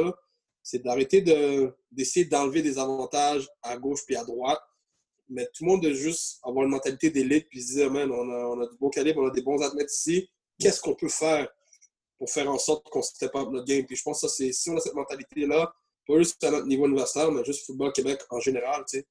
C'est 0.62 0.82
d'arrêter 0.82 1.22
d'essayer 1.92 2.26
d'enlever 2.26 2.60
des 2.60 2.78
avantages 2.78 3.48
à 3.62 3.76
gauche 3.76 4.00
puis 4.04 4.16
à 4.16 4.24
droite, 4.24 4.60
mais 5.28 5.46
tout 5.46 5.64
le 5.64 5.70
monde 5.70 5.82
de 5.82 5.92
juste 5.92 6.40
avoir 6.44 6.64
une 6.64 6.70
mentalité 6.70 7.10
d'élite 7.10 7.48
puis 7.48 7.62
se 7.62 7.74
dire, 7.74 7.90
man, 7.90 8.10
on 8.10 8.30
a, 8.30 8.46
on 8.46 8.60
a 8.60 8.66
du 8.66 8.76
beau 8.78 8.90
calibre, 8.90 9.20
on 9.22 9.28
a 9.28 9.30
des 9.30 9.42
bons 9.42 9.60
athlètes 9.62 9.92
ici. 9.92 10.28
Qu'est-ce 10.58 10.80
qu'on 10.80 10.94
peut 10.94 11.08
faire 11.08 11.48
pour 12.18 12.30
faire 12.30 12.50
en 12.50 12.58
sorte 12.58 12.88
qu'on 12.88 13.02
se 13.02 13.12
pas 13.26 13.44
notre 13.44 13.66
game? 13.66 13.84
Puis 13.84 13.96
je 13.96 14.02
pense 14.02 14.20
que 14.20 14.28
ça, 14.28 14.34
c'est 14.34 14.52
si 14.52 14.70
on 14.70 14.76
a 14.76 14.80
cette 14.80 14.94
mentalité-là, 14.94 15.74
pas 16.06 16.18
juste 16.18 16.42
à 16.44 16.50
notre 16.50 16.66
niveau 16.66 16.86
universel, 16.86 17.30
mais 17.32 17.44
juste 17.44 17.66
football 17.66 17.92
Québec 17.92 18.20
en 18.30 18.40
général, 18.40 18.84
tu 18.88 18.98
sais. 18.98 19.06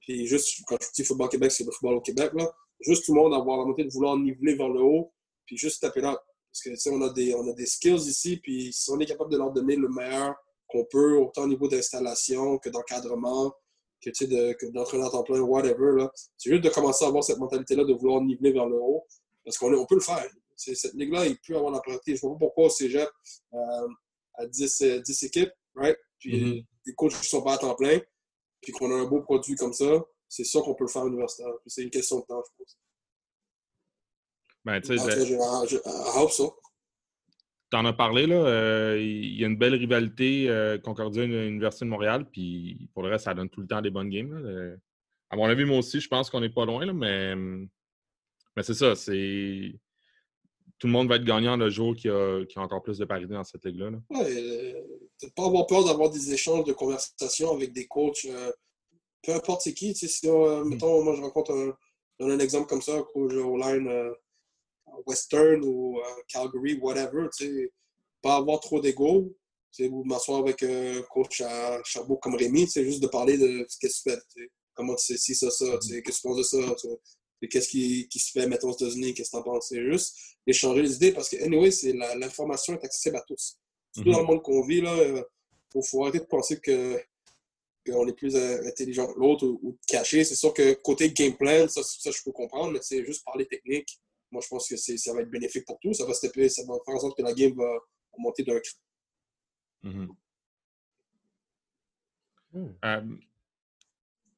Puis 0.00 0.26
juste, 0.26 0.60
quand 0.66 0.76
je 0.80 0.88
dis 0.94 1.04
football 1.04 1.28
Québec, 1.28 1.50
c'est 1.50 1.64
le 1.64 1.72
football 1.72 1.96
au 1.96 2.00
Québec, 2.00 2.32
là. 2.34 2.50
Juste 2.80 3.06
tout 3.06 3.14
le 3.14 3.20
monde 3.20 3.34
avoir 3.34 3.58
la 3.58 3.64
montée 3.64 3.84
de 3.84 3.90
vouloir 3.90 4.16
niveler 4.16 4.54
vers 4.54 4.68
le 4.68 4.80
haut, 4.80 5.12
puis 5.46 5.56
juste 5.56 5.80
taper 5.80 6.02
là. 6.02 6.22
Parce 6.52 6.62
que, 6.62 6.70
tu 6.70 6.76
sais, 6.76 6.90
on 6.90 7.00
a 7.02 7.10
des, 7.10 7.34
on 7.34 7.48
a 7.48 7.52
des 7.52 7.66
skills 7.66 8.08
ici, 8.08 8.36
puis 8.36 8.72
si 8.72 8.90
on 8.90 9.00
est 9.00 9.06
capable 9.06 9.32
de 9.32 9.38
leur 9.38 9.50
donner 9.50 9.76
le 9.76 9.88
meilleur 9.88 10.34
qu'on 10.68 10.84
peut, 10.84 11.18
autant 11.18 11.42
au 11.42 11.48
niveau 11.48 11.68
d'installation 11.68 12.58
que 12.58 12.68
d'encadrement, 12.68 13.52
que, 14.10 14.16
tu 14.16 14.26
sais, 14.26 14.70
d'entraîneur 14.72 15.14
en 15.14 15.22
plein, 15.22 15.40
whatever. 15.40 16.06
C'est 16.36 16.50
juste 16.50 16.64
de 16.64 16.70
commencer 16.70 17.04
à 17.04 17.08
avoir 17.08 17.24
cette 17.24 17.38
mentalité-là 17.38 17.84
de 17.84 17.92
vouloir 17.92 18.20
niveler 18.22 18.52
vers 18.52 18.66
le 18.66 18.76
haut. 18.76 19.04
Parce 19.44 19.58
qu'on 19.58 19.72
on 19.72 19.86
peut 19.86 19.96
le 19.96 20.00
faire. 20.00 20.26
Cette 20.56 20.94
ligue-là, 20.94 21.26
il 21.26 21.36
peut 21.46 21.56
avoir 21.56 21.72
la 21.72 21.80
priorité. 21.80 22.16
Je 22.16 22.26
ne 22.26 22.30
vois 22.30 22.38
pas 22.38 22.46
pourquoi 22.46 22.66
au 22.66 22.70
cégep, 22.70 23.08
euh, 23.54 23.88
à 24.34 24.46
10, 24.46 24.82
10, 24.82 24.82
euh, 24.82 25.26
équipes, 25.26 25.52
right? 25.74 25.96
Puis 26.18 26.40
mm-hmm. 26.40 26.66
des 26.86 26.94
coachs 26.94 27.20
qui 27.20 27.28
sont 27.28 27.42
pas 27.42 27.54
à 27.54 27.58
temps 27.58 27.74
plein, 27.74 28.00
puis 28.60 28.72
qu'on 28.72 28.90
a 28.90 28.94
un 28.94 29.04
beau 29.04 29.20
produit 29.20 29.54
comme 29.54 29.72
ça, 29.72 30.02
c'est 30.28 30.44
ça 30.44 30.60
qu'on 30.60 30.74
peut 30.74 30.84
le 30.84 30.90
faire 30.90 31.06
universitaire. 31.06 31.52
C'est 31.66 31.82
une 31.82 31.90
question 31.90 32.20
de 32.20 32.24
temps, 32.24 32.42
je 32.44 32.50
pense. 32.58 32.78
Ben, 34.64 34.80
tu 34.80 34.98
sais, 34.98 35.26
je, 35.26 35.36
ça. 36.32 36.44
Tu 37.70 37.76
en 37.76 37.84
as 37.84 37.92
parlé, 37.92 38.26
là. 38.26 38.36
Euh, 38.36 38.98
il 39.00 39.38
y 39.38 39.44
a 39.44 39.48
une 39.48 39.56
belle 39.56 39.74
rivalité 39.74 40.48
euh, 40.48 40.78
Concordia-Université 40.78 41.84
de 41.84 41.90
Montréal, 41.90 42.26
puis 42.30 42.88
pour 42.94 43.02
le 43.02 43.10
reste, 43.10 43.24
ça 43.24 43.34
donne 43.34 43.48
tout 43.48 43.60
le 43.60 43.66
temps 43.66 43.82
des 43.82 43.90
bonnes 43.90 44.10
games. 44.10 44.32
Là. 44.32 44.76
À 45.30 45.36
mon 45.36 45.46
avis, 45.46 45.64
moi 45.64 45.78
aussi, 45.78 46.00
je 46.00 46.08
pense 46.08 46.30
qu'on 46.30 46.40
n'est 46.40 46.50
pas 46.50 46.64
loin, 46.64 46.86
là, 46.86 46.92
mais, 46.92 47.34
mais 47.34 48.62
c'est 48.62 48.74
ça. 48.74 48.94
C'est 48.94 49.74
tout 50.78 50.86
le 50.86 50.92
monde 50.92 51.08
va 51.08 51.16
être 51.16 51.24
gagnant 51.24 51.56
le 51.56 51.70
jour 51.70 51.96
qu'il 51.96 52.10
y, 52.10 52.14
a, 52.14 52.44
encore 52.56 52.82
plus 52.82 52.98
de 52.98 53.04
parité 53.04 53.32
dans 53.32 53.44
cette 53.44 53.64
ligue-là. 53.64 53.90
Là. 53.90 53.98
Ouais, 54.10 54.26
euh, 54.28 55.28
pas 55.34 55.46
avoir 55.46 55.66
peur 55.66 55.84
d'avoir 55.84 56.10
des 56.10 56.32
échanges 56.32 56.64
de 56.64 56.72
conversation 56.72 57.52
avec 57.52 57.72
des 57.72 57.86
coachs, 57.86 58.26
euh, 58.26 58.52
peu 59.22 59.34
importe 59.34 59.62
c'est 59.62 59.72
qui. 59.72 59.94
Si, 59.94 60.06
mm. 60.28 60.68
mettons, 60.68 61.02
moi, 61.02 61.14
je 61.16 61.22
rencontre 61.22 61.52
un, 61.52 62.26
un 62.26 62.38
exemple 62.38 62.68
comme 62.68 62.82
ça, 62.82 63.02
coach 63.12 63.32
au 63.32 63.56
line 63.56 63.90
Western 65.06 65.62
ou 65.64 65.98
euh, 65.98 66.02
Calgary, 66.28 66.78
whatever, 66.80 67.28
pas 68.22 68.36
avoir 68.36 68.60
trop 68.60 68.80
d'ego, 68.80 69.36
ou 69.80 70.04
m'asseoir 70.04 70.40
avec 70.40 70.62
un 70.62 71.02
coach 71.10 71.42
à 71.42 71.80
Charbot 71.84 72.16
comme 72.16 72.34
Rémi, 72.34 72.66
c'est 72.66 72.84
juste 72.84 73.02
de 73.02 73.08
parler 73.08 73.36
de 73.36 73.66
ce 73.68 73.78
que 73.78 73.86
tu 73.86 74.00
fais, 74.02 74.18
comment 74.74 74.94
tu 74.94 75.04
sais 75.04 75.16
si 75.16 75.34
ça, 75.34 75.50
ça, 75.50 75.66
qu'est-ce 75.80 76.00
que 76.00 76.12
tu 76.12 76.22
penses 76.22 76.38
de 76.38 76.42
ça, 76.42 76.58
qu'est-ce 77.50 77.68
qui, 77.68 78.08
qui, 78.08 78.18
se 78.18 78.32
fait, 78.32 78.46
mettons, 78.46 78.70
aux 78.70 78.76
États-Unis, 78.76 79.14
qu'est-ce 79.14 79.30
que 79.30 79.36
tu 79.36 79.40
en 79.40 79.42
penses, 79.42 79.68
c'est 79.68 79.84
juste 79.84 80.16
échanger 80.46 80.82
les 80.82 80.94
idées 80.94 81.12
parce 81.12 81.28
que, 81.28 81.36
anyway, 81.42 81.70
l'information 82.18 82.74
est 82.74 82.84
accessible 82.84 83.16
à 83.16 83.22
tous. 83.22 83.58
Surtout 83.92 84.10
dans 84.10 84.20
le 84.20 84.26
monde 84.26 84.42
qu'on 84.42 84.62
vit, 84.62 84.78
il 84.78 84.86
euh, 84.86 85.22
faut, 85.72 85.82
faut, 85.82 86.02
arrêter 86.02 86.20
de 86.20 86.24
penser 86.24 86.60
que 86.60 87.00
qu'on 87.86 88.06
est 88.08 88.12
plus 88.14 88.34
euh, 88.34 88.66
intelligent 88.66 89.06
que 89.06 89.18
l'autre 89.18 89.46
ou, 89.46 89.72
de 89.72 89.78
cacher. 89.86 90.24
C'est 90.24 90.34
sûr 90.34 90.52
que 90.52 90.72
côté 90.74 91.12
game 91.12 91.36
plan, 91.36 91.68
ça, 91.68 91.82
ça 91.84 92.10
je 92.10 92.20
peux 92.24 92.32
comprendre, 92.32 92.72
mais 92.72 92.80
c'est 92.82 93.04
juste 93.04 93.24
parler 93.24 93.46
technique 93.46 94.00
moi, 94.30 94.42
je 94.42 94.48
pense 94.48 94.68
que 94.68 94.76
ça 94.76 95.14
va 95.14 95.20
être 95.20 95.30
bénéfique 95.30 95.64
pour 95.64 95.78
tout. 95.80 95.92
Ça 95.94 96.04
va, 96.04 96.14
ça 96.14 96.28
va 96.28 96.74
faire 96.84 96.94
en 96.94 96.98
sorte 96.98 97.16
que 97.16 97.22
la 97.22 97.32
game 97.32 97.54
va, 97.54 97.78
monter 98.18 98.42
d'un 98.44 98.58
cran. 98.58 98.80
Mm-hmm. 99.84 100.08
Hmm. 102.52 102.72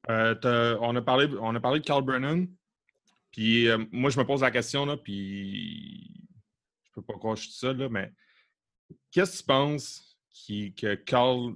Euh, 0.09 0.35
euh, 0.45 0.79
on, 0.81 0.97
a 0.97 1.03
parlé, 1.03 1.29
on 1.41 1.55
a 1.55 1.61
parlé 1.61 1.81
de 1.81 1.85
Carl 1.85 2.03
Brennan. 2.03 2.47
Puis 3.31 3.69
euh, 3.69 3.79
moi, 3.93 4.11
je 4.11 4.19
me 4.19 4.25
pose 4.25 4.41
la 4.41 4.51
question, 4.51 4.87
là, 4.87 4.97
puis 4.97 6.29
je 6.85 6.91
peux 6.95 7.03
pas 7.03 7.15
croire 7.15 7.35
que 7.35 7.41
je 7.41 7.47
suis 7.47 7.59
seul, 7.59 7.77
là, 7.77 7.89
mais 7.89 8.11
qu'est-ce 9.11 9.33
que 9.33 9.39
tu 9.39 9.45
penses 9.45 10.19
qui, 10.31 10.75
que 10.75 10.95
Carl. 10.95 11.55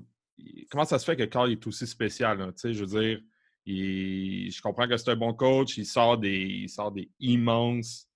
Comment 0.71 0.85
ça 0.85 0.99
se 0.99 1.05
fait 1.05 1.17
que 1.17 1.25
Carl 1.25 1.51
est 1.51 1.67
aussi 1.67 1.87
spécial? 1.87 2.53
Je 2.63 2.85
veux 2.85 3.01
dire, 3.01 3.21
je 3.67 4.61
comprends 4.61 4.89
que 4.89 4.97
c'est 4.97 5.11
un 5.11 5.17
bon 5.17 5.35
coach, 5.35 5.77
il 5.79 5.87
sort 5.87 6.19
des, 6.19 6.41
il 6.41 6.69
sort 6.69 6.91
des 6.91 7.11
immenses 7.21 8.09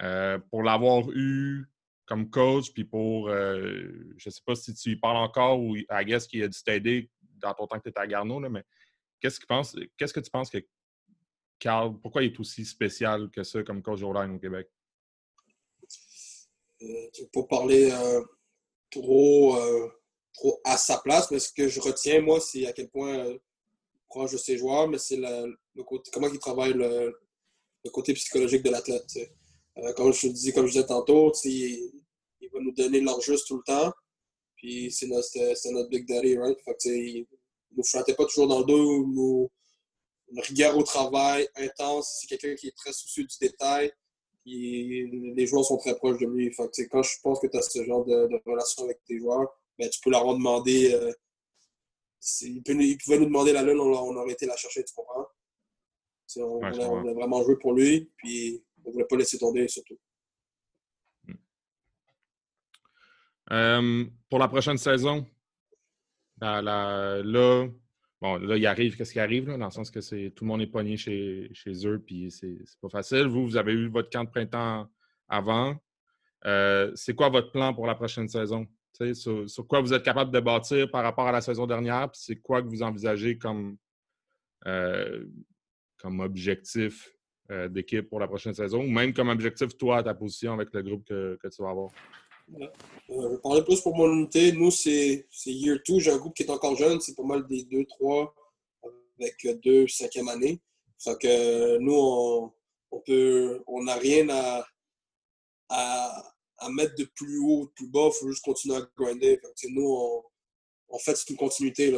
Euh, 0.00 0.38
pour 0.50 0.62
l'avoir 0.62 1.10
eu 1.10 1.66
comme 2.06 2.30
coach, 2.30 2.72
puis 2.72 2.84
pour, 2.84 3.28
euh, 3.28 4.14
je 4.16 4.28
ne 4.28 4.32
sais 4.32 4.40
pas 4.46 4.54
si 4.54 4.72
tu 4.72 4.90
y 4.90 4.96
parles 4.96 5.16
encore 5.16 5.60
ou 5.60 5.76
I 5.76 6.04
guess 6.04 6.26
qu'il 6.26 6.42
a 6.42 6.48
dû 6.48 6.62
t'aider 6.62 7.10
dans 7.36 7.52
ton 7.52 7.66
temps 7.66 7.78
que 7.78 7.82
tu 7.82 7.88
étais 7.88 8.00
à 8.00 8.06
Garneau, 8.06 8.38
mais 8.40 8.64
qu'est-ce 9.20 9.40
que, 9.40 9.46
penses, 9.46 9.76
qu'est-ce 9.96 10.14
que 10.14 10.20
tu 10.20 10.30
penses 10.30 10.50
que 10.50 10.58
Carl, 11.58 11.98
pourquoi 12.00 12.22
il 12.22 12.32
est 12.32 12.40
aussi 12.40 12.64
spécial 12.64 13.28
que 13.30 13.42
ça 13.42 13.62
comme 13.64 13.82
coach 13.82 14.02
au 14.02 14.12
line 14.12 14.36
au 14.36 14.38
Québec? 14.38 14.68
Euh, 16.82 17.08
pour 17.32 17.48
parler 17.48 17.90
trop, 18.90 19.58
trop 20.32 20.60
à 20.64 20.76
sa 20.76 20.98
place, 20.98 21.30
mais 21.32 21.40
ce 21.40 21.52
que 21.52 21.66
je 21.66 21.80
retiens, 21.80 22.22
moi, 22.22 22.40
c'est 22.40 22.66
à 22.66 22.72
quel 22.72 22.88
point 22.88 23.36
proche 24.08 24.32
de 24.32 24.38
ses 24.38 24.56
joueurs, 24.56 24.88
mais 24.88 24.98
c'est 24.98 25.16
le, 25.16 25.82
côté, 25.82 26.10
comment 26.12 26.28
il 26.28 26.38
travaille 26.38 26.72
le, 26.72 27.18
le 27.84 27.90
côté 27.90 28.12
psychologique 28.14 28.62
de 28.62 28.70
l'athlète. 28.70 29.18
Euh, 29.78 29.92
comme 29.92 30.12
je 30.12 30.28
dis, 30.28 30.52
comme 30.52 30.66
je 30.66 30.72
disais 30.72 30.86
tantôt, 30.86 31.32
il, 31.44 31.92
il, 32.40 32.50
va 32.50 32.60
nous 32.60 32.72
donner 32.72 33.00
l'heure 33.00 33.20
juste 33.20 33.46
tout 33.46 33.56
le 33.56 33.62
temps. 33.62 33.92
Puis 34.56 34.90
c'est 34.90 35.06
notre, 35.06 35.70
notre, 35.72 35.88
big 35.88 36.06
daddy, 36.06 36.36
right? 36.36 36.58
Il 36.84 37.26
ne 37.70 37.76
nous 37.76 37.84
flattait 37.84 38.14
pas 38.14 38.24
toujours 38.24 38.48
dans 38.48 38.60
le 38.60 38.64
dos, 38.64 39.06
nous, 39.06 39.50
une 40.30 40.40
rigueur 40.40 40.76
au 40.76 40.82
travail 40.82 41.48
intense. 41.54 42.18
C'est 42.20 42.26
quelqu'un 42.26 42.54
qui 42.56 42.68
est 42.68 42.76
très 42.76 42.92
soucieux 42.92 43.24
du 43.24 43.36
détail. 43.40 43.92
les 44.44 45.46
joueurs 45.46 45.64
sont 45.64 45.76
très 45.76 45.94
proches 45.96 46.18
de 46.18 46.26
lui. 46.26 46.52
Quand 46.90 47.02
je 47.02 47.20
pense 47.22 47.40
que 47.40 47.46
tu 47.46 47.56
as 47.56 47.62
ce 47.62 47.84
genre 47.84 48.04
de, 48.04 48.28
relation 48.44 48.84
avec 48.84 49.02
tes 49.04 49.18
joueurs, 49.18 49.48
ben, 49.78 49.88
tu 49.88 50.00
peux 50.00 50.10
leur 50.10 50.26
demander. 50.34 50.92
Euh, 50.92 51.12
il, 52.42 52.62
pouvait 52.62 53.18
nous 53.18 53.26
demander 53.26 53.52
la 53.52 53.62
lune, 53.62 53.78
on, 53.78 53.92
on 53.92 54.16
aurait 54.16 54.32
été 54.32 54.44
la 54.46 54.56
chercher, 54.56 54.84
tu 54.84 54.92
comprends? 54.92 55.28
On, 56.36 56.58
voulait, 56.58 57.14
vraiment 57.14 57.42
jouer 57.42 57.56
pour 57.56 57.72
lui, 57.72 58.10
puis 58.16 58.62
on 58.84 58.88
ne 58.88 58.92
voulait 58.92 59.06
pas 59.06 59.16
laisser 59.16 59.38
tomber 59.38 59.66
surtout. 59.68 59.98
Hmm. 61.26 61.34
Euh, 63.52 64.04
pour 64.28 64.38
la 64.38 64.48
prochaine 64.48 64.76
saison, 64.76 65.26
là, 66.40 67.22
bon, 68.20 68.36
là, 68.36 68.56
il 68.56 68.66
arrive, 68.66 68.96
qu'est-ce 68.96 69.12
qui 69.12 69.20
arrive, 69.20 69.48
là, 69.48 69.56
dans 69.56 69.66
le 69.66 69.70
sens 69.70 69.90
que 69.90 70.00
c'est 70.00 70.32
tout 70.34 70.44
le 70.44 70.48
monde 70.48 70.62
est 70.62 70.66
pogné 70.66 70.96
chez, 70.96 71.48
chez 71.52 71.86
eux, 71.86 72.02
puis 72.04 72.30
c'est 72.30 72.58
pas 72.80 72.88
facile. 72.88 73.26
Vous, 73.26 73.44
vous 73.44 73.56
avez 73.56 73.72
eu 73.72 73.88
votre 73.88 74.10
camp 74.10 74.24
de 74.24 74.30
printemps 74.30 74.88
avant. 75.28 75.76
Euh, 76.46 76.92
c'est 76.94 77.14
quoi 77.14 77.28
votre 77.28 77.52
plan 77.52 77.74
pour 77.74 77.86
la 77.86 77.94
prochaine 77.94 78.28
saison? 78.28 78.66
Sur, 79.14 79.48
sur, 79.48 79.66
quoi 79.68 79.80
vous 79.80 79.92
êtes 79.92 80.02
capable 80.02 80.32
de 80.32 80.40
bâtir 80.40 80.90
par 80.90 81.04
rapport 81.04 81.28
à 81.28 81.32
la 81.32 81.40
saison 81.40 81.68
dernière, 81.68 82.10
puis 82.10 82.20
c'est 82.20 82.36
quoi 82.36 82.62
que 82.62 82.66
vous 82.66 82.82
envisagez 82.82 83.38
comme 83.38 83.76
euh, 84.66 85.24
comme 86.00 86.20
objectif 86.20 87.10
euh, 87.50 87.68
d'équipe 87.68 88.08
pour 88.08 88.20
la 88.20 88.28
prochaine 88.28 88.54
saison, 88.54 88.80
ou 88.80 88.88
même 88.88 89.12
comme 89.12 89.28
objectif, 89.28 89.76
toi, 89.76 89.98
à 89.98 90.02
ta 90.02 90.14
position 90.14 90.52
avec 90.52 90.68
le 90.72 90.82
groupe 90.82 91.04
que, 91.04 91.38
tu 91.42 91.62
vas 91.62 91.70
avoir? 91.70 91.90
Euh, 92.60 92.66
je 93.08 93.36
parler 93.36 93.62
plus 93.62 93.80
pour 93.80 93.96
mon 93.96 94.12
unité. 94.12 94.52
Nous, 94.52 94.70
c'est 94.70 95.26
year 95.46 95.78
2. 95.86 95.98
J'ai 95.98 96.10
un 96.10 96.18
groupe 96.18 96.34
qui 96.34 96.42
est 96.42 96.50
encore 96.50 96.76
jeune. 96.76 97.00
C'est 97.00 97.14
pas 97.14 97.24
mal 97.24 97.46
des 97.46 97.64
2-3 97.64 98.32
avec 99.20 99.62
2 99.64 99.86
cinquième 99.86 100.28
année. 100.28 100.60
Fait 100.98 101.18
que 101.18 101.78
nous, 101.78 101.94
on, 101.94 102.52
on 102.90 103.00
peut. 103.00 103.62
On 103.66 103.84
n'a 103.84 103.94
rien 103.94 104.28
à, 104.30 104.66
à, 105.68 106.68
mettre 106.70 106.94
de 106.96 107.04
plus 107.04 107.38
haut, 107.38 107.66
de 107.66 107.72
plus 107.72 107.88
bas. 107.88 108.08
Il 108.08 108.18
faut 108.18 108.28
juste 108.28 108.44
continuer 108.44 108.76
à 108.76 108.82
grinder. 108.96 109.40
Nous, 109.70 109.86
on, 109.86 110.22
en 110.90 110.98
fait, 110.98 111.16
c'est 111.16 111.30
une 111.30 111.36
continuité. 111.36 111.94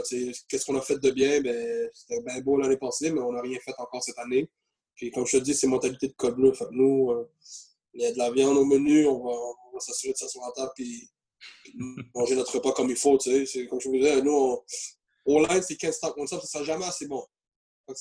Qu'est-ce 0.49 0.67
qu'on 0.67 0.77
a 0.77 0.83
fait 0.83 0.99
de 0.99 1.11
bien? 1.11 1.41
Ben, 1.41 1.89
C'était 1.95 2.21
bien 2.23 2.41
beau 2.41 2.57
l'année 2.57 2.77
passée, 2.77 3.11
mais 3.11 3.21
on 3.21 3.33
n'a 3.33 3.41
rien 3.41 3.59
fait 3.65 3.75
encore 3.79 4.03
cette 4.03 4.19
année. 4.19 4.51
Puis 4.97 5.11
comme 5.11 5.27
je 5.27 5.39
te 5.39 5.43
dis, 5.43 5.55
c'est 5.55 5.67
mentalité 5.67 6.09
de 6.09 6.13
code 6.13 6.37
bleu. 6.37 6.53
Nous, 6.73 7.11
euh, 7.11 7.31
il 7.95 8.03
y 8.03 8.07
a 8.07 8.13
de 8.13 8.19
la 8.19 8.31
viande 8.31 8.57
au 8.57 8.65
menu, 8.65 9.07
on 9.07 9.23
va, 9.23 9.31
on 9.31 9.73
va 9.73 9.81
s'assurer 9.81 10.13
de 10.13 10.19
s'asseoir 10.19 10.49
à 10.49 10.53
table 10.53 10.73
puis, 10.75 11.09
manger 12.15 12.37
notre 12.37 12.55
repas 12.55 12.73
comme 12.73 12.91
il 12.91 12.97
faut. 12.97 13.17
Comme 13.17 13.81
je 13.81 13.89
vous 13.89 13.97
disais, 13.97 14.21
nous, 14.23 14.63
on, 15.27 15.61
c'est 15.63 15.77
15 15.77 15.95
stop 15.95 16.17
one 16.17 16.27
stop, 16.27 16.41
ça 16.43 16.47
sera 16.47 16.65
jamais 16.65 16.85
assez 16.85 17.07
bon. 17.07 17.25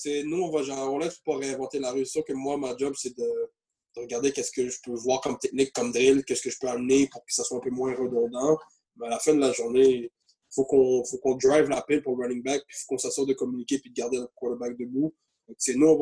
Nous, 0.04 0.42
on 0.42 0.50
va 0.50 0.62
genre, 0.62 1.00
pas 1.24 1.36
réinventer 1.36 1.78
la 1.78 1.92
rue. 1.92 2.04
Que 2.04 2.32
moi, 2.32 2.56
ma 2.56 2.76
job, 2.76 2.94
c'est 2.96 3.16
de, 3.16 3.50
de 3.96 4.00
regarder 4.00 4.32
qu'est-ce 4.32 4.52
que 4.52 4.68
je 4.68 4.78
peux 4.84 4.94
voir 4.94 5.20
comme 5.20 5.38
technique, 5.38 5.72
comme 5.72 5.92
drill, 5.92 6.24
qu'est-ce 6.24 6.42
que 6.42 6.50
je 6.50 6.58
peux 6.60 6.68
amener 6.68 7.08
pour 7.08 7.24
que 7.24 7.32
ça 7.32 7.42
soit 7.42 7.56
un 7.56 7.60
peu 7.60 7.70
moins 7.70 7.94
redondant. 7.94 8.58
Mais 8.96 9.06
à 9.06 9.10
la 9.10 9.18
fin 9.18 9.34
de 9.34 9.40
la 9.40 9.52
journée, 9.52 10.12
faut 10.50 10.64
qu'on 10.64 11.04
faut 11.04 11.18
qu'on 11.18 11.36
drive 11.36 11.68
la 11.68 11.82
pile 11.82 12.02
pour 12.02 12.18
running 12.18 12.42
back, 12.42 12.62
puis 12.66 12.76
faut 12.78 12.88
qu'on 12.88 12.98
s'assure 12.98 13.26
de 13.26 13.34
communiquer 13.34 13.78
puis 13.78 13.90
de 13.90 13.94
garder 13.94 14.18
notre 14.18 14.34
quarterback 14.34 14.76
debout. 14.76 15.14
C'est 15.58 15.74
nous, 15.74 15.96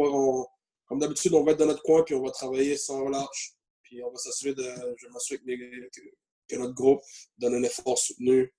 comme 0.86 0.98
d'habitude, 0.98 1.34
on 1.34 1.44
va 1.44 1.52
être 1.52 1.58
dans 1.58 1.66
notre 1.66 1.82
coin 1.82 2.02
puis 2.02 2.14
on 2.14 2.22
va 2.22 2.30
travailler 2.30 2.76
sans 2.76 3.04
relâche. 3.04 3.54
Puis 3.82 4.02
on 4.02 4.10
va 4.10 4.16
s'assurer 4.16 4.54
de, 4.54 4.62
je 4.96 5.06
vais 5.06 5.12
m'assurer 5.12 5.38
que, 5.38 6.56
notre 6.56 6.74
groupe 6.74 7.00
donne 7.38 7.54
un 7.54 7.62
effort 7.62 7.98
soutenu 7.98 8.52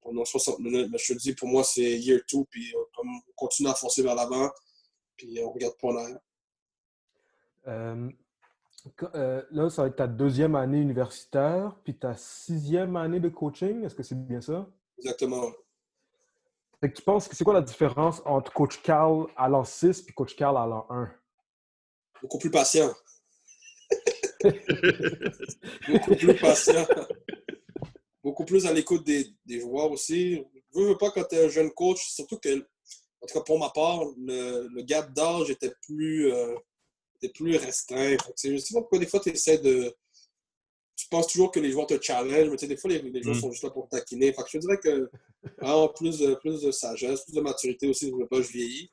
pendant 0.00 0.24
60 0.24 0.60
minutes. 0.60 0.88
Mais 0.90 0.98
je 0.98 1.12
te 1.12 1.18
dis, 1.18 1.34
pour 1.34 1.48
moi, 1.48 1.64
c'est 1.64 1.98
year 1.98 2.20
two, 2.26 2.46
puis 2.50 2.72
on 2.76 3.04
continue 3.34 3.68
à 3.68 3.74
foncer 3.74 4.02
vers 4.02 4.14
l'avant, 4.14 4.50
puis 5.16 5.38
on 5.42 5.52
regarde 5.52 5.76
pas 5.78 5.88
en 5.88 5.96
arrière. 5.96 6.20
Euh, 7.66 8.10
euh, 9.14 9.42
là, 9.50 9.70
ça 9.70 9.82
va 9.82 9.88
être 9.88 9.96
ta 9.96 10.06
deuxième 10.06 10.54
année 10.54 10.80
universitaire, 10.80 11.76
puis 11.84 11.96
ta 11.96 12.14
sixième 12.16 12.96
année 12.96 13.20
de 13.20 13.28
coaching. 13.28 13.84
Est-ce 13.84 13.94
que 13.94 14.02
c'est 14.02 14.14
bien 14.14 14.40
ça? 14.40 14.68
Exactement. 14.98 15.52
Fait 16.80 16.90
que 16.90 16.96
tu 16.96 17.02
penses 17.02 17.28
que 17.28 17.36
c'est 17.36 17.44
quoi 17.44 17.54
la 17.54 17.62
différence 17.62 18.20
entre 18.24 18.52
coach 18.52 18.82
Carl 18.82 19.26
à 19.36 19.48
l'an 19.48 19.64
6 19.64 20.02
puis 20.02 20.14
coach 20.14 20.36
Carl 20.36 20.56
à 20.56 20.66
l'an 20.66 20.86
1? 20.90 21.10
Beaucoup 22.22 22.38
plus 22.38 22.50
patient. 22.50 22.94
Beaucoup 25.88 26.16
plus 26.16 26.34
patient. 26.34 26.86
Beaucoup 28.22 28.44
plus 28.44 28.66
à 28.66 28.72
l'écoute 28.72 29.04
des, 29.04 29.26
des 29.44 29.60
joueurs 29.60 29.90
aussi. 29.90 30.44
Je 30.74 30.78
veux, 30.78 30.88
veux 30.88 30.98
pas 30.98 31.10
quand 31.10 31.24
tu 31.24 31.36
es 31.36 31.44
un 31.44 31.48
jeune 31.48 31.70
coach, 31.70 32.06
surtout 32.08 32.38
que, 32.38 32.58
en 32.58 33.26
tout 33.26 33.34
cas 33.34 33.40
pour 33.40 33.58
ma 33.58 33.70
part, 33.70 34.02
le, 34.18 34.68
le 34.68 34.82
gap 34.82 35.12
d'âge 35.12 35.50
était 35.50 35.72
plus, 35.82 36.32
euh, 36.32 36.54
était 37.16 37.32
plus 37.32 37.56
restreint. 37.56 38.16
Fait 38.16 38.32
que, 38.32 38.52
je 38.52 38.56
sais 38.58 38.74
pas 38.74 38.80
pourquoi 38.80 38.98
des 38.98 39.06
fois 39.06 39.20
tu 39.20 39.30
essaies 39.30 39.58
de. 39.58 39.94
Tu 40.96 41.08
penses 41.08 41.26
toujours 41.26 41.50
que 41.50 41.58
les 41.60 41.72
joueurs 41.72 41.86
te 41.86 42.00
challenge, 42.00 42.48
mais 42.50 42.56
tu 42.56 42.60
sais, 42.60 42.66
des 42.68 42.76
fois 42.76 42.90
les, 42.90 43.00
les 43.02 43.22
joueurs 43.22 43.36
Mm. 43.36 43.40
sont 43.40 43.50
juste 43.50 43.64
là 43.64 43.70
pour 43.70 43.88
taquiner. 43.88 44.32
Fait 44.32 44.42
que 44.42 44.48
je 44.52 44.58
dirais 44.58 44.78
que 44.78 45.10
vraiment 45.60 45.88
plus 45.88 46.18
de, 46.18 46.34
plus 46.34 46.62
de 46.62 46.70
sagesse, 46.70 47.22
plus 47.24 47.34
de 47.34 47.40
maturité 47.40 47.88
aussi, 47.88 48.10
je 48.10 48.14
veux 48.14 48.26
pas, 48.28 48.40
je 48.40 48.48
vieillis. 48.48 48.90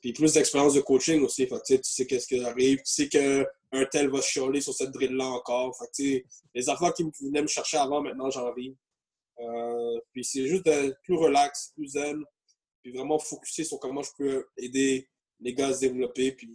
Puis 0.00 0.12
plus 0.12 0.32
d'expérience 0.32 0.74
de 0.74 0.80
coaching 0.80 1.22
aussi. 1.22 1.46
Fait 1.46 1.56
que, 1.56 1.62
tu 1.66 1.74
sais, 1.74 1.80
tu 1.80 1.90
sais 1.90 2.06
qu'est-ce 2.06 2.26
qui 2.26 2.40
arrive. 2.42 2.78
Tu 2.78 2.82
sais 2.92 3.08
qu'un 3.08 3.84
tel 3.90 4.08
va 4.10 4.20
chialer 4.22 4.60
sur 4.60 4.72
cette 4.74 4.92
drill-là 4.92 5.26
encore. 5.26 5.76
Fait 5.78 5.86
que, 5.86 5.90
tu 5.94 6.12
sais, 6.12 6.24
les 6.54 6.68
affaires 6.70 6.94
qui 6.94 7.04
venaient 7.22 7.42
me 7.42 7.46
chercher 7.46 7.76
avant, 7.78 8.00
maintenant, 8.02 8.30
j'en 8.30 8.52
vis. 8.54 8.74
Euh, 9.40 9.98
puis 10.12 10.24
c'est 10.24 10.46
juste 10.46 10.64
d'être 10.64 10.98
plus 11.02 11.16
relax, 11.16 11.72
plus 11.74 11.88
zen. 11.88 12.22
Puis 12.82 12.92
vraiment 12.92 13.18
focuser 13.18 13.64
sur 13.64 13.78
comment 13.78 14.02
je 14.02 14.10
peux 14.16 14.46
aider 14.56 15.06
les 15.40 15.52
gars 15.52 15.68
à 15.68 15.74
se 15.74 15.80
développer. 15.80 16.32
Puis 16.32 16.48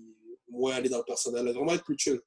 moi, 0.49 0.73
aller 0.73 0.89
dans 0.89 0.97
le 0.99 1.03
personnel. 1.03 1.45
Vraiment 1.53 1.73
être 1.73 1.83
plus 1.83 1.97
chill. 1.99 2.19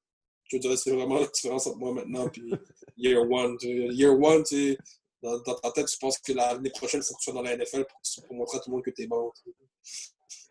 Je 0.49 0.57
dirais, 0.57 0.77
c'est 0.77 0.91
vraiment 0.91 1.21
la 1.21 1.27
différence 1.27 1.67
entre 1.67 1.79
moi 1.79 1.93
maintenant. 1.93 2.29
Puis 2.29 2.51
year 2.97 3.21
one. 3.31 3.57
Year 3.63 4.19
one, 4.19 4.43
tu 4.43 4.73
sais, 4.73 4.79
dans, 5.23 5.41
ta 5.41 5.71
tête, 5.73 5.87
tu 5.87 5.99
penses 5.99 6.19
que 6.19 6.33
l'année 6.33 6.71
prochaine, 6.71 7.01
il 7.01 7.05
faut 7.05 7.15
que 7.15 7.21
tu 7.21 7.25
sois 7.25 7.35
dans 7.35 7.43
la 7.43 7.57
NFL 7.57 7.85
pour, 8.27 8.37
montrer 8.37 8.59
à 8.59 8.61
tout 8.61 8.71
le 8.71 8.77
monde 8.77 8.85
que 8.85 8.91
tu 8.91 9.03
es 9.03 9.07
bon. 9.07 9.33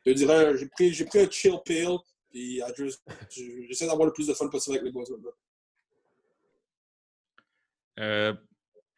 Je 0.05 0.11
dirais, 0.11 0.57
j'ai 0.57 0.67
pris, 0.67 0.93
j'ai 0.93 1.05
pris 1.05 1.19
un 1.19 1.29
chill 1.29 1.59
pill, 1.65 1.97
puis 2.29 2.61
j'essaie 3.67 3.87
d'avoir 3.87 4.05
le 4.05 4.13
plus 4.13 4.27
de 4.27 4.33
fun 4.33 4.47
possible 4.49 4.77
avec 4.77 4.85
les 4.85 4.91
boys. 4.91 5.05
Euh, 7.99 8.33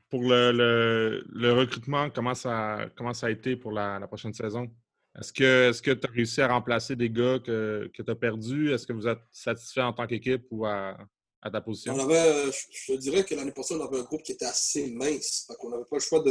pour 0.10 0.22
le, 0.22 1.24
le- 1.32 1.54
recrutement, 1.54 2.10
comment 2.10 2.36
ça, 2.36 2.90
comment 2.96 3.14
ça 3.14 3.28
a 3.28 3.30
été 3.30 3.56
pour 3.56 3.72
la 3.72 4.06
prochaine 4.08 4.34
saison? 4.34 4.70
Est-ce 5.18 5.34
que 5.82 5.92
tu 5.92 6.08
as 6.08 6.12
réussi 6.12 6.42
à 6.42 6.48
remplacer 6.48 6.96
des 6.96 7.10
gars 7.10 7.40
que, 7.40 7.90
que 7.94 8.04
tu 8.04 8.12
as 8.12 8.16
perdus? 8.16 8.72
Est-ce 8.72 8.86
que 8.86 8.94
vous 8.94 9.08
êtes 9.08 9.20
satisfait 9.32 9.82
en 9.82 9.94
tant 9.94 10.08
qu'équipe 10.08 10.46
ou 10.52 10.66
à, 10.66 10.98
à 11.42 11.50
ta 11.50 11.62
position? 11.62 11.94
On 11.96 12.00
avait, 12.00 12.48
euh, 12.48 12.52
je 12.52 12.94
te 12.94 12.98
dirais 12.98 13.24
que 13.24 13.36
l'année 13.36 13.52
passée, 13.52 13.76
on 13.76 13.84
avait 13.84 14.00
un 14.00 14.04
groupe 14.04 14.24
qui 14.24 14.34
était 14.34 14.46
assez 14.46 14.92
mince. 14.92 15.46
Fait 15.48 15.56
qu'on 15.58 15.70
n'avait 15.70 15.86
pas 15.86 15.98
le 15.98 16.02
choix 16.02 16.24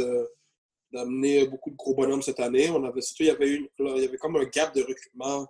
d'amener 0.91 1.45
beaucoup 1.47 1.71
de 1.71 1.75
gros 1.75 1.93
bonhommes 1.93 2.21
cette 2.21 2.39
année. 2.39 2.69
On 2.69 2.83
avait, 2.83 3.01
surtout, 3.01 3.23
il 3.23 3.27
y 3.27 3.31
avait, 3.31 3.55
une, 3.55 3.67
il 3.79 4.01
y 4.01 4.05
avait 4.05 4.17
comme 4.17 4.37
un 4.37 4.45
gap 4.45 4.73
de 4.73 4.81
recrutement 4.81 5.45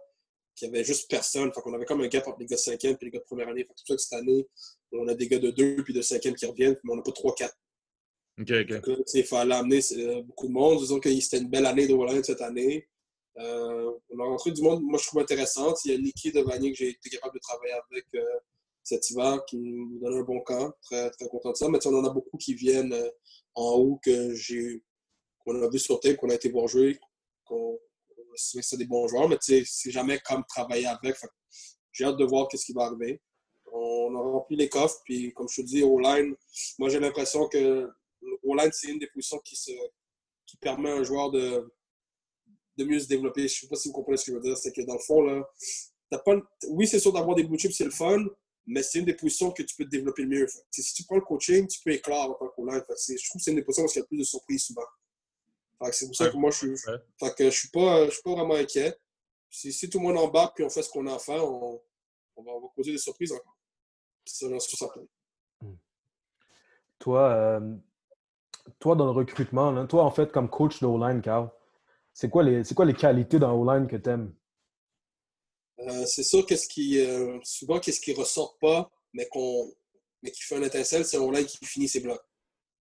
qui 0.55 0.65
avait 0.65 0.83
juste 0.83 1.09
personne. 1.09 1.53
Fait 1.53 1.61
qu'on 1.61 1.73
avait 1.73 1.85
comme 1.85 2.01
un 2.01 2.07
gap 2.07 2.27
entre 2.27 2.39
les 2.39 2.47
gars 2.47 2.57
de 2.57 2.61
5e 2.61 2.87
et 2.87 2.97
les 2.99 3.11
gars 3.11 3.19
de 3.19 3.25
première 3.25 3.47
année. 3.47 3.61
C'est 3.61 3.67
pour 3.67 3.79
ça 3.79 3.95
que 3.95 4.01
cette 4.01 4.19
année, 4.19 4.47
on 4.91 5.07
a 5.07 5.13
des 5.13 5.27
gars 5.27 5.39
de 5.39 5.51
2 5.51 5.83
puis 5.83 5.93
de 5.93 6.01
5e 6.01 6.33
qui 6.33 6.45
reviennent, 6.47 6.77
mais 6.83 6.93
on 6.93 6.95
n'a 6.97 7.03
pas 7.03 7.11
3-4. 7.11 7.51
OK, 8.41 8.51
OK. 8.51 9.07
Sais, 9.07 9.19
il 9.19 9.25
fallait 9.25 9.55
amener 9.55 9.81
euh, 9.97 10.21
beaucoup 10.23 10.47
de 10.47 10.53
monde. 10.53 10.79
Disons 10.79 10.99
que 10.99 11.13
c'était 11.19 11.39
une 11.39 11.49
belle 11.49 11.65
année 11.65 11.87
de 11.87 11.93
Wallen 11.93 12.23
cette 12.23 12.41
année. 12.41 12.88
Euh, 13.39 13.91
rentré 14.17 14.51
du 14.51 14.61
monde, 14.61 14.83
moi, 14.83 14.99
je 15.01 15.07
trouve 15.07 15.21
intéressant. 15.21 15.73
Il 15.85 15.91
y 15.91 15.95
a 15.95 15.97
Niki 15.97 16.31
Devanier 16.31 16.71
que 16.71 16.77
j'ai 16.77 16.89
été 16.89 17.09
capable 17.09 17.35
de 17.35 17.39
travailler 17.39 17.73
avec 17.73 18.05
euh, 18.15 18.23
cet 18.83 19.09
hiver 19.09 19.43
qui 19.45 19.57
nous 19.57 19.99
donne 19.99 20.15
un 20.15 20.23
bon 20.23 20.41
camp. 20.41 20.73
Très, 20.81 21.09
très 21.11 21.27
content 21.27 21.51
de 21.51 21.55
ça. 21.55 21.69
Mais 21.69 21.85
on 21.87 21.95
en 21.95 22.05
a 22.05 22.09
beaucoup 22.09 22.37
qui 22.37 22.53
viennent 22.53 22.93
euh, 22.93 23.09
en 23.55 23.73
haut 23.73 23.99
que 24.03 24.33
j'ai 24.35 24.83
qu'on 25.39 25.61
a 25.61 25.69
vu 25.69 25.79
sur 25.79 25.99
tape, 25.99 26.17
qu'on 26.17 26.29
a 26.29 26.35
été 26.35 26.49
voir 26.49 26.67
jouer, 26.67 26.99
qu'on 27.45 27.79
c'est 28.35 28.77
des 28.77 28.85
bons 28.85 29.07
joueurs, 29.07 29.27
mais 29.27 29.37
c'est 29.41 29.91
jamais 29.91 30.19
comme 30.19 30.43
travailler 30.47 30.85
avec. 30.85 31.15
J'ai 31.91 32.05
hâte 32.05 32.17
de 32.17 32.25
voir 32.25 32.47
qu'est-ce 32.47 32.65
qui 32.65 32.73
va 32.73 32.83
arriver. 32.83 33.21
On 33.71 34.15
a 34.15 34.21
rempli 34.21 34.55
les 34.55 34.69
coffres, 34.69 34.99
puis 35.03 35.33
comme 35.33 35.47
je 35.49 35.61
te 35.61 35.65
dis, 35.65 35.83
au 35.83 35.99
line, 35.99 36.35
moi 36.77 36.89
j'ai 36.89 36.99
l'impression 36.99 37.47
que 37.47 37.89
au 38.43 38.55
line, 38.55 38.69
c'est 38.71 38.89
une 38.89 38.99
des 38.99 39.07
positions 39.07 39.39
qui, 39.39 39.55
se, 39.55 39.71
qui 40.45 40.57
permet 40.57 40.91
à 40.91 40.95
un 40.95 41.03
joueur 41.03 41.31
de, 41.31 41.71
de 42.79 42.85
mieux 42.85 42.99
se 42.99 43.07
développer. 43.07 43.41
Je 43.41 43.45
ne 43.45 43.59
sais 43.61 43.67
pas 43.67 43.75
si 43.75 43.89
vous 43.89 43.93
comprenez 43.93 44.17
ce 44.17 44.25
que 44.25 44.31
je 44.31 44.37
veux 44.37 44.43
dire. 44.43 44.57
C'est 44.57 44.71
que 44.71 44.81
dans 44.81 44.93
le 44.93 44.99
fond, 44.99 45.21
là, 45.21 45.47
t'as 46.09 46.19
pas, 46.19 46.35
oui, 46.69 46.87
c'est 46.87 46.99
sûr 46.99 47.13
d'avoir 47.13 47.35
des 47.35 47.43
blue 47.43 47.57
chips, 47.59 47.75
c'est 47.75 47.83
le 47.85 47.91
fun, 47.91 48.23
mais 48.65 48.81
c'est 48.83 48.99
une 48.99 49.05
des 49.05 49.13
positions 49.13 49.51
que 49.51 49.63
tu 49.63 49.75
peux 49.75 49.85
te 49.85 49.89
développer 49.89 50.23
le 50.23 50.29
mieux. 50.29 50.47
Fait 50.47 50.81
si 50.81 50.93
tu 50.93 51.03
prends 51.03 51.15
le 51.15 51.21
coaching, 51.21 51.67
tu 51.67 51.79
peux 51.83 51.91
éclore 51.91 52.37
en 52.41 52.47
tant 52.47 52.65
line. 52.65 52.83
C'est- 52.95 53.17
Je 53.17 53.29
trouve 53.29 53.39
que 53.39 53.43
c'est 53.43 53.51
une 53.51 53.57
des 53.57 53.63
positions 53.63 53.85
où 53.85 53.89
il 53.89 53.95
y 53.95 53.99
a 53.99 54.01
le 54.01 54.07
plus 54.07 54.17
de 54.17 54.23
surprises 54.23 54.63
souvent. 54.65 54.85
C'est 55.91 56.05
pour 56.07 56.15
ça 56.15 56.29
que 56.29 56.35
moi, 56.37 56.51
je 56.51 56.57
suis, 56.57 56.77
fait 57.19 57.35
que 57.37 57.45
je 57.49 57.57
suis 57.57 57.69
pas, 57.69 58.05
je 58.05 58.11
suis 58.11 58.21
pas 58.21 58.31
vraiment 58.33 58.55
inquiet. 58.55 58.97
Si, 59.49 59.71
si 59.71 59.89
tout 59.89 59.97
le 59.99 60.03
monde 60.03 60.17
embarque 60.17 60.55
puis 60.55 60.63
on 60.65 60.69
fait 60.69 60.83
ce 60.83 60.89
qu'on 60.89 61.07
a 61.07 61.15
à 61.15 61.19
faire, 61.19 61.43
on, 61.43 61.81
on 62.35 62.43
va, 62.43 62.51
on 62.51 62.59
va 62.61 62.67
causer 62.75 62.91
des 62.91 62.97
surprises 62.97 63.31
encore. 63.31 63.57
Ça, 64.25 64.47
j'en 64.49 64.59
suis 64.59 64.75
certain. 64.77 65.01
Toi, 66.99 67.29
euh, 67.29 67.75
toi, 68.79 68.95
dans 68.95 69.05
le 69.05 69.11
recrutement, 69.11 69.71
là, 69.71 69.85
toi, 69.87 70.03
en 70.03 70.11
fait, 70.11 70.31
comme 70.31 70.49
coach 70.49 70.81
de 70.81 70.85
O-line, 70.85 71.21
Carl, 71.21 71.49
c'est 72.13 72.29
quoi, 72.29 72.43
les, 72.43 72.63
quoi 72.75 72.85
les 72.85 72.93
qualités 72.93 73.39
dans 73.39 73.53
O-line 73.53 73.87
que 73.87 73.95
tu 73.95 74.09
aimes? 74.09 74.33
Euh, 75.79 76.05
c'est 76.05 76.23
sûr 76.23 76.45
qu'est-ce 76.45 76.67
qui 76.67 76.99
euh, 76.99 77.39
souvent 77.43 77.79
qu'est-ce 77.79 78.01
qui 78.01 78.13
ressort 78.13 78.57
pas, 78.59 78.91
mais 79.13 79.27
qu'on 79.27 79.73
mais 80.21 80.31
qui 80.31 80.41
fait 80.41 80.55
un 80.55 80.63
étincelle, 80.63 81.05
c'est 81.05 81.17
un 81.17 81.43
qui 81.43 81.65
finit 81.65 81.87
ses 81.87 82.01
blocs. 82.01 82.21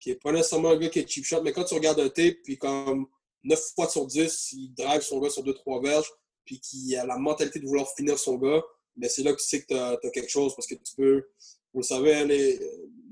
Qui 0.01 0.11
est 0.11 0.23
pas 0.23 0.33
nécessairement 0.33 0.71
un 0.71 0.77
gars 0.77 0.89
qui 0.89 0.99
est 0.99 1.09
cheap 1.09 1.25
shot, 1.25 1.43
mais 1.43 1.53
quand 1.53 1.65
tu 1.65 1.75
regardes 1.75 2.01
un 2.01 2.09
tape, 2.09 2.37
puis 2.43 2.59
comme 2.59 3.07
9 3.45 3.61
fois 3.75 3.89
sur 3.89 4.07
10, 4.07 4.53
il 4.53 4.75
drive 4.75 5.03
son 5.03 5.21
gars 5.21 5.31
sur 5.31 5.45
2-3 5.45 5.83
verges, 5.83 6.11
puis 6.45 6.61
qui 6.61 6.97
a 6.97 7.07
la 7.07 7.17
mentalité 7.19 7.61
de 7.61 7.67
vouloir 7.67 7.89
finir 7.95 8.19
son 8.19 8.37
gars, 8.37 8.63
mais 8.97 9.09
c'est 9.09 9.23
là 9.23 9.33
que 9.33 9.41
tu 9.41 9.47
sais 9.47 9.63
que 9.63 9.67
tu 9.69 9.75
as, 9.75 10.11
quelque 10.11 10.31
chose 10.31 10.55
parce 10.57 10.67
que 10.67 10.75
tu 10.75 10.95
peux. 10.97 11.29
Vous 11.73 11.81
le 11.81 11.87
savez, 11.87 12.25
les, 12.25 12.59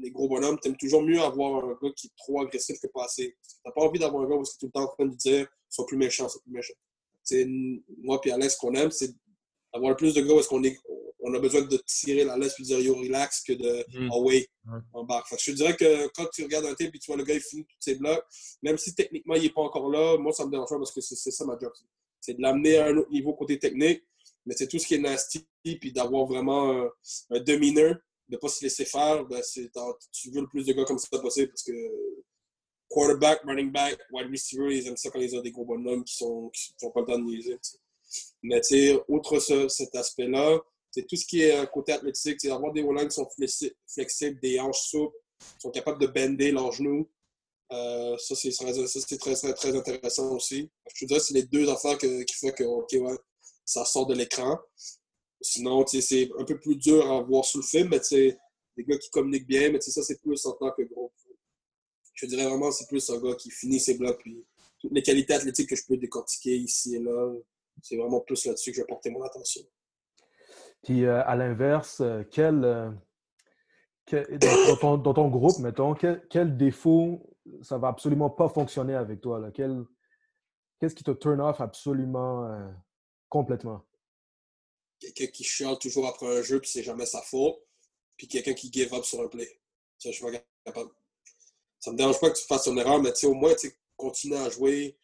les 0.01 0.11
gros 0.11 0.29
bonhommes, 0.29 0.59
tu 0.61 0.69
aimes 0.69 0.77
toujours 0.77 1.03
mieux 1.03 1.21
avoir 1.21 1.65
un 1.65 1.79
gars 1.83 1.93
qui 1.97 2.09
est 2.09 2.17
trop 2.17 2.41
agressif 2.43 2.79
que 2.81 2.87
pas 2.89 3.05
assez. 3.05 3.37
Tu 3.43 3.57
n'as 3.65 3.73
pas 3.73 3.83
envie 3.83 3.99
d'avoir 3.99 4.25
un 4.25 4.29
gars 4.29 4.37
où 4.37 4.45
c'est 4.45 4.59
tout 4.59 4.67
le 4.67 4.73
temps 4.73 4.85
en 4.85 4.89
train 4.95 5.07
de 5.07 5.15
dire 5.17 5.47
sois 5.69 5.87
plus 5.87 5.97
méchant, 5.97 6.29
sois 6.29 6.41
plus 6.43 6.53
méchant. 6.53 6.75
C'est 7.23 7.47
moi 8.03 8.21
et 8.25 8.31
Alex, 8.31 8.55
ce 8.55 8.59
qu'on 8.59 8.75
aime, 8.75 8.91
c'est 8.91 9.11
avoir 9.73 9.91
le 9.91 9.97
plus 9.97 10.15
de 10.15 10.21
gars 10.21 10.35
où 10.35 10.39
est-ce 10.39 10.49
qu'on 10.49 10.63
est, 10.65 10.79
on 11.21 11.35
a 11.35 11.39
besoin 11.41 11.63
de 11.63 11.77
tirer 11.87 12.25
la 12.25 12.37
laisse 12.39 12.55
et 12.59 12.63
de 12.63 12.67
dire 12.67 12.81
yo 12.81 12.95
relax 12.95 13.43
que 13.43 13.53
de 13.55 13.85
Mm. 13.93 14.11
oh 14.13 14.31
embarque. 14.93 15.29
Fait 15.29 15.37
que 15.37 15.43
je 15.43 15.51
te 15.53 15.57
dirais 15.57 15.77
que 15.77 16.09
quand 16.09 16.27
tu 16.33 16.43
regardes 16.43 16.67
un 16.67 16.75
tape 16.75 16.95
et 16.95 16.99
tu 16.99 17.07
vois 17.07 17.17
le 17.17 17.25
gars 17.25 17.35
il 17.35 17.41
finit 17.41 17.65
tous 17.65 17.77
ses 17.81 17.95
blocs, 17.97 18.23
même 18.63 18.79
si 18.79 18.95
techniquement 18.95 19.35
il 19.35 19.43
n'est 19.43 19.51
pas 19.51 19.63
encore 19.63 19.89
là, 19.91 20.17
moi 20.19 20.33
ça 20.33 20.45
me 20.45 20.51
dérange 20.51 20.69
pas 20.69 20.79
parce 20.79 20.93
que 20.93 21.01
c'est 21.01 21.15
c'est 21.17 21.31
ça 21.31 21.45
ma 21.45 21.57
job. 21.61 21.73
C'est 22.21 22.35
de 22.35 22.43
l'amener 22.43 22.77
à 22.79 22.87
un 22.87 22.97
autre 22.97 23.11
niveau 23.11 23.35
côté 23.35 23.59
technique, 23.59 24.03
mais 24.45 24.55
c'est 24.57 24.69
tout 24.69 24.79
ce 24.79 24.87
qui 24.87 24.95
est 24.95 24.99
nasty 24.99 25.47
puis 25.63 25.93
d'avoir 25.93 26.27
vraiment 26.27 26.71
un, 26.71 26.91
un 27.31 27.41
domineur, 27.41 27.97
de 28.29 28.37
pas 28.37 28.49
se 28.49 28.63
laisser 28.65 28.85
faire, 28.85 29.25
ben 29.27 29.41
tu 30.13 30.31
veux 30.31 30.41
le 30.43 30.49
plus 30.49 30.67
de 30.67 30.73
gars 30.73 30.85
comme 30.85 30.99
ça 30.99 31.19
possible 31.19 31.49
parce 31.49 31.63
que 31.63 31.73
quarterback, 32.89 33.43
running 33.45 33.71
back, 33.73 33.99
wide 34.13 34.31
receiver, 34.31 34.75
ils 34.77 34.87
aiment 34.87 34.97
ça 34.97 35.11
quand 35.11 35.21
ils 35.21 35.37
ont 35.37 35.41
des 35.43 35.51
gros 35.51 35.65
bonhommes 35.65 36.05
qui 36.05 36.17
sont 36.17 36.49
qui 36.51 36.73
font 36.81 36.91
pas 36.91 37.01
le 37.01 37.07
temps 37.07 37.19
de 37.19 37.25
niaiser. 37.25 37.59
Mais 38.43 38.61
tu 38.61 38.69
sais, 38.69 39.01
outre 39.09 39.39
ce- 39.41 39.69
cet 39.69 39.95
aspect-là, 39.95 40.61
c'est 40.91 41.07
tout 41.07 41.17
ce 41.17 41.27
qui 41.27 41.43
est 41.43 41.57
euh, 41.57 41.67
côté 41.67 41.93
athlétique, 41.93 42.41
c'est 42.41 42.51
avoir 42.51 42.73
des 42.73 42.83
O-line 42.83 43.09
qui 43.09 43.15
sont 43.15 43.29
flexi- 43.39 43.73
flexibles, 43.87 44.41
des 44.41 44.61
hanches 44.61 44.89
souples, 44.89 45.17
qui 45.41 45.61
sont 45.61 45.71
capables 45.71 46.01
de 46.01 46.07
bender 46.07 46.53
leurs 46.53 46.73
genoux. 46.73 47.09
Euh, 47.73 48.17
ça, 48.19 48.35
c'est 48.37 48.51
très, 49.19 49.35
très, 49.55 49.77
intéressant 49.77 50.35
aussi. 50.37 50.71
Je 50.95 51.01
te 51.01 51.05
dirais, 51.07 51.21
c'est 51.21 51.35
les 51.35 51.43
deux 51.45 51.69
affaires 51.69 51.99
qui 51.99 52.25
font 52.35 52.51
que, 52.53 52.65
OK, 52.65 52.93
ouais, 52.93 53.17
ça 53.65 53.85
sort 53.85 54.07
de 54.07 54.15
l'écran. 54.15 54.59
Sinon, 55.41 55.85
c'est 55.87 56.31
un 56.39 56.45
peu 56.45 56.59
plus 56.59 56.77
dur 56.77 57.11
à 57.11 57.23
voir 57.23 57.45
sur 57.45 57.61
le 57.61 57.65
film, 57.65 57.91
mais 57.91 58.01
des 58.11 58.85
gars 58.85 58.99
qui 58.99 59.11
communiquent 59.11 59.47
bien, 59.47 59.71
mais 59.71 59.81
ça, 59.81 60.03
c'est 60.03 60.21
plus 60.21 60.45
en 60.47 60.53
tant 60.53 60.71
que 60.73 60.83
groupe. 60.83 61.13
Je 62.15 62.27
dirais 62.27 62.47
vraiment, 62.47 62.71
c'est 62.71 62.89
plus 62.89 63.09
un 63.11 63.21
gars 63.21 63.35
qui 63.35 63.51
finit 63.51 63.79
ses 63.79 63.99
blocs, 63.99 64.19
puis 64.19 64.45
toutes 64.79 64.93
les 64.93 65.03
qualités 65.03 65.35
athlétiques 65.35 65.69
que 65.69 65.77
je 65.77 65.85
peux 65.87 65.97
décortiquer 65.97 66.57
ici 66.57 66.97
et 66.97 66.99
là, 66.99 67.35
c'est 67.83 67.97
vraiment 67.97 68.21
plus 68.21 68.47
là-dessus 68.47 68.71
que 68.71 68.77
je 68.77 68.83
vais 68.83 68.87
porter 68.87 69.11
mon 69.11 69.23
attention. 69.23 69.63
Puis 70.83 71.05
euh, 71.05 71.23
à 71.25 71.37
l'inverse, 71.37 72.01
euh, 72.01 72.23
quel, 72.31 72.65
euh, 72.65 72.91
dans, 74.97 75.15
ton, 75.15 75.29
groupe, 75.29 75.59
mettons, 75.59 75.95
quel, 75.95 76.57
défaut 76.57 77.29
ça 77.63 77.79
va 77.79 77.89
absolument 77.89 78.31
pas 78.31 78.49
fonctionner 78.49 78.95
avec 78.95 79.21
toi? 79.21 79.51
Qu'est-ce 79.53 80.95
qui 80.95 81.05
te 81.05 81.11
turn 81.11 81.41
off 81.41 81.61
absolument 81.61 82.49
complètement? 83.29 83.86
Quelqu'un 84.99 85.27
qui 85.27 85.45
chiale 85.45 85.79
toujours 85.79 86.07
après 86.07 86.27
un 86.27 86.43
jeu 86.43 86.61
puis 86.61 86.71
c'est 86.71 86.83
jamais 86.83 87.07
sa 87.07 87.21
faute, 87.23 87.57
puis 88.17 88.29
quelqu'un 88.29 88.55
qui 88.55 88.73
give 88.73 88.93
up 88.95 89.05
sur 89.05 89.21
un 89.21 89.29
play. 89.29 89.61
Ça, 89.99 90.11
je 90.11 90.17
suis 90.17 90.25
pas 90.25 90.33
capable. 90.65 90.91
Ça 91.81 91.93
me 91.93 91.97
dérange 91.97 92.19
pas 92.21 92.31
que 92.31 92.39
tu 92.39 92.45
fasses 92.45 92.67
une 92.67 92.79
erreur, 92.79 93.01
mais 93.01 93.13
au 93.25 93.35
moins, 93.35 93.55
tu 93.55 93.73
continuer 93.97 94.37
à 94.37 94.51
jouer, 94.51 94.97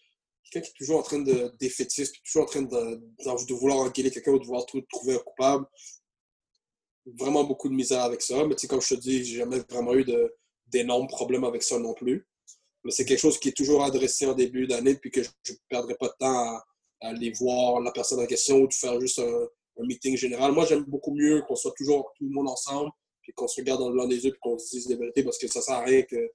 quelqu'un 0.45 0.66
qui 0.66 0.72
est 0.72 0.78
toujours 0.78 1.01
en 1.01 1.03
train 1.03 1.20
de 1.20 1.53
défaitisme, 1.59 2.14
toujours 2.24 2.43
en 2.43 2.47
train 2.47 2.62
de, 2.62 2.97
de 2.97 3.55
vouloir 3.55 3.78
engueuler 3.78 4.11
quelqu'un 4.11 4.32
ou 4.32 4.38
de 4.38 4.45
vouloir 4.45 4.66
trouver 4.66 5.14
un 5.14 5.18
coupable. 5.18 5.66
Vraiment 7.07 7.45
beaucoup 7.45 7.68
de 7.68 7.74
misère 7.74 8.03
avec 8.03 8.22
ça. 8.22 8.45
Mais 8.47 8.55
comme 8.68 8.80
je 8.80 8.95
te 8.95 9.01
dis, 9.01 9.24
j'ai 9.24 9.38
jamais 9.38 9.61
vraiment 9.61 9.95
eu 9.95 10.05
d'énormes 10.66 11.09
problèmes 11.09 11.45
avec 11.45 11.62
ça 11.62 11.78
non 11.78 11.95
plus. 11.95 12.26
Mais 12.84 12.90
c'est 12.90 13.05
quelque 13.05 13.20
chose 13.20 13.38
qui 13.38 13.49
est 13.49 13.57
toujours 13.57 13.84
adressé 13.84 14.26
en 14.26 14.34
début 14.34 14.66
d'année, 14.66 14.97
puis 14.97 15.11
que 15.11 15.22
je 15.22 15.28
ne 15.28 15.57
perdrai 15.68 15.95
pas 15.95 16.09
de 16.09 16.14
temps 16.18 16.57
à, 16.57 16.66
aller 17.01 17.32
voir 17.32 17.80
la 17.80 17.90
personne 17.90 18.20
en 18.20 18.26
question 18.26 18.59
ou 18.59 18.68
de 18.68 18.74
faire 18.74 19.01
juste 19.01 19.18
un, 19.18 19.49
meeting 19.79 20.16
général. 20.16 20.53
Moi, 20.53 20.64
j'aime 20.66 20.85
beaucoup 20.85 21.14
mieux 21.14 21.43
qu'on 21.43 21.57
soit 21.57 21.73
toujours 21.77 22.12
tout 22.16 22.25
le 22.25 22.31
monde 22.31 22.49
ensemble, 22.49 22.91
puis 23.23 23.33
qu'on 23.33 23.49
se 23.49 23.61
regarde 23.61 23.81
dans 23.81 23.89
le 23.89 23.95
blanc 23.95 24.07
des 24.07 24.25
yeux, 24.25 24.31
puis 24.31 24.41
qu'on 24.41 24.59
se 24.59 24.70
dise 24.70 24.87
des 24.87 24.97
vérités, 24.97 25.23
parce 25.23 25.39
que 25.39 25.49
ça 25.49 25.61
sert 25.61 25.77
à 25.77 25.85
rien 25.85 26.03
que 26.03 26.31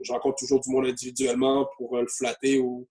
je 0.00 0.12
rencontre 0.12 0.36
toujours 0.36 0.60
du 0.60 0.70
monde 0.70 0.86
individuellement 0.86 1.68
pour 1.76 1.96
le 1.96 2.08
flatter 2.08 2.58
ou 2.58 2.88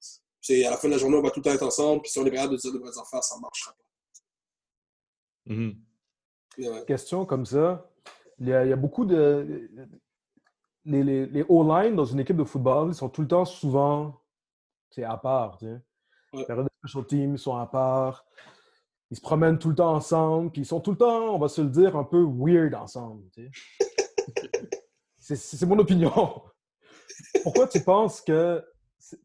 à 0.50 0.70
la 0.72 0.78
fin 0.78 0.88
de 0.88 0.94
la 0.94 0.98
journée, 0.98 1.18
on 1.18 1.22
va 1.22 1.30
tout 1.30 1.40
le 1.40 1.44
temps 1.44 1.52
être 1.52 1.64
ensemble, 1.64 2.02
puis 2.02 2.12
si 2.12 2.20
on 2.20 2.26
est 2.26 2.32
capable 2.32 2.54
de 2.54 2.58
dire 2.58 2.74
de 2.74 2.80
vraies 2.80 2.98
affaires, 3.00 3.24
ça 3.24 3.36
ne 3.36 3.42
marchera 3.42 3.74
pas. 3.74 5.54
Mm-hmm. 5.54 6.86
Question 6.86 7.26
comme 7.26 7.46
ça. 7.46 7.90
Il 8.40 8.48
y, 8.48 8.54
a, 8.54 8.76
beaucoup 8.76 9.06
de. 9.06 9.70
Les, 10.84 11.04
les, 11.04 11.28
les 11.28 11.46
O-line 11.48 11.96
dans 11.96 12.06
une 12.06 12.20
équipe 12.20 12.38
de 12.38 12.44
football, 12.44 12.90
ils 12.90 12.96
sont 12.96 13.10
tout 13.10 13.22
le 13.22 13.28
temps 13.28 13.46
souvent 13.46 14.22
c'est 14.92 15.04
à 15.04 15.18
part. 15.18 15.58
Tu 15.58 15.66
sais. 15.66 15.82
Les 16.34 16.66
special 16.84 17.06
teams 17.08 17.38
sont 17.38 17.56
à 17.56 17.66
part. 17.66 18.26
Ils 19.12 19.18
se 19.18 19.22
promènent 19.22 19.60
tout 19.60 19.70
le 19.70 19.76
temps 19.76 19.94
ensemble, 19.94 20.52
puis 20.52 20.62
ils 20.62 20.66
sont 20.66 20.80
tout 20.80 20.92
le 20.92 20.98
temps, 20.98 21.36
on 21.36 21.38
va 21.38 21.50
se 21.50 21.62
le 21.62 21.70
dire, 21.70 21.98
un 21.98 22.04
peu 22.06 22.24
weird 22.24 22.74
ensemble. 22.74 23.24
Tu 23.34 23.52
sais. 25.20 25.36
c'est 25.36 25.66
mon 25.66 25.78
opinion. 25.80 26.42
Pourquoi 27.44 27.68
tu 27.68 27.82
penses 27.82 28.22
que 28.22 28.64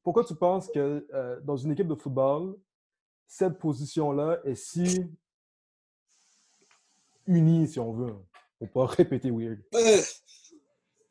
pourquoi 0.03 0.25
tu 0.25 0.35
penses 0.35 0.69
que 0.73 1.07
euh, 1.13 1.41
dans 1.43 1.57
une 1.57 1.73
équipe 1.73 1.87
de 1.87 1.95
football, 1.95 2.57
cette 3.27 3.59
position-là 3.59 4.41
est 4.45 4.55
si 4.55 5.05
unie, 7.27 7.69
si 7.69 7.79
on 7.79 7.93
veut, 7.93 8.15
pour 8.59 8.71
pas 8.71 8.87
répéter 8.95 9.31
weird? 9.31 9.61
Euh, 9.75 10.01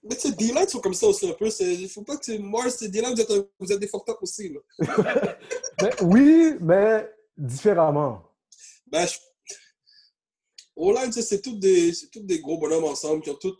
mais 0.03 0.15
tu 0.15 0.29
sais, 0.29 0.35
D-line 0.35 0.67
sont 0.67 0.79
comme 0.79 0.93
ça 0.93 1.07
aussi 1.07 1.29
un 1.29 1.33
peu. 1.33 1.49
Il 1.59 1.89
faut 1.89 2.03
pas 2.03 2.17
que 2.17 2.37
Mars 2.37 2.81
et 2.81 2.89
D-line, 2.89 3.15
vous 3.15 3.21
êtes, 3.21 3.51
vous 3.59 3.71
êtes 3.71 3.79
des 3.79 3.89
aussi. 4.21 4.55
Ben, 5.77 5.91
oui, 6.03 6.55
mais 6.61 7.09
différemment. 7.37 8.23
Ben, 8.87 9.05
je... 9.05 9.17
O-line, 10.75 11.11
c'est 11.11 11.41
tous 11.41 11.53
des, 11.53 12.39
gros 12.39 12.57
bonhommes 12.57 12.83
ensemble 12.83 13.21
qui 13.21 13.29
ont 13.29 13.35
tous 13.35 13.57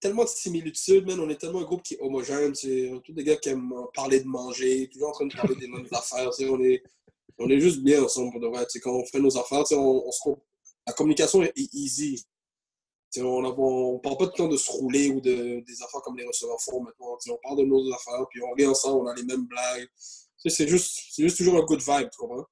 tellement 0.00 0.24
de 0.24 0.28
similitudes, 0.28 1.06
man. 1.06 1.18
On 1.18 1.28
est 1.28 1.40
tellement 1.40 1.60
un 1.60 1.64
groupe 1.64 1.82
qui 1.82 1.94
est 1.94 2.00
homogène. 2.00 2.54
C'est 2.54 2.92
tous 3.04 3.12
des 3.12 3.24
gars 3.24 3.36
qui 3.36 3.48
aiment 3.48 3.72
parler 3.94 4.20
de 4.20 4.26
manger, 4.26 4.88
toujours 4.92 5.08
en 5.08 5.12
train 5.12 5.26
de 5.26 5.34
parler 5.34 5.56
des 5.56 5.66
mêmes 5.66 5.88
affaires. 5.92 6.30
On 6.40 6.60
est, 6.62 6.82
on 7.38 7.50
est 7.50 7.60
juste 7.60 7.80
bien 7.80 8.02
ensemble 8.02 8.32
pour 8.32 8.40
de 8.40 8.46
vrai. 8.46 8.66
quand 8.82 8.92
on 8.92 9.04
fait 9.06 9.20
nos 9.20 9.36
affaires, 9.36 9.64
on, 9.72 10.08
on 10.24 10.36
la 10.86 10.92
communication 10.92 11.42
est 11.42 11.52
easy. 11.56 12.24
on 13.18 13.42
ne 13.42 13.98
parle 13.98 14.16
pas 14.16 14.26
tout 14.26 14.32
le 14.32 14.36
temps 14.36 14.48
de 14.48 14.56
se 14.56 14.70
rouler 14.70 15.08
ou 15.08 15.20
de, 15.20 15.64
des 15.66 15.82
affaires 15.82 16.00
comme 16.02 16.16
les 16.16 16.24
receveurs 16.24 16.60
font 16.60 16.80
maintenant. 16.80 17.18
on 17.28 17.38
parle 17.42 17.58
de 17.58 17.64
nos 17.64 17.92
affaires, 17.92 18.24
puis 18.30 18.40
on 18.42 18.54
vient 18.54 18.70
ensemble, 18.70 19.04
on 19.04 19.06
a 19.08 19.14
les 19.14 19.24
mêmes 19.24 19.46
blagues. 19.46 19.88
C'est 20.48 20.68
juste, 20.68 21.00
juste 21.18 21.38
toujours 21.38 21.56
un 21.56 21.64
good 21.64 21.80
vibe, 21.80 22.08
tu 22.10 22.18
comprends? 22.18 22.46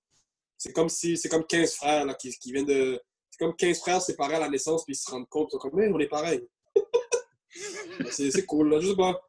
C'est 0.57 0.73
comme 0.73 0.89
si 0.89 1.17
c'est 1.17 1.29
comme 1.29 1.45
15 1.45 1.75
frères 1.75 2.05
là, 2.05 2.15
qui, 2.15 2.31
qui 2.31 2.53
viennent 2.53 2.67
de. 2.67 3.01
C'est 3.31 3.45
comme 3.45 3.55
15 3.55 3.79
frères 3.81 4.01
séparés 4.01 4.37
à 4.37 4.41
la 4.41 4.49
naissance, 4.49 4.85
puis 4.85 4.95
ils 4.95 4.97
se 4.97 5.11
rendent 5.11 5.29
compte, 5.29 5.51
comme, 5.59 5.73
on 5.75 5.99
est 5.99 6.07
pareil. 6.07 6.47
c'est 8.11 8.47
cool, 8.47 8.71
là. 8.71 8.81
Je 8.81 8.89
sais 8.89 8.97
pas. 8.97 9.21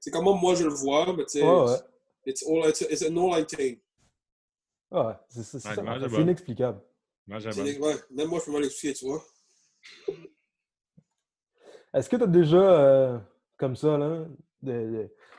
C'est 0.00 0.10
comment 0.10 0.34
moi 0.34 0.54
je 0.54 0.64
le 0.64 0.70
vois, 0.70 1.12
mais 1.12 1.24
tu 1.24 1.38
sais. 1.38 1.42
Ouais, 1.42 1.64
ouais. 1.64 1.78
It's, 2.24 2.44
all, 2.46 2.68
it's, 2.68 2.80
it's 2.82 3.02
an 3.02 3.16
all-line 3.16 3.46
thing. 3.46 3.80
ouais, 4.90 5.14
c'est 5.30 6.20
inexplicable. 6.20 6.80
Ouais, 7.28 7.94
même 8.10 8.28
moi, 8.28 8.38
je 8.40 8.44
peux 8.44 8.52
mal 8.52 8.62
l'expliquer, 8.62 8.94
tu 8.94 9.06
vois. 9.06 9.24
Est-ce 11.94 12.08
que 12.08 12.16
tu 12.16 12.22
as 12.22 12.26
déjà, 12.26 12.56
euh, 12.56 13.18
comme 13.58 13.76
ça, 13.76 13.98
là, 13.98 14.24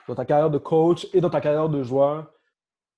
dans 0.08 0.16
ta 0.16 0.26
carrière 0.26 0.52
de 0.52 0.60
coach 0.60 1.08
et 1.14 1.22
dans 1.22 1.30
ta 1.30 1.42
carrière 1.42 1.70
de 1.70 1.82
joueur, 1.82 2.32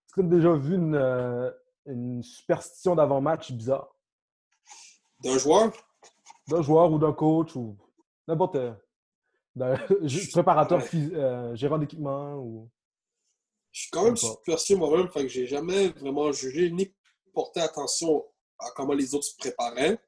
est-ce 0.08 0.16
que 0.16 0.22
tu 0.22 0.28
as 0.28 0.30
déjà 0.30 0.54
vu 0.54 0.76
une, 0.76 0.96
euh, 0.96 1.50
une 1.86 2.24
superstition 2.24 2.96
d'avant-match 2.96 3.52
bizarre? 3.52 3.96
D'un 5.24 5.38
joueur? 5.38 5.72
D'un 6.48 6.62
joueur 6.62 6.92
ou 6.92 7.00
d'un 7.00 7.14
coach 7.14 7.56
ou 7.56 7.78
n'importe 8.28 8.58
préparateur, 10.32 10.82
euh, 10.94 11.56
gérant 11.56 11.78
d'équipement 11.78 12.36
ou. 12.36 12.70
Je 13.72 13.82
suis 13.82 13.90
quand 13.92 14.06
même 14.06 14.16
superstitieux 14.16 14.78
moi-même, 14.78 15.10
fait 15.10 15.24
que 15.24 15.28
j'ai 15.28 15.48
jamais 15.48 15.90
vraiment 15.90 16.32
jugé 16.32 16.72
ni 16.72 16.94
porté 17.34 17.60
attention 17.60 18.26
à 18.60 18.72
comment 18.72 18.94
les 18.94 19.14
autres 19.14 19.26
se 19.26 19.36
préparaient. 19.36 20.00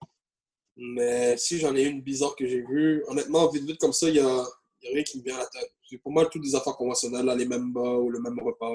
Mais 0.78 1.36
si 1.38 1.58
j'en 1.58 1.76
ai 1.76 1.84
une 1.84 2.02
bizarre 2.02 2.36
que 2.36 2.48
j'ai 2.48 2.62
vue, 2.62 3.04
honnêtement, 3.08 3.48
vite 3.50 3.64
vite 3.64 3.80
comme 3.80 3.94
ça, 3.94 4.08
il 4.08 4.14
n'y 4.14 4.20
a, 4.20 4.28
a, 4.28 4.46
rien 4.84 5.04
qui 5.04 5.18
me 5.18 5.24
vient 5.24 5.36
à 5.36 5.40
la 5.40 5.48
tête. 5.48 5.74
C'est 5.90 5.98
pour 5.98 6.12
moi 6.12 6.26
toutes 6.28 6.44
des 6.44 6.56
affaires 6.56 6.78
conventionnelles, 6.78 7.26
les 7.38 7.46
mêmes 7.46 7.74
bas 7.74 7.98
ou 7.98 8.10
le 8.10 8.20
même 8.20 8.40
repas. 8.40 8.72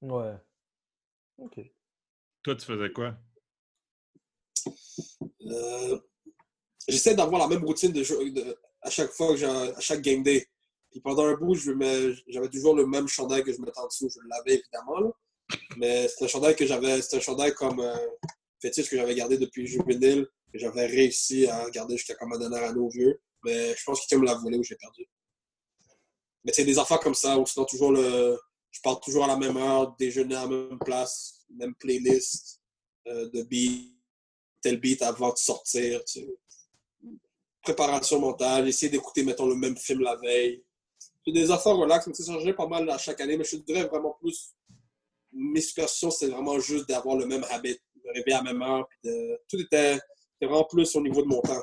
Ouais. 0.00 0.34
OK. 1.38 1.60
Toi, 2.42 2.56
tu 2.56 2.66
faisais 2.66 2.90
quoi? 2.90 3.14
Euh, 5.46 5.98
j'essaie 6.88 7.14
d'avoir 7.14 7.40
la 7.40 7.48
même 7.48 7.64
routine 7.64 7.92
de, 7.92 8.02
jeu, 8.02 8.30
de, 8.30 8.56
à 8.80 8.90
chaque 8.90 9.12
fois, 9.12 9.34
à 9.34 9.80
chaque 9.80 10.00
game 10.00 10.22
day. 10.22 10.46
Puis 10.90 11.00
pendant 11.00 11.24
un 11.26 11.34
bout, 11.34 11.54
j'avais 11.54 12.48
toujours 12.50 12.74
le 12.74 12.86
même 12.86 13.08
chandail 13.08 13.42
que 13.44 13.52
je 13.52 13.60
mettais 13.60 13.78
en 13.78 13.86
dessous. 13.86 14.08
Je 14.10 14.18
l'avais 14.28 14.60
évidemment, 14.60 15.00
là. 15.00 15.10
Mais 15.76 16.08
c'est 16.08 16.24
un 16.24 16.28
chandail 16.28 16.56
que 16.56 16.66
j'avais, 16.66 17.00
c'était 17.02 17.18
un 17.18 17.20
chandail 17.20 17.54
comme 17.54 17.80
euh, 17.80 17.96
fétiche 18.60 18.88
que 18.88 18.96
j'avais 18.96 19.14
gardé 19.14 19.38
depuis 19.38 19.66
juvénile, 19.66 20.26
que 20.52 20.58
j'avais 20.58 20.86
réussi 20.86 21.46
à 21.46 21.68
garder 21.70 21.96
jusqu'à 21.96 22.14
comme 22.14 22.30
ma 22.30 22.38
dernière 22.38 22.64
année 22.64 22.80
au 22.80 22.88
vieux. 22.88 23.20
Mais 23.44 23.74
je 23.76 23.84
pense 23.84 24.04
qu'il 24.06 24.18
me 24.18 24.26
l'a 24.26 24.34
volé 24.34 24.58
ou 24.58 24.62
j'ai 24.62 24.76
perdu. 24.76 25.08
Mais 26.44 26.52
c'est 26.52 26.64
des 26.64 26.78
affaires 26.78 27.00
comme 27.00 27.14
ça, 27.14 27.38
ou 27.38 27.46
sinon 27.46 27.64
toujours 27.64 27.92
le. 27.92 28.38
Je 28.70 28.80
pars 28.80 29.00
toujours 29.00 29.24
à 29.24 29.28
la 29.28 29.36
même 29.36 29.56
heure, 29.56 29.94
déjeuner 29.96 30.34
à 30.34 30.42
la 30.42 30.48
même 30.48 30.78
place, 30.78 31.41
même 31.56 31.74
playlist 31.74 32.60
euh, 33.08 33.28
de 33.30 33.42
beat, 33.42 33.94
tel 34.60 34.78
beat 34.80 35.02
avant 35.02 35.32
de 35.32 35.38
sortir. 35.38 36.04
Tu 36.04 36.20
sais 36.20 36.28
préparation 37.62 38.20
mentale, 38.20 38.68
essayer 38.68 38.90
d'écouter, 38.90 39.22
mettons, 39.24 39.48
le 39.48 39.54
même 39.54 39.76
film 39.76 40.00
la 40.00 40.16
veille. 40.16 40.62
C'est 41.24 41.32
des 41.32 41.50
affaires 41.50 41.76
relax, 41.76 42.06
mais 42.06 42.14
ça 42.14 42.32
changeait 42.32 42.52
pas 42.52 42.66
mal 42.66 42.88
à 42.90 42.98
chaque 42.98 43.20
année, 43.20 43.36
mais 43.36 43.44
je 43.44 43.56
dirais 43.56 43.84
vraiment 43.84 44.16
plus. 44.20 44.54
Mes 45.32 45.60
superstitions, 45.60 46.10
c'est 46.10 46.28
vraiment 46.28 46.58
juste 46.58 46.88
d'avoir 46.88 47.16
le 47.16 47.26
même 47.26 47.44
habit, 47.50 47.78
de 47.96 48.10
rêver 48.12 48.32
à 48.32 48.42
la 48.42 48.52
même 48.52 48.62
heure. 48.62 48.86
Puis 48.88 48.98
de... 49.04 49.40
Tout 49.48 49.60
était, 49.60 49.98
vraiment 50.40 50.64
plus 50.64 50.94
au 50.96 51.00
niveau 51.00 51.22
de 51.22 51.28
mon 51.28 51.40
temps, 51.40 51.62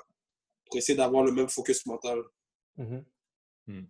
pour 0.66 0.78
essayer 0.78 0.98
d'avoir 0.98 1.24
le 1.24 1.34
même 1.34 1.50
focus 1.50 1.86
mental. 1.86 2.24
Mm-hmm. 2.78 3.04
Mm. 3.68 3.88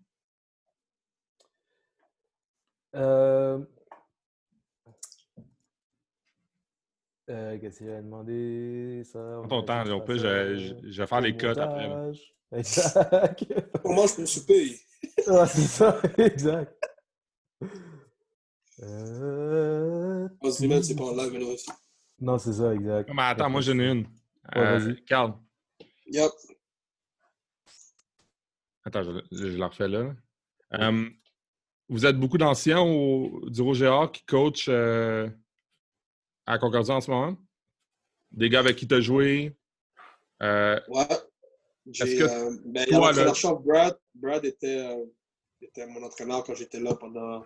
Euh, 2.96 3.60
Euh, 7.30 7.58
Qu'est-ce 7.60 7.80
qu'il 7.80 7.92
a 7.92 8.02
demandé? 8.02 9.04
Ça, 9.06 9.42
ton 9.48 9.62
temps, 9.62 9.84
on 9.88 10.02
peut, 10.02 10.18
je, 10.18 10.74
je, 10.84 11.02
vais 11.02 11.08
faire 11.08 11.22
les 11.22 11.38
cotes 11.38 11.58
après. 11.58 11.90
Exact. 12.52 13.46
Comment 13.84 14.08
je 14.08 14.16
peux 14.16 14.26
souper? 14.26 14.80
ah, 15.28 15.46
c'est 15.48 15.62
ça, 15.62 16.02
exact. 16.18 16.74
Euh... 18.82 20.28
On 20.42 20.52
se 20.52 20.66
met, 20.66 20.82
c'est 20.82 20.96
pas 20.96 21.04
en 21.04 21.16
live, 21.16 21.38
là 21.38 21.46
aussi. 21.54 21.70
Non, 22.20 22.38
c'est 22.38 22.54
ça, 22.54 22.74
exact. 22.74 23.12
Mais 23.14 23.24
attends, 23.24 23.50
moi 23.50 23.62
j'en 23.62 23.78
ai 23.78 23.90
une. 23.90 24.08
Ouais, 24.56 24.62
euh, 24.62 24.80
vas-y. 24.80 25.04
Carl. 25.04 25.34
Yep. 26.08 26.32
Attends, 28.86 29.04
je, 29.04 29.22
je, 29.32 29.58
la 29.58 29.68
refais 29.68 29.88
là. 29.88 30.14
Um, 30.72 31.12
vous 31.90 32.06
êtes 32.06 32.18
beaucoup 32.18 32.38
d'anciens 32.38 32.82
au, 32.82 33.48
du 33.50 33.62
Roger 33.62 33.96
qui 34.14 34.24
coach 34.26 34.68
euh, 34.70 35.30
à 36.50 36.58
Concordia 36.58 36.96
en 36.96 37.02
ce 37.02 37.12
moment? 37.12 37.38
des 38.32 38.50
gars 38.50 38.60
avec 38.60 38.76
qui 38.76 38.88
tu 38.88 38.96
as 38.96 39.02
joué? 39.02 39.56
Euh, 40.42 40.80
Ouais. 40.88 41.06
J'ai, 41.92 42.18
que 42.18 42.24
euh, 42.24 42.58
ben, 42.66 42.86
toi, 42.86 43.12
Brad. 43.64 44.00
Brad 44.14 44.46
était, 44.46 44.78
euh, 44.78 45.06
était 45.62 45.88
mon 45.88 46.04
entraîneur 46.04 46.44
quand 46.44 46.54
j'étais 46.54 46.80
là 46.80 46.94
pendant 46.94 47.44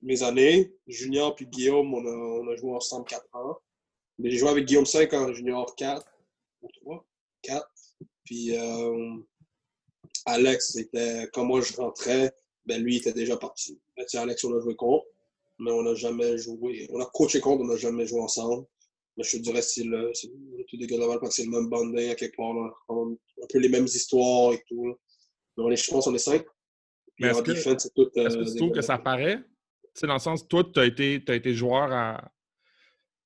mes 0.00 0.22
années. 0.22 0.72
Junior 0.86 1.34
puis 1.34 1.46
Guillaume, 1.46 1.92
on 1.92 2.06
a, 2.06 2.42
on 2.42 2.48
a 2.48 2.56
joué 2.56 2.72
ensemble 2.72 3.06
4 3.06 3.26
ans. 3.34 3.58
Mais 4.18 4.30
j'ai 4.30 4.38
joué 4.38 4.48
avec 4.48 4.64
Guillaume 4.64 4.86
5 4.86 5.12
en 5.12 5.32
junior 5.34 5.74
4 5.76 6.02
ou 6.62 6.68
3, 6.80 7.06
4. 7.42 7.68
Puis 8.24 8.56
euh, 8.56 9.16
Alex, 10.24 10.72
c'était 10.72 11.28
quand 11.34 11.44
moi 11.44 11.60
je 11.60 11.74
rentrais, 11.76 12.34
ben 12.64 12.82
lui 12.82 12.94
il 12.94 12.98
était 12.98 13.12
déjà 13.12 13.36
parti. 13.36 13.78
Ben, 13.94 14.06
Alex, 14.14 14.42
on 14.44 14.56
a 14.56 14.60
joué 14.60 14.74
contre, 14.74 15.06
mais 15.58 15.72
on 15.72 15.82
n'a 15.82 15.94
jamais 15.94 16.36
joué. 16.38 16.86
On 16.90 17.00
a 17.00 17.06
coaché 17.06 17.40
contre, 17.40 17.62
on 17.62 17.66
n'a 17.66 17.76
jamais 17.76 18.06
joué 18.06 18.20
ensemble. 18.20 18.66
Mais 19.16 19.24
je 19.24 19.36
te 19.38 19.42
dirais 19.42 19.62
c'est 19.62 19.84
le, 19.84 20.12
gars 20.12 20.96
de 20.98 21.18
parce 21.18 21.20
que 21.36 21.42
c'est 21.42 21.44
le 21.44 21.50
même 21.50 21.68
banding 21.70 22.10
à 22.10 22.14
quelque 22.14 22.36
part. 22.36 22.52
Là. 22.52 22.70
On 22.88 23.12
a 23.12 23.44
un 23.44 23.46
peu 23.50 23.58
les 23.58 23.68
mêmes 23.70 23.86
histoires 23.86 24.52
et 24.52 24.62
tout. 24.68 24.86
là. 24.88 24.94
Mais 25.56 25.64
on 25.64 25.70
est, 25.70 25.76
je 25.76 25.90
pense 25.90 26.04
qu'on 26.04 26.14
est 26.14 26.18
cinq. 26.18 26.44
Mais 27.18 27.28
est-ce 27.28 27.42
que- 27.42 27.52
tout. 27.94 28.10
euh, 28.18 28.26
Est-ce 28.26 28.36
que 28.36 28.52
tu 28.52 28.56
trouves 28.56 28.80
ça 28.82 28.98
paraît? 28.98 29.42
Dans 30.02 30.12
le 30.12 30.18
sens, 30.18 30.46
toi, 30.46 30.62
tu 30.70 30.78
as 30.78 30.84
été, 30.84 31.24
t'as 31.24 31.34
été 31.34 31.54
joueur 31.54 31.90
à, 31.90 32.30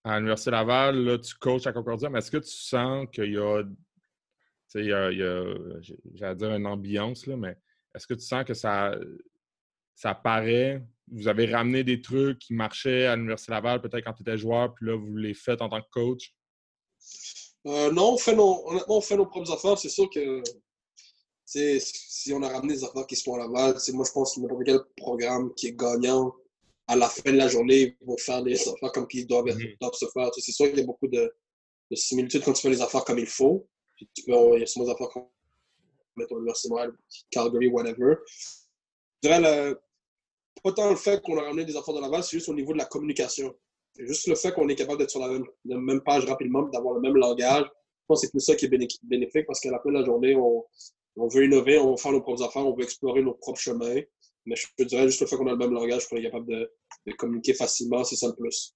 à 0.04 0.18
l'Université 0.18 0.52
Laval, 0.52 1.04
là, 1.04 1.18
tu 1.18 1.34
coaches 1.34 1.66
à 1.66 1.72
Concordia, 1.72 2.08
mais 2.08 2.20
est-ce 2.20 2.30
que 2.30 2.36
tu 2.36 2.52
sens 2.52 3.08
qu'il 3.12 3.32
y 3.32 3.38
a, 3.38 3.62
il 4.76 4.86
y 4.86 4.92
a, 4.92 5.54
j'allais 6.14 6.36
dire 6.36 6.54
une 6.54 6.66
ambiance, 6.66 7.26
là, 7.26 7.36
mais 7.36 7.56
est-ce 7.92 8.06
que 8.06 8.14
tu 8.14 8.20
sens 8.20 8.44
que 8.44 8.54
ça, 8.54 8.96
ça 10.00 10.14
paraît? 10.14 10.82
Vous 11.12 11.28
avez 11.28 11.44
ramené 11.46 11.84
des 11.84 12.00
trucs 12.00 12.38
qui 12.38 12.54
marchaient 12.54 13.04
à 13.04 13.16
l'Université 13.16 13.52
Laval, 13.52 13.82
peut-être 13.82 14.02
quand 14.04 14.14
tu 14.14 14.22
étais 14.22 14.38
joueur, 14.38 14.72
puis 14.74 14.86
là, 14.86 14.96
vous 14.96 15.16
les 15.16 15.34
faites 15.34 15.60
en 15.60 15.68
tant 15.68 15.82
que 15.82 15.90
coach? 15.90 16.34
Euh, 17.66 17.92
non, 17.92 18.14
on 18.14 18.16
fait 18.16 18.34
nos, 18.34 18.66
honnêtement, 18.66 18.96
on 18.96 19.00
fait 19.02 19.16
nos 19.16 19.26
propres 19.26 19.52
affaires. 19.52 19.76
C'est 19.76 19.90
sûr 19.90 20.08
que 20.08 20.42
si 21.44 22.32
on 22.32 22.42
a 22.42 22.48
ramené 22.48 22.74
des 22.74 22.84
affaires 22.84 23.06
qui 23.06 23.16
se 23.16 23.24
font 23.24 23.34
à 23.34 23.38
Laval, 23.40 23.76
moi 23.92 24.04
je 24.06 24.12
pense 24.12 24.34
que 24.34 24.40
n'importe 24.40 24.62
quel 24.64 24.78
programme 24.96 25.52
qui 25.54 25.66
est 25.66 25.76
gagnant, 25.76 26.32
à 26.86 26.96
la 26.96 27.08
fin 27.08 27.30
de 27.30 27.36
la 27.36 27.48
journée, 27.48 27.96
ils 28.00 28.06
vont 28.06 28.16
faire 28.16 28.42
des 28.42 28.54
affaires 28.68 28.92
comme 28.92 29.06
qu'ils 29.06 29.26
doivent, 29.26 29.44
Mhm. 29.54 29.76
doivent 29.80 29.92
se 29.94 30.06
faire. 30.14 30.30
C'est 30.38 30.52
sûr 30.52 30.66
qu'il 30.70 30.78
y 30.78 30.82
a 30.82 30.86
beaucoup 30.86 31.08
de, 31.08 31.30
de 31.90 31.96
similitudes 31.96 32.42
quand 32.42 32.54
tu 32.54 32.62
fais 32.62 32.70
les 32.70 32.80
affaires 32.80 33.04
comme 33.04 33.18
il 33.18 33.26
faut. 33.26 33.68
Puis 33.96 34.08
tu 34.14 34.22
peux, 34.24 34.56
il 34.56 34.60
y 34.60 34.62
a 34.62 34.66
souvent 34.66 34.86
des 34.86 34.92
affaires 34.92 35.08
comme 35.10 35.26
mettons 36.16 36.36
l'Université 36.36 36.74
Calgary, 37.30 37.68
whatever. 37.68 38.14
Je 39.22 39.28
dirais 39.28 39.40
le- 39.40 39.80
pas 40.62 40.72
tant 40.72 40.90
le 40.90 40.96
fait 40.96 41.22
qu'on 41.22 41.38
a 41.38 41.42
ramené 41.42 41.64
des 41.64 41.76
affaires 41.76 41.94
de 41.94 42.00
Laval, 42.00 42.22
c'est 42.22 42.36
juste 42.36 42.48
au 42.48 42.54
niveau 42.54 42.72
de 42.72 42.78
la 42.78 42.86
communication. 42.86 43.54
Juste 43.98 44.28
le 44.28 44.34
fait 44.34 44.52
qu'on 44.52 44.68
est 44.68 44.74
capable 44.74 44.98
d'être 44.98 45.10
sur 45.10 45.20
la 45.20 45.28
même, 45.28 45.44
la 45.64 46.00
page 46.00 46.24
rapidement, 46.24 46.62
d'avoir 46.68 46.94
le 46.94 47.00
même 47.00 47.16
langage. 47.16 47.64
Je 47.64 48.04
pense 48.06 48.20
que 48.20 48.26
c'est 48.26 48.30
plus 48.30 48.40
ça 48.40 48.54
qui 48.54 48.66
est 48.66 48.68
béné- 48.68 48.88
bénéfique 49.02 49.46
parce 49.46 49.60
qu'à 49.60 49.70
la 49.70 49.80
fin 49.80 49.90
de 49.90 49.98
la 49.98 50.04
journée, 50.04 50.34
on, 50.36 50.64
veut 51.28 51.44
innover, 51.44 51.78
on 51.78 51.92
veut 51.92 51.96
faire 51.96 52.12
nos 52.12 52.20
propres 52.20 52.42
affaires, 52.42 52.66
on 52.66 52.74
veut 52.74 52.84
explorer 52.84 53.22
nos 53.22 53.34
propres 53.34 53.60
chemins. 53.60 54.00
Mais 54.46 54.56
je 54.56 54.66
te 54.76 54.82
dirais 54.84 55.06
juste 55.06 55.20
le 55.20 55.26
fait 55.26 55.36
qu'on 55.36 55.46
a 55.48 55.52
le 55.52 55.58
même 55.58 55.72
langage, 55.72 56.08
qu'on 56.08 56.16
est 56.16 56.22
capable 56.22 56.46
de, 56.46 56.70
communiquer 57.18 57.54
facilement, 57.54 58.04
c'est 58.04 58.16
ça 58.16 58.28
le 58.28 58.34
plus. 58.34 58.74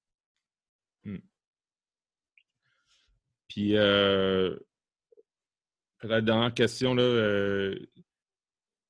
Puis, 3.49 3.77
euh, 3.77 4.57
peut-être 6.01 6.25
dernière 6.25 6.53
question, 6.53 6.95
là, 6.95 7.03
euh, 7.03 7.79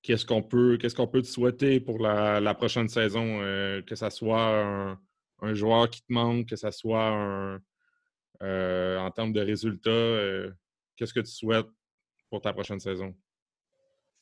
qu'est-ce 0.05 0.27
qu'on 0.27 0.43
peut, 0.43 0.79
peut 0.79 1.23
te 1.23 1.27
souhaiter 1.27 1.81
pour 1.81 1.99
la, 1.99 2.55
prochaine 2.55 2.89
saison? 2.89 3.41
euh, 3.41 3.83
que 3.83 3.97
ça 3.97 4.11
soit 4.11 4.97
un, 5.41 5.55
joueur 5.55 5.91
qui 5.91 6.03
te 6.03 6.13
manque, 6.13 6.47
que 6.47 6.57
ça 6.57 6.71
soit 6.71 7.59
euh, 8.43 8.99
en 8.99 9.11
termes 9.11 9.33
de 9.33 9.41
résultats, 9.41 9.91
euh, 9.91 10.51
qu'est-ce 10.97 11.13
que 11.15 11.21
tu 11.21 11.33
souhaites 11.33 11.67
pour 12.31 12.41
ta 12.43 12.53
prochaine 12.53 12.81
saison? 12.81 13.15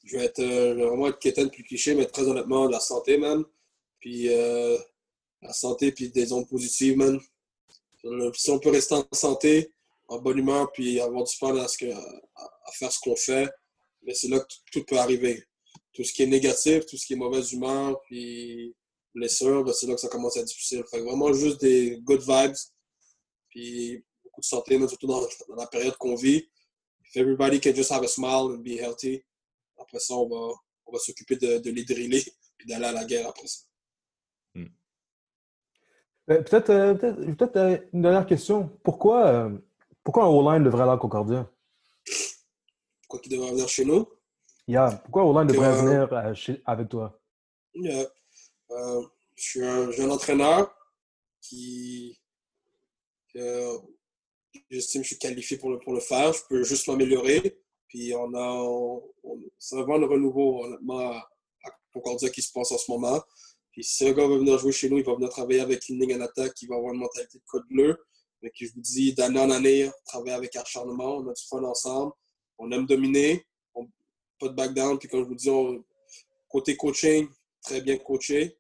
Je 0.05 0.17
vais 0.17 0.25
être 0.25 0.43
vraiment 0.43 1.09
être 1.09 1.19
quétaine 1.19 1.51
plus 1.51 1.63
cliché, 1.65 1.95
mais 1.95 2.07
très 2.07 2.27
honnêtement, 2.27 2.67
la 2.67 2.81
santé, 2.81 3.19
man. 3.19 3.45
Puis 4.01 4.29
la 4.29 5.53
santé, 5.53 5.93
puis 5.93 6.11
des 6.11 6.33
ondes 6.33 6.49
positives, 6.49 6.97
man. 6.97 7.21
Si 8.35 8.51
on 8.51 8.59
peut 8.59 8.71
rester 8.71 8.95
en 8.95 9.07
santé, 9.13 9.73
en 10.09 10.21
bonne 10.21 10.39
humeur, 10.39 10.73
puis 10.73 11.01
avoir 11.01 11.23
du 11.25 11.35
fun 11.37 11.57
à, 11.57 11.69
ce 11.69 11.87
faire 12.75 12.93
ce 12.93 12.99
qu'on 13.01 13.15
fait, 13.15 13.49
mais 14.03 14.15
c'est 14.15 14.29
là 14.29 14.41
que 14.41 14.55
tout 14.73 14.85
peut 14.85 14.99
arriver. 14.99 15.45
Tout 15.93 16.05
ce 16.05 16.13
qui 16.13 16.23
est 16.23 16.27
négatif, 16.27 16.87
tout 16.87 16.97
ce 16.97 17.07
qui 17.07 17.13
est 17.13 17.17
mauvaise 17.17 17.53
humeur, 17.53 18.01
puis 18.03 18.75
blessure, 19.15 19.63
ben, 19.65 19.73
c'est 19.73 19.87
là 19.87 19.95
que 19.95 20.01
ça 20.01 20.09
commence 20.09 20.37
à 20.37 20.41
être 20.41 20.47
difficile. 20.47 20.83
Fait 20.91 20.99
que 20.99 21.05
vraiment 21.05 21.33
juste 21.33 21.61
des 21.61 21.99
good 22.03 22.23
vibes, 22.23 22.57
puis 23.51 24.05
beaucoup 24.25 24.41
de 24.41 24.47
santé, 24.47 24.79
man, 24.79 24.89
surtout 24.89 25.07
dans, 25.07 25.21
dans 25.21 25.57
la 25.57 25.67
période 25.67 25.97
qu'on 25.97 26.15
vit. 26.15 26.49
If 27.05 27.17
everybody 27.17 27.61
can 27.61 27.75
just 27.75 27.93
have 27.93 28.03
a 28.03 28.09
smile 28.09 28.55
and 28.55 28.63
be 28.63 28.79
healthy, 28.79 29.23
après 29.79 29.99
ça, 29.99 30.15
on 30.15 30.29
va, 30.29 30.55
on 30.87 30.93
va 30.93 30.99
s'occuper 30.99 31.37
de, 31.37 31.59
de 31.59 31.71
les 31.71 31.85
driller 31.85 32.25
puis 32.57 32.67
d'aller 32.67 32.87
à 32.87 32.93
la 32.93 33.05
guerre 33.05 33.29
après 33.29 33.47
ça. 33.47 33.61
Euh, 36.31 36.41
Peut-être 36.43 36.71
euh, 36.71 36.95
peut-être 36.95 37.37
peut-être, 37.37 37.57
euh, 37.57 37.79
une 37.93 38.03
dernière 38.03 38.27
question. 38.27 38.71
Pourquoi, 38.85 39.27
euh, 39.27 39.51
pourquoi 40.05 40.25
un 40.25 40.29
O-line 40.29 40.65
devrait 40.65 40.83
aller 40.85 40.93
à 40.93 40.97
Concordia? 40.97 41.51
Pourquoi 43.03 43.21
qu'il 43.21 43.33
devrait 43.33 43.51
venir 43.51 43.69
chez 43.69 43.85
nous? 43.85 44.07
Yeah. 44.69 44.93
Pourquoi 45.05 45.25
O-line 45.25 45.49
devrait 45.49 45.69
Euh, 45.69 45.83
venir 45.83 46.13
euh, 46.13 46.35
chez- 46.35 46.63
avec 46.65 46.89
toi? 46.89 47.19
Yeah. 47.75 48.07
Euh, 48.71 49.03
je 49.35 49.43
suis 49.43 50.03
un 50.03 50.11
entraîneur 50.11 50.73
qui, 51.41 52.19
j'estime 54.71 55.01
que 55.03 55.05
je 55.09 55.15
suis 55.15 55.19
qualifié 55.19 55.57
pour 55.59 55.71
le, 55.71 55.79
pour 55.79 55.93
le 55.93 56.01
faire. 56.01 56.33
Je 56.33 56.41
peux 56.49 56.63
juste 56.65 56.87
m'améliorer. 56.89 57.59
Puis 57.89 58.15
on 58.15 58.33
a, 58.35 58.49
on- 58.53 59.03
on- 59.25 59.41
c'est 59.59 59.77
vent 59.83 59.99
de 59.99 60.05
renouveau 60.07 60.65
honnêtement 60.65 60.99
à, 61.13 61.29
Concordia 61.93 62.31
qui 62.31 62.41
se 62.41 62.51
passe 62.53 62.73
en 62.73 62.79
ce 62.79 62.91
moment. 62.91 63.21
Puis 63.71 63.85
si 63.85 64.09
un 64.09 64.13
gars 64.13 64.27
va 64.27 64.37
venir 64.39 64.59
jouer 64.59 64.73
chez 64.73 64.89
nous, 64.89 64.97
il 64.99 65.05
va 65.05 65.15
venir 65.15 65.29
travailler 65.29 65.61
avec 65.61 65.87
une 65.91 66.01
ligne 66.01 66.15
en 66.17 66.21
attaque 66.23 66.55
qui 66.55 66.67
va 66.67 66.77
avoir 66.77 66.95
une 66.95 67.01
mentalité 67.01 67.37
de 67.39 67.45
code 67.47 67.67
bleu. 67.69 67.99
Mais 68.41 68.49
que 68.51 68.65
je 68.67 68.73
vous 68.73 68.81
dis, 68.81 69.13
d'année 69.13 69.39
en 69.41 69.51
année, 69.51 69.91
travailler 70.07 70.33
avec 70.33 70.57
acharnement, 70.57 71.17
on 71.19 71.29
a 71.29 71.33
du 71.35 71.43
fun 71.49 71.63
ensemble. 71.65 72.13
On 72.59 72.71
aime 72.73 72.87
dominer, 72.87 73.45
on, 73.45 73.52
pas 74.43 74.49
de 74.49 74.55
back 74.55 74.75
down. 74.75 74.99
Puis 74.99 75.09
comme 75.09 75.23
je 75.25 75.29
vous 75.29 75.35
dis, 75.35 75.51
on- 75.51 75.85
côté 76.49 76.77
coaching, 76.77 77.29
très 77.63 77.81
bien 77.81 77.97
coaché. 77.99 78.59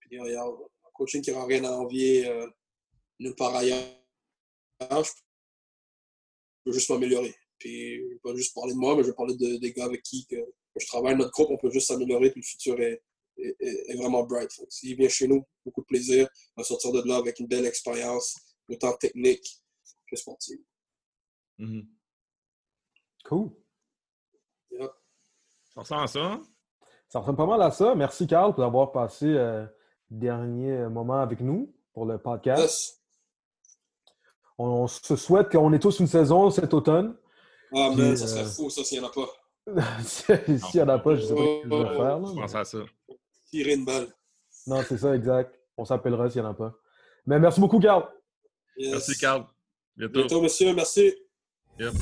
Puis 0.00 0.08
il 0.12 0.16
y 0.32 0.34
a 0.34 0.42
un 0.44 0.90
coaching 0.94 1.22
qui 1.22 1.30
n'a 1.30 1.44
rien 1.44 1.62
à 1.64 1.70
envier 1.70 2.26
euh, 2.26 2.46
nulle 3.20 3.34
part 3.36 3.54
ailleurs. 3.54 3.84
Je 4.80 5.10
peux 6.64 6.72
juste 6.72 6.90
m'améliorer. 6.90 7.34
Puis 7.58 7.96
je 7.98 8.08
vais 8.14 8.18
pas 8.22 8.34
juste 8.34 8.54
parler 8.54 8.72
de 8.72 8.78
moi, 8.78 8.96
mais 8.96 9.02
je 9.02 9.08
vais 9.08 9.14
parler 9.14 9.34
de- 9.36 9.56
des 9.58 9.72
gars 9.72 9.84
avec 9.84 10.02
qui 10.02 10.26
que, 10.26 10.36
que 10.36 10.80
je 10.80 10.86
travaille. 10.86 11.16
Notre 11.16 11.30
groupe, 11.32 11.50
on 11.50 11.56
peut 11.58 11.70
juste 11.70 11.88
s'améliorer, 11.88 12.30
puis 12.30 12.40
le 12.40 12.46
futur 12.46 12.80
est, 12.80 13.02
est- 13.36 13.56
est- 13.60 13.96
vraiment 13.96 14.22
bright. 14.24 14.50
S'il 14.68 14.96
vient 14.96 15.08
chez 15.08 15.26
nous, 15.28 15.44
beaucoup 15.64 15.80
de 15.82 15.86
plaisir, 15.86 16.28
on 16.56 16.60
va 16.62 16.64
sortir 16.64 16.92
de 16.92 17.02
là 17.02 17.16
avec 17.16 17.38
une 17.40 17.46
belle 17.46 17.66
expérience, 17.66 18.36
autant 18.68 18.96
technique 18.96 19.60
que 20.06 20.16
sportive. 20.16 20.58
Mhm. 21.58 21.86
Cool. 23.24 23.50
Yep. 24.70 24.90
Ça 25.84 25.96
ressemble 25.96 26.02
à 26.02 26.06
ça? 26.06 26.20
hein? 26.24 26.42
Ça 27.08 27.18
ressemble 27.20 27.36
pas 27.36 27.46
mal 27.46 27.62
à 27.62 27.70
ça. 27.70 27.94
Merci, 27.94 28.26
Carl, 28.26 28.54
pour 28.54 28.64
avoir 28.64 28.92
passé 28.92 29.26
euh, 29.26 29.64
le 30.10 30.16
dernier 30.18 30.76
moment 30.88 31.20
avec 31.20 31.40
nous 31.40 31.72
pour 31.92 32.04
le 32.06 32.18
podcast. 32.18 32.60
Yes. 32.62 32.94
On, 34.58 34.64
on 34.66 34.86
se 34.88 35.16
souhaite 35.16 35.50
qu'on 35.50 35.72
ait 35.72 35.78
tous 35.78 36.00
une 36.00 36.06
saison 36.06 36.50
cet 36.50 36.74
automne. 36.74 37.16
Ah, 37.74 37.90
man, 37.96 38.16
ça 38.16 38.26
serait 38.26 38.42
euh, 38.42 38.46
fou, 38.46 38.70
ça, 38.70 38.82
s'il 38.84 38.98
n'y 39.00 39.04
en 39.06 39.08
a 39.08 39.12
pas. 39.12 39.28
S'il 40.02 40.54
n'y 40.74 40.80
en 40.80 40.88
a 40.88 40.98
pas, 40.98 41.14
je 41.14 41.20
ne 41.22 41.26
sais 41.26 41.34
pas 41.34 41.40
ce 41.40 41.62
que 41.62 41.68
je 41.70 41.82
vais 41.82 41.96
faire. 41.96 42.18
là, 42.18 42.26
Je 42.28 42.34
mais- 42.34 42.40
pense 42.40 42.54
à 42.54 42.64
ça. 42.64 42.78
Tirer 43.50 43.74
une 43.74 43.84
balle. 43.84 44.08
Non, 44.66 44.82
c'est 44.86 44.96
ça, 44.98 45.14
exact. 45.14 45.54
On 45.76 45.84
s'appellera 45.84 46.28
s'il 46.30 46.40
n'y 46.42 46.48
en 46.48 46.50
a 46.52 46.54
pas. 46.54 46.72
Mais 47.26 47.38
merci 47.38 47.60
beaucoup, 47.60 47.78
Carl. 47.78 48.08
Yes. 48.78 48.92
Merci, 48.92 49.18
Carl. 49.18 49.44
Bientôt. 49.96 50.12
Bientôt, 50.20 50.40
monsieur. 50.42 50.74
Merci. 50.74 51.14
Yep. 51.78 51.92